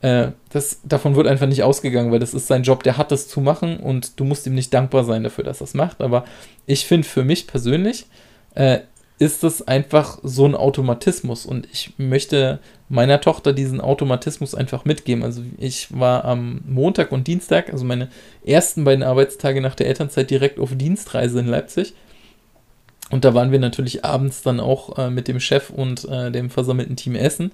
äh, 0.00 0.28
das, 0.50 0.80
davon 0.84 1.16
wird 1.16 1.26
einfach 1.26 1.46
nicht 1.46 1.62
ausgegangen, 1.62 2.12
weil 2.12 2.20
das 2.20 2.34
ist 2.34 2.46
sein 2.46 2.62
Job, 2.62 2.82
der 2.82 2.96
hat 2.96 3.10
das 3.10 3.28
zu 3.28 3.40
machen 3.40 3.78
und 3.78 4.18
du 4.20 4.24
musst 4.24 4.46
ihm 4.46 4.54
nicht 4.54 4.72
dankbar 4.72 5.04
sein 5.04 5.24
dafür, 5.24 5.44
dass 5.44 5.60
er 5.60 5.64
es 5.64 5.74
macht. 5.74 6.00
Aber 6.00 6.24
ich 6.66 6.86
finde 6.86 7.06
für 7.06 7.24
mich 7.24 7.46
persönlich 7.46 8.06
äh, 8.54 8.80
ist 9.18 9.42
das 9.42 9.66
einfach 9.66 10.18
so 10.22 10.44
ein 10.44 10.54
Automatismus 10.54 11.44
und 11.44 11.66
ich 11.72 11.92
möchte 11.98 12.60
meiner 12.88 13.20
Tochter 13.20 13.52
diesen 13.52 13.80
Automatismus 13.80 14.54
einfach 14.54 14.84
mitgeben. 14.84 15.24
Also 15.24 15.42
ich 15.58 15.88
war 15.98 16.24
am 16.24 16.60
Montag 16.66 17.10
und 17.10 17.26
Dienstag, 17.26 17.72
also 17.72 17.84
meine 17.84 18.08
ersten 18.44 18.84
beiden 18.84 19.02
Arbeitstage 19.02 19.60
nach 19.60 19.74
der 19.74 19.88
Elternzeit 19.88 20.30
direkt 20.30 20.60
auf 20.60 20.76
Dienstreise 20.76 21.40
in 21.40 21.46
Leipzig. 21.46 21.94
Und 23.10 23.24
da 23.24 23.34
waren 23.34 23.50
wir 23.50 23.58
natürlich 23.58 24.04
abends 24.04 24.42
dann 24.42 24.60
auch 24.60 24.98
äh, 24.98 25.10
mit 25.10 25.28
dem 25.28 25.40
Chef 25.40 25.70
und 25.70 26.04
äh, 26.04 26.30
dem 26.30 26.50
versammelten 26.50 26.94
Team 26.94 27.14
essen. 27.14 27.52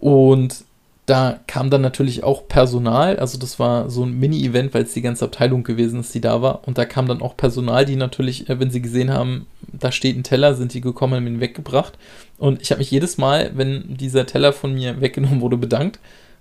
Und 0.00 0.64
da 1.06 1.38
kam 1.46 1.68
dann 1.68 1.82
natürlich 1.82 2.24
auch 2.24 2.48
Personal, 2.48 3.18
also 3.18 3.38
das 3.38 3.58
war 3.58 3.90
so 3.90 4.04
ein 4.04 4.18
Mini-Event, 4.18 4.72
weil 4.72 4.84
es 4.84 4.94
die 4.94 5.02
ganze 5.02 5.26
Abteilung 5.26 5.62
gewesen 5.62 6.00
ist, 6.00 6.14
die 6.14 6.20
da 6.20 6.40
war. 6.40 6.66
Und 6.66 6.78
da 6.78 6.86
kam 6.86 7.06
dann 7.06 7.20
auch 7.20 7.36
Personal, 7.36 7.84
die 7.84 7.96
natürlich, 7.96 8.48
äh, 8.48 8.58
wenn 8.58 8.70
sie 8.70 8.80
gesehen 8.80 9.12
haben, 9.12 9.46
da 9.60 9.92
steht 9.92 10.16
ein 10.16 10.24
Teller, 10.24 10.54
sind 10.54 10.72
die 10.72 10.80
gekommen, 10.80 11.14
haben 11.14 11.26
ihn 11.26 11.40
weggebracht. 11.40 11.98
Und 12.38 12.62
ich 12.62 12.70
habe 12.70 12.78
mich 12.78 12.90
jedes 12.90 13.18
Mal, 13.18 13.52
wenn 13.54 13.96
dieser 13.96 14.24
Teller 14.24 14.52
von 14.54 14.72
mir 14.74 15.00
weggenommen 15.00 15.42
wurde, 15.42 15.58
bedankt, 15.58 15.98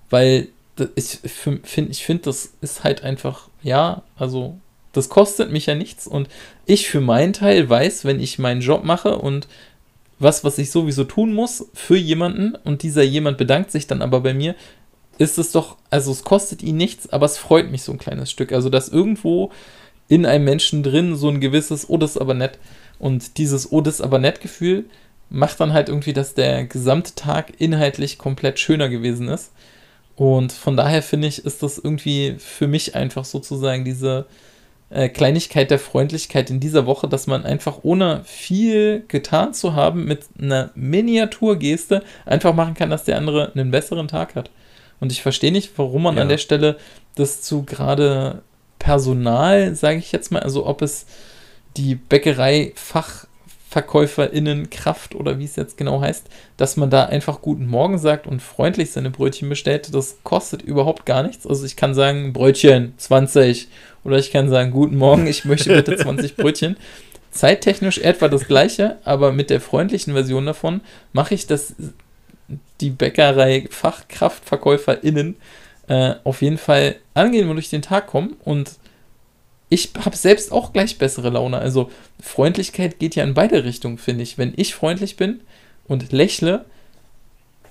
weil 0.10 0.47
ich 0.95 1.19
finde, 1.63 1.91
ich 1.91 2.06
finde, 2.06 2.23
das 2.23 2.54
ist 2.62 2.84
halt 2.84 3.04
einfach, 3.04 3.49
ja, 3.62 4.02
also 4.17 4.58
das 4.93 5.10
kostet 5.10 5.52
mich 5.52 5.65
ja 5.65 5.76
nichts. 5.76 6.08
Und 6.08 6.30
ich 6.65 6.88
für 6.88 7.02
meinen 7.02 7.34
Teil 7.34 7.69
weiß, 7.69 8.06
wenn 8.06 8.19
ich 8.19 8.39
meinen 8.39 8.62
Job 8.62 8.84
mache 8.84 9.17
und 9.17 9.47
was, 10.23 10.43
was 10.43 10.57
ich 10.57 10.71
sowieso 10.71 11.03
tun 11.03 11.33
muss 11.33 11.67
für 11.73 11.97
jemanden 11.97 12.55
und 12.55 12.83
dieser 12.83 13.03
jemand 13.03 13.38
bedankt 13.38 13.71
sich 13.71 13.88
dann 13.88 14.01
aber 14.01 14.21
bei 14.21 14.33
mir, 14.33 14.55
ist 15.17 15.38
es 15.38 15.51
doch, 15.51 15.77
also 15.89 16.12
es 16.12 16.23
kostet 16.23 16.63
ihn 16.63 16.77
nichts, 16.77 17.09
aber 17.12 17.25
es 17.27 17.38
freut 17.38 17.69
mich 17.69 17.83
so 17.83 17.91
ein 17.91 17.99
kleines 17.99 18.31
Stück. 18.31 18.51
Also, 18.51 18.69
dass 18.69 18.89
irgendwo 18.89 19.51
in 20.07 20.25
einem 20.25 20.45
Menschen 20.45 20.81
drin 20.81 21.15
so 21.15 21.29
ein 21.29 21.39
gewisses, 21.39 21.88
oh, 21.89 21.97
das 21.97 22.12
ist 22.12 22.21
aber 22.21 22.33
nett. 22.33 22.57
Und 22.97 23.38
dieses, 23.38 23.71
oh, 23.71 23.81
das 23.81 23.95
ist 23.95 24.01
aber 24.01 24.17
nett 24.17 24.41
Gefühl 24.41 24.86
macht 25.33 25.59
dann 25.59 25.73
halt 25.73 25.89
irgendwie, 25.89 26.13
dass 26.13 26.36
der 26.36 26.65
gesamte 26.65 27.15
Tag 27.15 27.59
inhaltlich 27.59 28.19
komplett 28.19 28.59
schöner 28.59 28.88
gewesen 28.88 29.27
ist. 29.27 29.51
Und 30.15 30.51
von 30.51 30.77
daher 30.77 31.01
finde 31.01 31.27
ich, 31.27 31.43
ist 31.43 31.63
das 31.63 31.79
irgendwie 31.79 32.36
für 32.38 32.67
mich 32.67 32.95
einfach 32.95 33.25
sozusagen 33.25 33.83
diese 33.83 34.27
äh, 34.93 35.10
Kleinigkeit 35.10 35.71
der 35.71 35.79
Freundlichkeit 35.79 36.49
in 36.49 36.60
dieser 36.60 36.86
Woche, 36.86 37.08
dass 37.08 37.27
man 37.27 37.45
einfach 37.45 37.79
ohne 37.84 38.21
viel 38.25 39.03
getan 39.08 39.53
zu 39.53 39.73
haben 39.73 40.06
mit 40.06 40.25
einer 40.39 40.71
Miniaturgeste 40.75 42.03
einfach 42.25 42.53
machen 42.53 42.73
kann, 42.73 42.89
dass 42.89 43.03
der 43.03 43.17
andere 43.17 43.51
einen 43.53 43.71
besseren 43.71 44.08
Tag 44.08 44.36
hat. 44.36 44.49
Und 44.99 45.12
ich 45.12 45.21
verstehe 45.21 45.51
nicht, 45.51 45.71
warum 45.77 46.03
man 46.03 46.15
Ja. 46.15 46.21
an 46.21 46.29
der 46.29 46.38
Stelle 46.38 46.77
das 47.15 47.41
zu 47.41 47.63
gerade 47.63 48.41
Personal, 48.79 49.75
sage 49.75 49.97
ich 49.99 50.12
jetzt 50.12 50.32
mal, 50.32 50.41
also 50.41 50.65
ob 50.65 50.82
es 50.82 51.06
die 51.77 51.95
Bäckerei 51.95 52.73
FachverkäuferInnen 52.75 53.32
Kraft 54.69 55.15
oder 55.15 55.39
wie 55.39 55.45
es 55.45 55.55
jetzt 55.55 55.77
genau 55.77 56.01
heißt, 56.01 56.27
dass 56.57 56.77
man 56.77 56.89
da 56.89 57.05
einfach 57.05 57.41
guten 57.41 57.67
Morgen 57.67 57.97
sagt 57.97 58.27
und 58.27 58.41
freundlich 58.41 58.91
seine 58.91 59.09
Brötchen 59.09 59.49
bestellt, 59.49 59.93
das 59.93 60.17
kostet 60.23 60.62
überhaupt 60.62 61.05
gar 61.05 61.23
nichts. 61.23 61.47
Also 61.47 61.65
ich 61.65 61.75
kann 61.75 61.93
sagen, 61.93 62.33
Brötchen 62.33 62.93
20 62.97 63.67
oder 64.03 64.17
ich 64.17 64.31
kann 64.31 64.49
sagen, 64.49 64.71
guten 64.71 64.97
Morgen, 64.97 65.27
ich 65.27 65.45
möchte 65.45 65.73
bitte 65.73 65.95
20 65.97 66.36
Brötchen. 66.36 66.77
Zeittechnisch 67.31 67.97
etwa 67.97 68.27
das 68.27 68.47
gleiche, 68.47 68.97
aber 69.03 69.31
mit 69.31 69.49
der 69.49 69.59
freundlichen 69.59 70.13
Version 70.13 70.45
davon 70.45 70.81
mache 71.13 71.33
ich 71.33 71.47
das 71.47 71.73
die 72.79 72.91
Bäckerei 72.91 73.65
FachkraftverkäuferInnen 73.69 75.36
äh, 75.88 76.13
auf 76.23 76.41
jeden 76.41 76.57
Fall 76.57 76.95
angehen 77.13 77.49
und 77.49 77.55
durch 77.55 77.69
den 77.69 77.81
Tag 77.81 78.07
kommen. 78.07 78.36
Und 78.43 78.73
ich 79.73 79.89
habe 80.05 80.15
selbst 80.15 80.51
auch 80.51 80.71
gleich 80.71 80.99
bessere 80.99 81.31
Laune. 81.31 81.57
Also 81.57 81.89
Freundlichkeit 82.21 82.99
geht 82.99 83.15
ja 83.15 83.23
in 83.23 83.33
beide 83.33 83.63
Richtungen, 83.63 83.97
finde 83.97 84.21
ich. 84.21 84.38
Wenn 84.38 84.53
ich 84.55 84.75
freundlich 84.75 85.17
bin 85.17 85.41
und 85.88 86.12
lächle, 86.12 86.65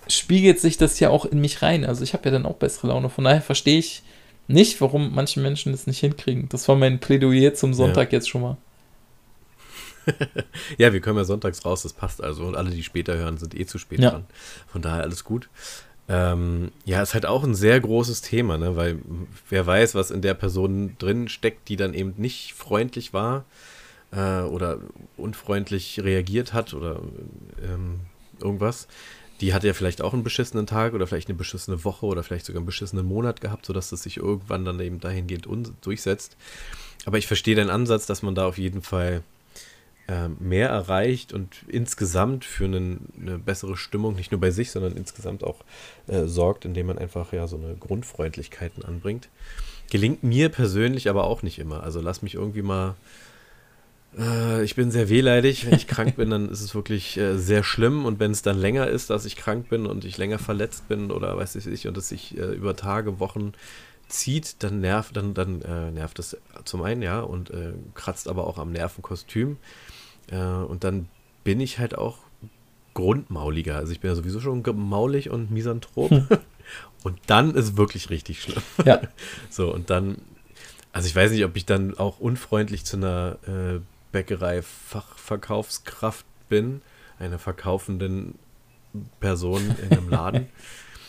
spiegelt 0.08 0.58
sich 0.58 0.76
das 0.76 0.98
ja 0.98 1.10
auch 1.10 1.24
in 1.24 1.40
mich 1.40 1.62
rein. 1.62 1.84
Also 1.84 2.02
ich 2.02 2.12
habe 2.12 2.24
ja 2.24 2.32
dann 2.32 2.44
auch 2.44 2.56
bessere 2.56 2.88
Laune. 2.88 3.08
Von 3.08 3.22
daher 3.22 3.40
verstehe 3.40 3.78
ich 3.78 4.02
nicht, 4.48 4.80
warum 4.80 5.14
manche 5.14 5.38
Menschen 5.38 5.70
das 5.70 5.86
nicht 5.86 6.00
hinkriegen. 6.00 6.48
Das 6.48 6.66
war 6.66 6.74
mein 6.74 6.98
Plädoyer 6.98 7.54
zum 7.54 7.72
Sonntag 7.72 8.10
ja. 8.10 8.18
jetzt 8.18 8.28
schon 8.28 8.42
mal. 8.42 8.56
ja, 10.78 10.92
wir 10.92 11.00
kommen 11.00 11.18
ja 11.18 11.24
sonntags 11.24 11.64
raus, 11.64 11.82
das 11.82 11.92
passt 11.92 12.20
also. 12.20 12.44
Und 12.46 12.56
alle, 12.56 12.70
die 12.70 12.82
später 12.82 13.16
hören, 13.16 13.38
sind 13.38 13.54
eh 13.54 13.64
zu 13.64 13.78
spät 13.78 14.00
ja. 14.00 14.10
dran. 14.10 14.26
Von 14.66 14.82
daher 14.82 15.04
alles 15.04 15.22
gut. 15.22 15.48
Ähm, 16.08 16.72
ja, 16.84 17.00
ist 17.00 17.14
halt 17.14 17.26
auch 17.26 17.44
ein 17.44 17.54
sehr 17.54 17.80
großes 17.80 18.22
Thema, 18.22 18.58
ne? 18.58 18.76
weil 18.76 18.98
wer 19.48 19.66
weiß, 19.66 19.94
was 19.94 20.10
in 20.10 20.20
der 20.20 20.34
Person 20.34 20.96
drin 20.98 21.28
steckt, 21.28 21.68
die 21.68 21.76
dann 21.76 21.94
eben 21.94 22.14
nicht 22.16 22.54
freundlich 22.54 23.12
war 23.12 23.44
äh, 24.10 24.40
oder 24.40 24.78
unfreundlich 25.16 26.00
reagiert 26.02 26.52
hat 26.52 26.74
oder 26.74 27.00
ähm, 27.62 28.00
irgendwas. 28.40 28.88
Die 29.40 29.54
hat 29.54 29.64
ja 29.64 29.74
vielleicht 29.74 30.02
auch 30.02 30.12
einen 30.12 30.22
beschissenen 30.22 30.66
Tag 30.66 30.94
oder 30.94 31.06
vielleicht 31.06 31.28
eine 31.28 31.38
beschissene 31.38 31.84
Woche 31.84 32.06
oder 32.06 32.22
vielleicht 32.22 32.46
sogar 32.46 32.60
einen 32.60 32.66
beschissenen 32.66 33.06
Monat 33.06 33.40
gehabt, 33.40 33.66
sodass 33.66 33.90
das 33.90 34.02
sich 34.02 34.18
irgendwann 34.18 34.64
dann 34.64 34.78
eben 34.80 35.00
dahingehend 35.00 35.48
durchsetzt. 35.80 36.36
Aber 37.06 37.18
ich 37.18 37.26
verstehe 37.26 37.56
deinen 37.56 37.70
Ansatz, 37.70 38.06
dass 38.06 38.22
man 38.22 38.34
da 38.34 38.46
auf 38.46 38.58
jeden 38.58 38.82
Fall 38.82 39.22
äh, 40.08 40.28
mehr 40.28 40.68
erreicht 40.68 41.32
und 41.32 41.64
insgesamt 41.68 42.44
für 42.44 42.64
einen, 42.64 43.12
eine 43.20 43.38
bessere 43.38 43.76
Stimmung, 43.76 44.14
nicht 44.14 44.32
nur 44.32 44.40
bei 44.40 44.50
sich, 44.50 44.70
sondern 44.70 44.96
insgesamt 44.96 45.44
auch 45.44 45.64
äh, 46.06 46.24
sorgt, 46.24 46.64
indem 46.64 46.86
man 46.86 46.98
einfach 46.98 47.32
ja 47.32 47.46
so 47.46 47.56
eine 47.56 47.74
Grundfreundlichkeiten 47.74 48.84
anbringt. 48.84 49.28
Gelingt 49.90 50.22
mir 50.22 50.48
persönlich 50.48 51.08
aber 51.08 51.24
auch 51.24 51.42
nicht 51.42 51.58
immer. 51.58 51.82
Also 51.82 52.00
lass 52.00 52.22
mich 52.22 52.34
irgendwie 52.34 52.62
mal 52.62 52.94
äh, 54.18 54.62
ich 54.64 54.74
bin 54.74 54.90
sehr 54.90 55.08
wehleidig. 55.08 55.66
Wenn 55.66 55.74
ich 55.74 55.86
krank 55.86 56.16
bin, 56.16 56.30
dann 56.30 56.48
ist 56.48 56.60
es 56.60 56.74
wirklich 56.74 57.16
äh, 57.16 57.36
sehr 57.38 57.62
schlimm. 57.62 58.04
Und 58.04 58.20
wenn 58.20 58.30
es 58.30 58.42
dann 58.42 58.58
länger 58.58 58.88
ist, 58.88 59.10
dass 59.10 59.24
ich 59.24 59.36
krank 59.36 59.68
bin 59.68 59.86
und 59.86 60.04
ich 60.04 60.18
länger 60.18 60.38
verletzt 60.38 60.88
bin 60.88 61.10
oder 61.10 61.36
weiß 61.36 61.56
ich 61.56 61.66
nicht, 61.66 61.86
und 61.86 61.96
es 61.96 62.08
sich 62.08 62.36
äh, 62.36 62.52
über 62.52 62.76
Tage, 62.76 63.20
Wochen 63.20 63.52
zieht, 64.12 64.62
dann 64.62 64.80
nervt, 64.80 65.16
dann, 65.16 65.34
dann 65.34 65.62
äh, 65.62 65.90
nervt 65.90 66.18
es 66.18 66.36
zum 66.64 66.82
einen, 66.82 67.02
ja, 67.02 67.20
und 67.20 67.50
äh, 67.50 67.72
kratzt 67.94 68.28
aber 68.28 68.46
auch 68.46 68.58
am 68.58 68.72
Nervenkostüm. 68.72 69.56
Äh, 70.30 70.36
und 70.36 70.84
dann 70.84 71.08
bin 71.44 71.60
ich 71.60 71.78
halt 71.78 71.96
auch 71.96 72.18
grundmauliger. 72.94 73.76
Also 73.76 73.92
ich 73.92 74.00
bin 74.00 74.10
ja 74.10 74.14
sowieso 74.14 74.40
schon 74.40 74.62
maulig 74.74 75.30
und 75.30 75.50
misanthrop. 75.50 76.10
Hm. 76.10 76.28
Und 77.02 77.18
dann 77.26 77.56
ist 77.56 77.76
wirklich 77.76 78.10
richtig 78.10 78.40
schlimm. 78.40 78.62
Ja. 78.84 79.00
So, 79.50 79.74
und 79.74 79.90
dann, 79.90 80.18
also 80.92 81.08
ich 81.08 81.16
weiß 81.16 81.32
nicht, 81.32 81.44
ob 81.44 81.56
ich 81.56 81.66
dann 81.66 81.98
auch 81.98 82.20
unfreundlich 82.20 82.84
zu 82.84 82.96
einer 82.96 83.38
äh, 83.44 83.80
Bäckerei-Fachverkaufskraft 84.12 86.24
bin, 86.48 86.80
einer 87.18 87.40
verkaufenden 87.40 88.38
Person 89.18 89.74
in 89.82 89.90
einem 89.90 90.08
Laden. 90.08 90.46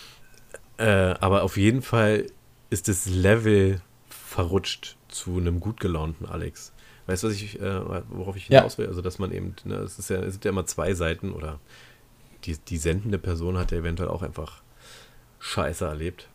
äh, 0.78 1.14
aber 1.20 1.44
auf 1.44 1.58
jeden 1.58 1.84
Fall 1.84 2.26
ist 2.74 2.88
das 2.88 3.06
Level 3.06 3.82
verrutscht 4.10 4.98
zu 5.08 5.38
einem 5.38 5.60
gut 5.60 5.80
gelaunten 5.80 6.26
Alex. 6.26 6.74
Weißt 7.06 7.24
du, 7.24 7.28
was 7.28 7.36
ich, 7.36 7.62
äh, 7.62 8.06
worauf 8.10 8.36
ich 8.36 8.48
hinaus 8.48 8.78
will? 8.78 8.88
Also, 8.88 9.02
dass 9.02 9.20
man 9.20 9.32
eben, 9.32 9.56
ne, 9.64 9.76
es, 9.76 10.00
ist 10.00 10.10
ja, 10.10 10.18
es 10.18 10.34
sind 10.34 10.46
ja 10.46 10.50
immer 10.50 10.66
zwei 10.66 10.94
Seiten 10.94 11.32
oder 11.32 11.60
die, 12.46 12.58
die 12.58 12.78
sendende 12.78 13.20
Person 13.20 13.58
hat 13.58 13.72
ja 13.72 13.78
eventuell 13.78 14.10
auch 14.10 14.24
einfach 14.24 14.62
Scheiße 15.40 15.86
erlebt. 15.86 16.28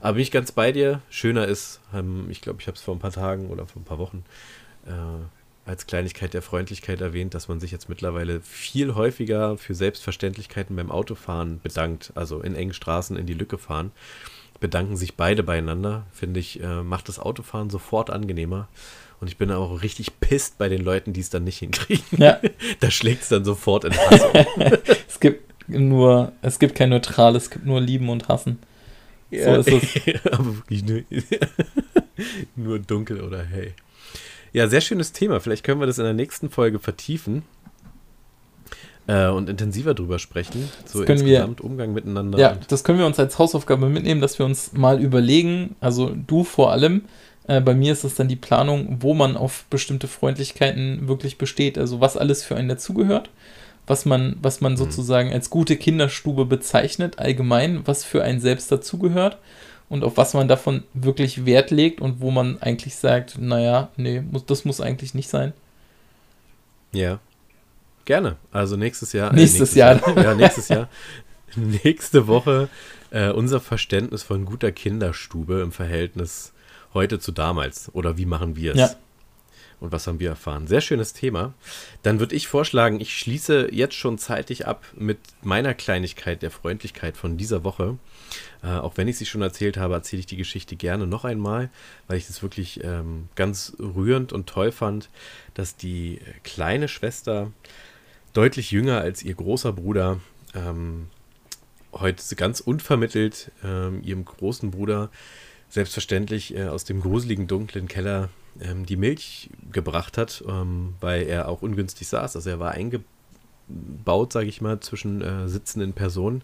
Aber 0.00 0.14
bin 0.14 0.22
ich 0.22 0.30
ganz 0.30 0.50
bei 0.52 0.72
dir. 0.72 1.00
Schöner 1.10 1.46
ist, 1.46 1.80
ähm, 1.92 2.26
ich 2.28 2.40
glaube, 2.40 2.60
ich 2.60 2.66
habe 2.66 2.76
es 2.76 2.82
vor 2.82 2.94
ein 2.94 3.00
paar 3.00 3.12
Tagen 3.12 3.48
oder 3.48 3.66
vor 3.66 3.80
ein 3.80 3.84
paar 3.84 3.98
Wochen 3.98 4.24
äh, 4.86 4.90
als 5.68 5.86
Kleinigkeit 5.86 6.34
der 6.34 6.42
Freundlichkeit 6.42 7.00
erwähnt, 7.00 7.34
dass 7.34 7.48
man 7.48 7.60
sich 7.60 7.70
jetzt 7.70 7.88
mittlerweile 7.88 8.40
viel 8.40 8.94
häufiger 8.94 9.56
für 9.56 9.74
Selbstverständlichkeiten 9.74 10.76
beim 10.76 10.90
Autofahren 10.90 11.60
bedankt. 11.60 12.12
Also 12.14 12.40
in 12.40 12.56
engen 12.56 12.74
Straßen 12.74 13.16
in 13.16 13.26
die 13.26 13.34
Lücke 13.34 13.58
fahren. 13.58 13.92
Bedanken 14.64 14.96
sich 14.96 15.14
beide 15.14 15.42
beieinander, 15.42 16.06
finde 16.10 16.40
ich, 16.40 16.62
äh, 16.62 16.82
macht 16.82 17.10
das 17.10 17.18
Autofahren 17.18 17.68
sofort 17.68 18.08
angenehmer. 18.08 18.66
Und 19.20 19.28
ich 19.28 19.36
bin 19.36 19.50
auch 19.50 19.82
richtig 19.82 20.20
pisst 20.20 20.56
bei 20.56 20.70
den 20.70 20.82
Leuten, 20.82 21.12
die 21.12 21.20
es 21.20 21.28
dann 21.28 21.44
nicht 21.44 21.58
hinkriegen. 21.58 22.02
Ja. 22.16 22.40
da 22.80 22.90
schlägt 22.90 23.24
es 23.24 23.28
dann 23.28 23.44
sofort 23.44 23.84
in 23.84 23.92
Hass. 23.94 24.22
es 25.06 25.20
gibt 25.20 25.68
nur, 25.68 26.32
es 26.40 26.58
gibt 26.58 26.76
kein 26.76 26.88
Neutrales, 26.88 27.42
es 27.42 27.50
gibt 27.50 27.66
nur 27.66 27.78
Lieben 27.78 28.08
und 28.08 28.28
Hassen. 28.28 28.58
Ja, 29.30 29.62
so 29.62 29.76
ist 29.76 30.06
es. 30.06 30.24
aber 30.32 30.56
wirklich 30.56 30.82
nur, 30.82 31.02
nur 32.56 32.78
dunkel 32.78 33.20
oder 33.20 33.44
hell. 33.44 33.74
Ja, 34.54 34.66
sehr 34.66 34.80
schönes 34.80 35.12
Thema. 35.12 35.40
Vielleicht 35.40 35.62
können 35.62 35.80
wir 35.80 35.86
das 35.86 35.98
in 35.98 36.04
der 36.04 36.14
nächsten 36.14 36.48
Folge 36.48 36.78
vertiefen 36.78 37.42
äh, 39.06 39.28
und 39.28 39.48
intensiver 39.48 39.94
drüber 39.94 40.18
sprechen. 40.18 40.68
So 40.86 41.00
das 41.00 41.06
können 41.06 41.20
insgesamt 41.20 41.60
wir, 41.60 41.64
Umgang 41.64 41.92
miteinander. 41.92 42.38
Ja, 42.38 42.56
das 42.68 42.84
können 42.84 42.98
wir 42.98 43.06
uns 43.06 43.18
als 43.18 43.38
Hausaufgabe 43.38 43.88
mitnehmen, 43.88 44.20
dass 44.20 44.38
wir 44.38 44.46
uns 44.46 44.72
mal 44.72 45.00
überlegen, 45.00 45.76
also 45.80 46.14
du 46.26 46.44
vor 46.44 46.72
allem, 46.72 47.02
äh, 47.46 47.60
bei 47.60 47.74
mir 47.74 47.92
ist 47.92 48.04
es 48.04 48.14
dann 48.14 48.28
die 48.28 48.36
Planung, 48.36 48.98
wo 49.00 49.14
man 49.14 49.36
auf 49.36 49.64
bestimmte 49.70 50.08
Freundlichkeiten 50.08 51.08
wirklich 51.08 51.38
besteht. 51.38 51.78
Also 51.78 52.00
was 52.00 52.16
alles 52.16 52.42
für 52.42 52.56
einen 52.56 52.68
dazugehört, 52.68 53.30
was 53.86 54.06
man, 54.06 54.36
was 54.40 54.60
man 54.60 54.72
mhm. 54.72 54.78
sozusagen 54.78 55.32
als 55.32 55.50
gute 55.50 55.76
Kinderstube 55.76 56.46
bezeichnet, 56.46 57.18
allgemein, 57.18 57.86
was 57.86 58.04
für 58.04 58.22
einen 58.22 58.40
selbst 58.40 58.72
dazugehört 58.72 59.38
und 59.90 60.04
auf 60.04 60.16
was 60.16 60.32
man 60.32 60.48
davon 60.48 60.84
wirklich 60.94 61.44
Wert 61.44 61.70
legt 61.70 62.00
und 62.00 62.20
wo 62.20 62.30
man 62.30 62.60
eigentlich 62.62 62.94
sagt, 62.96 63.38
naja, 63.38 63.90
nee, 63.96 64.22
muss, 64.22 64.46
das 64.46 64.64
muss 64.64 64.80
eigentlich 64.80 65.12
nicht 65.12 65.28
sein. 65.28 65.52
Ja. 66.92 67.18
Gerne. 68.04 68.36
Also 68.50 68.76
nächstes 68.76 69.12
Jahr. 69.12 69.32
Äh, 69.32 69.36
nächstes, 69.36 69.60
nächstes 69.60 69.74
Jahr. 69.76 70.06
Jahr. 70.06 70.16
Ja, 70.24 70.34
nächstes 70.34 70.68
Jahr. 70.68 70.88
Nächste 71.56 72.26
Woche 72.26 72.68
äh, 73.10 73.30
unser 73.30 73.60
Verständnis 73.60 74.24
von 74.24 74.44
guter 74.44 74.72
Kinderstube 74.72 75.60
im 75.60 75.70
Verhältnis 75.70 76.52
heute 76.94 77.20
zu 77.20 77.32
damals. 77.32 77.90
Oder 77.94 78.18
wie 78.18 78.26
machen 78.26 78.56
wir 78.56 78.72
es? 78.72 78.78
Ja. 78.78 78.90
Und 79.80 79.92
was 79.92 80.06
haben 80.06 80.18
wir 80.18 80.30
erfahren? 80.30 80.66
Sehr 80.66 80.80
schönes 80.80 81.12
Thema. 81.12 81.52
Dann 82.02 82.18
würde 82.18 82.34
ich 82.34 82.48
vorschlagen, 82.48 83.00
ich 83.00 83.18
schließe 83.18 83.68
jetzt 83.70 83.94
schon 83.94 84.18
zeitig 84.18 84.66
ab 84.66 84.84
mit 84.96 85.18
meiner 85.42 85.74
Kleinigkeit 85.74 86.42
der 86.42 86.50
Freundlichkeit 86.50 87.16
von 87.16 87.36
dieser 87.36 87.64
Woche. 87.64 87.98
Äh, 88.62 88.68
auch 88.68 88.96
wenn 88.96 89.08
ich 89.08 89.18
sie 89.18 89.26
schon 89.26 89.42
erzählt 89.42 89.76
habe, 89.76 89.94
erzähle 89.94 90.20
ich 90.20 90.26
die 90.26 90.36
Geschichte 90.36 90.76
gerne 90.76 91.06
noch 91.06 91.24
einmal, 91.24 91.70
weil 92.06 92.16
ich 92.16 92.26
das 92.26 92.42
wirklich 92.42 92.82
ähm, 92.82 93.28
ganz 93.34 93.76
rührend 93.78 94.32
und 94.32 94.48
toll 94.48 94.72
fand, 94.72 95.10
dass 95.52 95.76
die 95.76 96.18
kleine 96.44 96.88
Schwester, 96.88 97.52
deutlich 98.34 98.70
jünger 98.70 99.00
als 99.00 99.22
ihr 99.22 99.34
großer 99.34 99.72
Bruder, 99.72 100.20
ähm, 100.54 101.08
heute 101.92 102.36
ganz 102.36 102.60
unvermittelt 102.60 103.50
ähm, 103.64 104.02
ihrem 104.02 104.24
großen 104.24 104.70
Bruder 104.70 105.10
selbstverständlich 105.70 106.54
äh, 106.54 106.64
aus 106.64 106.84
dem 106.84 107.00
gruseligen, 107.00 107.46
dunklen 107.46 107.88
Keller 107.88 108.28
ähm, 108.60 108.84
die 108.84 108.96
Milch 108.96 109.50
gebracht 109.72 110.18
hat, 110.18 110.44
ähm, 110.46 110.94
weil 111.00 111.22
er 111.22 111.48
auch 111.48 111.62
ungünstig 111.62 112.08
saß. 112.08 112.36
Also 112.36 112.50
er 112.50 112.58
war 112.58 112.72
eingebaut, 112.72 114.32
sage 114.32 114.48
ich 114.48 114.60
mal, 114.60 114.80
zwischen 114.80 115.22
äh, 115.22 115.48
sitzenden 115.48 115.92
Personen. 115.92 116.42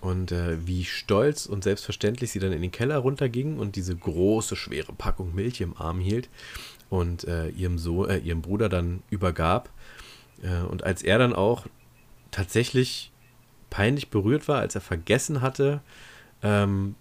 Und 0.00 0.32
äh, 0.32 0.66
wie 0.66 0.86
stolz 0.86 1.44
und 1.44 1.62
selbstverständlich 1.62 2.30
sie 2.30 2.38
dann 2.38 2.52
in 2.52 2.62
den 2.62 2.70
Keller 2.70 2.96
runterging 2.96 3.58
und 3.58 3.76
diese 3.76 3.94
große, 3.94 4.56
schwere 4.56 4.94
Packung 4.94 5.34
Milch 5.34 5.60
im 5.60 5.76
Arm 5.76 6.00
hielt 6.00 6.30
und 6.88 7.24
äh, 7.24 7.48
ihrem, 7.50 7.76
so 7.76 8.06
äh, 8.06 8.16
ihrem 8.16 8.40
Bruder 8.40 8.70
dann 8.70 9.02
übergab. 9.10 9.68
Äh, 10.42 10.62
und 10.62 10.84
als 10.84 11.02
er 11.02 11.18
dann 11.18 11.34
auch 11.34 11.66
tatsächlich 12.30 13.10
peinlich 13.70 14.08
berührt 14.08 14.48
war, 14.48 14.60
als 14.60 14.74
er 14.74 14.80
vergessen 14.80 15.40
hatte, 15.40 15.80
ähm, 16.42 16.96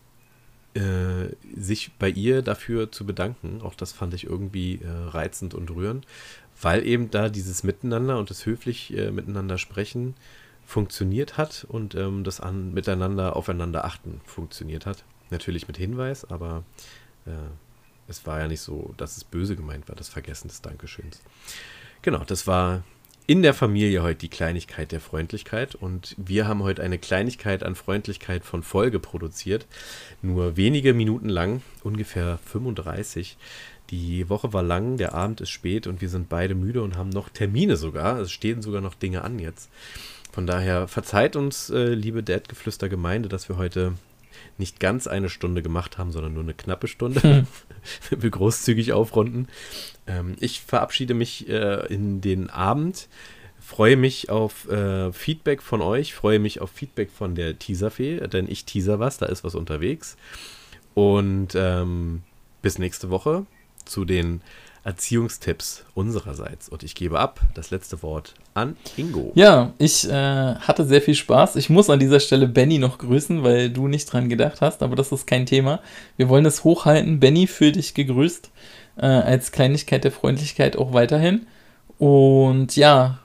äh, 0.75 1.35
sich 1.55 1.91
bei 1.97 2.09
ihr 2.09 2.41
dafür 2.41 2.91
zu 2.91 3.05
bedanken. 3.05 3.61
Auch 3.61 3.75
das 3.75 3.91
fand 3.91 4.13
ich 4.13 4.25
irgendwie 4.25 4.75
äh, 4.75 4.87
reizend 4.87 5.53
und 5.53 5.71
rührend, 5.71 6.05
weil 6.61 6.85
eben 6.85 7.09
da 7.09 7.29
dieses 7.29 7.63
Miteinander 7.63 8.19
und 8.19 8.29
das 8.29 8.45
höflich 8.45 8.95
äh, 8.95 9.11
miteinander 9.11 9.57
sprechen 9.57 10.13
funktioniert 10.65 11.37
hat 11.37 11.65
und 11.67 11.95
ähm, 11.95 12.23
das 12.23 12.39
an, 12.39 12.71
miteinander 12.73 13.35
aufeinander 13.35 13.85
achten 13.85 14.21
funktioniert 14.25 14.85
hat. 14.85 15.03
Natürlich 15.31 15.67
mit 15.67 15.77
Hinweis, 15.77 16.29
aber 16.29 16.63
äh, 17.25 17.31
es 18.07 18.27
war 18.27 18.39
ja 18.39 18.47
nicht 18.47 18.61
so, 18.61 18.93
dass 18.97 19.17
es 19.17 19.23
böse 19.23 19.55
gemeint 19.55 19.89
war, 19.89 19.95
das 19.95 20.09
Vergessen 20.09 20.47
des 20.47 20.61
Dankeschöns. 20.61 21.21
Genau, 22.03 22.23
das 22.23 22.45
war 22.45 22.83
in 23.29 23.43
der 23.43 23.53
Familie 23.53 24.01
heute 24.01 24.21
die 24.21 24.27
Kleinigkeit 24.27 24.91
der 24.91 24.99
Freundlichkeit 24.99 25.75
und 25.75 26.15
wir 26.17 26.47
haben 26.47 26.63
heute 26.63 26.81
eine 26.81 26.97
Kleinigkeit 26.97 27.61
an 27.61 27.75
Freundlichkeit 27.75 28.43
von 28.43 28.63
Folge 28.63 28.99
produziert. 28.99 29.67
Nur 30.23 30.57
wenige 30.57 30.95
Minuten 30.95 31.29
lang, 31.29 31.61
ungefähr 31.83 32.39
35. 32.43 33.37
Die 33.91 34.27
Woche 34.29 34.51
war 34.51 34.63
lang, 34.63 34.97
der 34.97 35.13
Abend 35.13 35.41
ist 35.41 35.51
spät 35.51 35.85
und 35.85 36.01
wir 36.01 36.09
sind 36.09 36.27
beide 36.27 36.55
müde 36.55 36.81
und 36.81 36.97
haben 36.97 37.11
noch 37.11 37.29
Termine 37.29 37.77
sogar. 37.77 38.17
Es 38.17 38.31
stehen 38.31 38.63
sogar 38.63 38.81
noch 38.81 38.95
Dinge 38.95 39.23
an 39.23 39.37
jetzt. 39.37 39.69
Von 40.31 40.47
daher 40.47 40.87
verzeiht 40.87 41.35
uns, 41.35 41.69
äh, 41.69 41.93
liebe 41.93 42.23
Dad-Geflüster-Gemeinde, 42.23 43.29
dass 43.29 43.47
wir 43.47 43.57
heute 43.57 43.93
nicht 44.57 44.79
ganz 44.79 45.07
eine 45.07 45.29
Stunde 45.29 45.61
gemacht 45.61 45.97
haben, 45.97 46.11
sondern 46.11 46.33
nur 46.33 46.43
eine 46.43 46.53
knappe 46.53 46.87
Stunde. 46.87 47.21
Hm. 47.21 47.47
wir 48.09 48.29
großzügig 48.29 48.93
aufrunden. 48.93 49.47
Ähm, 50.07 50.35
ich 50.39 50.61
verabschiede 50.61 51.13
mich 51.13 51.47
äh, 51.49 51.85
in 51.87 52.21
den 52.21 52.49
Abend. 52.49 53.07
Freue 53.59 53.97
mich 53.97 54.29
auf 54.29 54.67
äh, 54.69 55.11
Feedback 55.13 55.61
von 55.61 55.81
euch, 55.81 56.13
freue 56.15 56.39
mich 56.39 56.59
auf 56.59 56.71
Feedback 56.71 57.11
von 57.11 57.35
der 57.35 57.59
Teaserfee, 57.59 58.27
denn 58.27 58.49
ich 58.49 58.65
teaser 58.65 58.99
was, 58.99 59.17
da 59.17 59.27
ist 59.27 59.43
was 59.43 59.53
unterwegs. 59.53 60.17
Und 60.95 61.49
ähm, 61.55 62.23
bis 62.61 62.79
nächste 62.79 63.09
Woche 63.09 63.45
zu 63.85 64.05
den 64.05 64.41
Erziehungstipps 64.83 65.83
unsererseits. 65.93 66.69
Und 66.69 66.83
ich 66.83 66.95
gebe 66.95 67.19
ab 67.19 67.39
das 67.53 67.71
letzte 67.71 68.01
Wort 68.01 68.33
an 68.53 68.77
Ingo. 68.97 69.31
Ja, 69.35 69.73
ich 69.77 70.09
äh, 70.09 70.55
hatte 70.55 70.85
sehr 70.85 71.01
viel 71.01 71.15
Spaß. 71.15 71.55
Ich 71.57 71.69
muss 71.69 71.89
an 71.89 71.99
dieser 71.99 72.19
Stelle 72.19 72.47
Benny 72.47 72.77
noch 72.77 72.97
grüßen, 72.97 73.43
weil 73.43 73.69
du 73.69 73.87
nicht 73.87 74.11
dran 74.11 74.29
gedacht 74.29 74.61
hast, 74.61 74.81
aber 74.81 74.95
das 74.95 75.11
ist 75.11 75.27
kein 75.27 75.45
Thema. 75.45 75.79
Wir 76.17 76.29
wollen 76.29 76.45
es 76.45 76.63
hochhalten. 76.63 77.19
Benny, 77.19 77.47
für 77.47 77.71
dich 77.71 77.93
gegrüßt. 77.93 78.49
Äh, 78.97 79.05
als 79.05 79.51
Kleinigkeit 79.51 80.03
der 80.03 80.11
Freundlichkeit 80.11 80.77
auch 80.77 80.93
weiterhin. 80.93 81.47
Und 81.97 82.75
ja, 82.75 83.19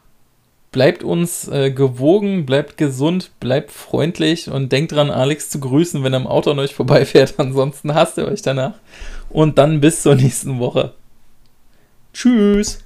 bleibt 0.74 1.04
uns 1.04 1.46
äh, 1.48 1.70
gewogen, 1.70 2.46
bleibt 2.46 2.76
gesund, 2.76 3.30
bleibt 3.38 3.70
freundlich 3.70 4.50
und 4.50 4.72
denkt 4.72 4.90
dran, 4.90 5.10
Alex 5.10 5.48
zu 5.48 5.60
grüßen, 5.60 6.02
wenn 6.02 6.12
er 6.12 6.20
im 6.20 6.26
Auto 6.26 6.50
an 6.50 6.58
euch 6.58 6.74
vorbeifährt. 6.74 7.34
Ansonsten 7.38 7.94
hasst 7.94 8.18
ihr 8.18 8.26
euch 8.26 8.42
danach. 8.42 8.74
Und 9.30 9.58
dann 9.58 9.80
bis 9.80 10.02
zur 10.02 10.16
nächsten 10.16 10.58
Woche. 10.58 10.92
Tschüss. 12.14 12.83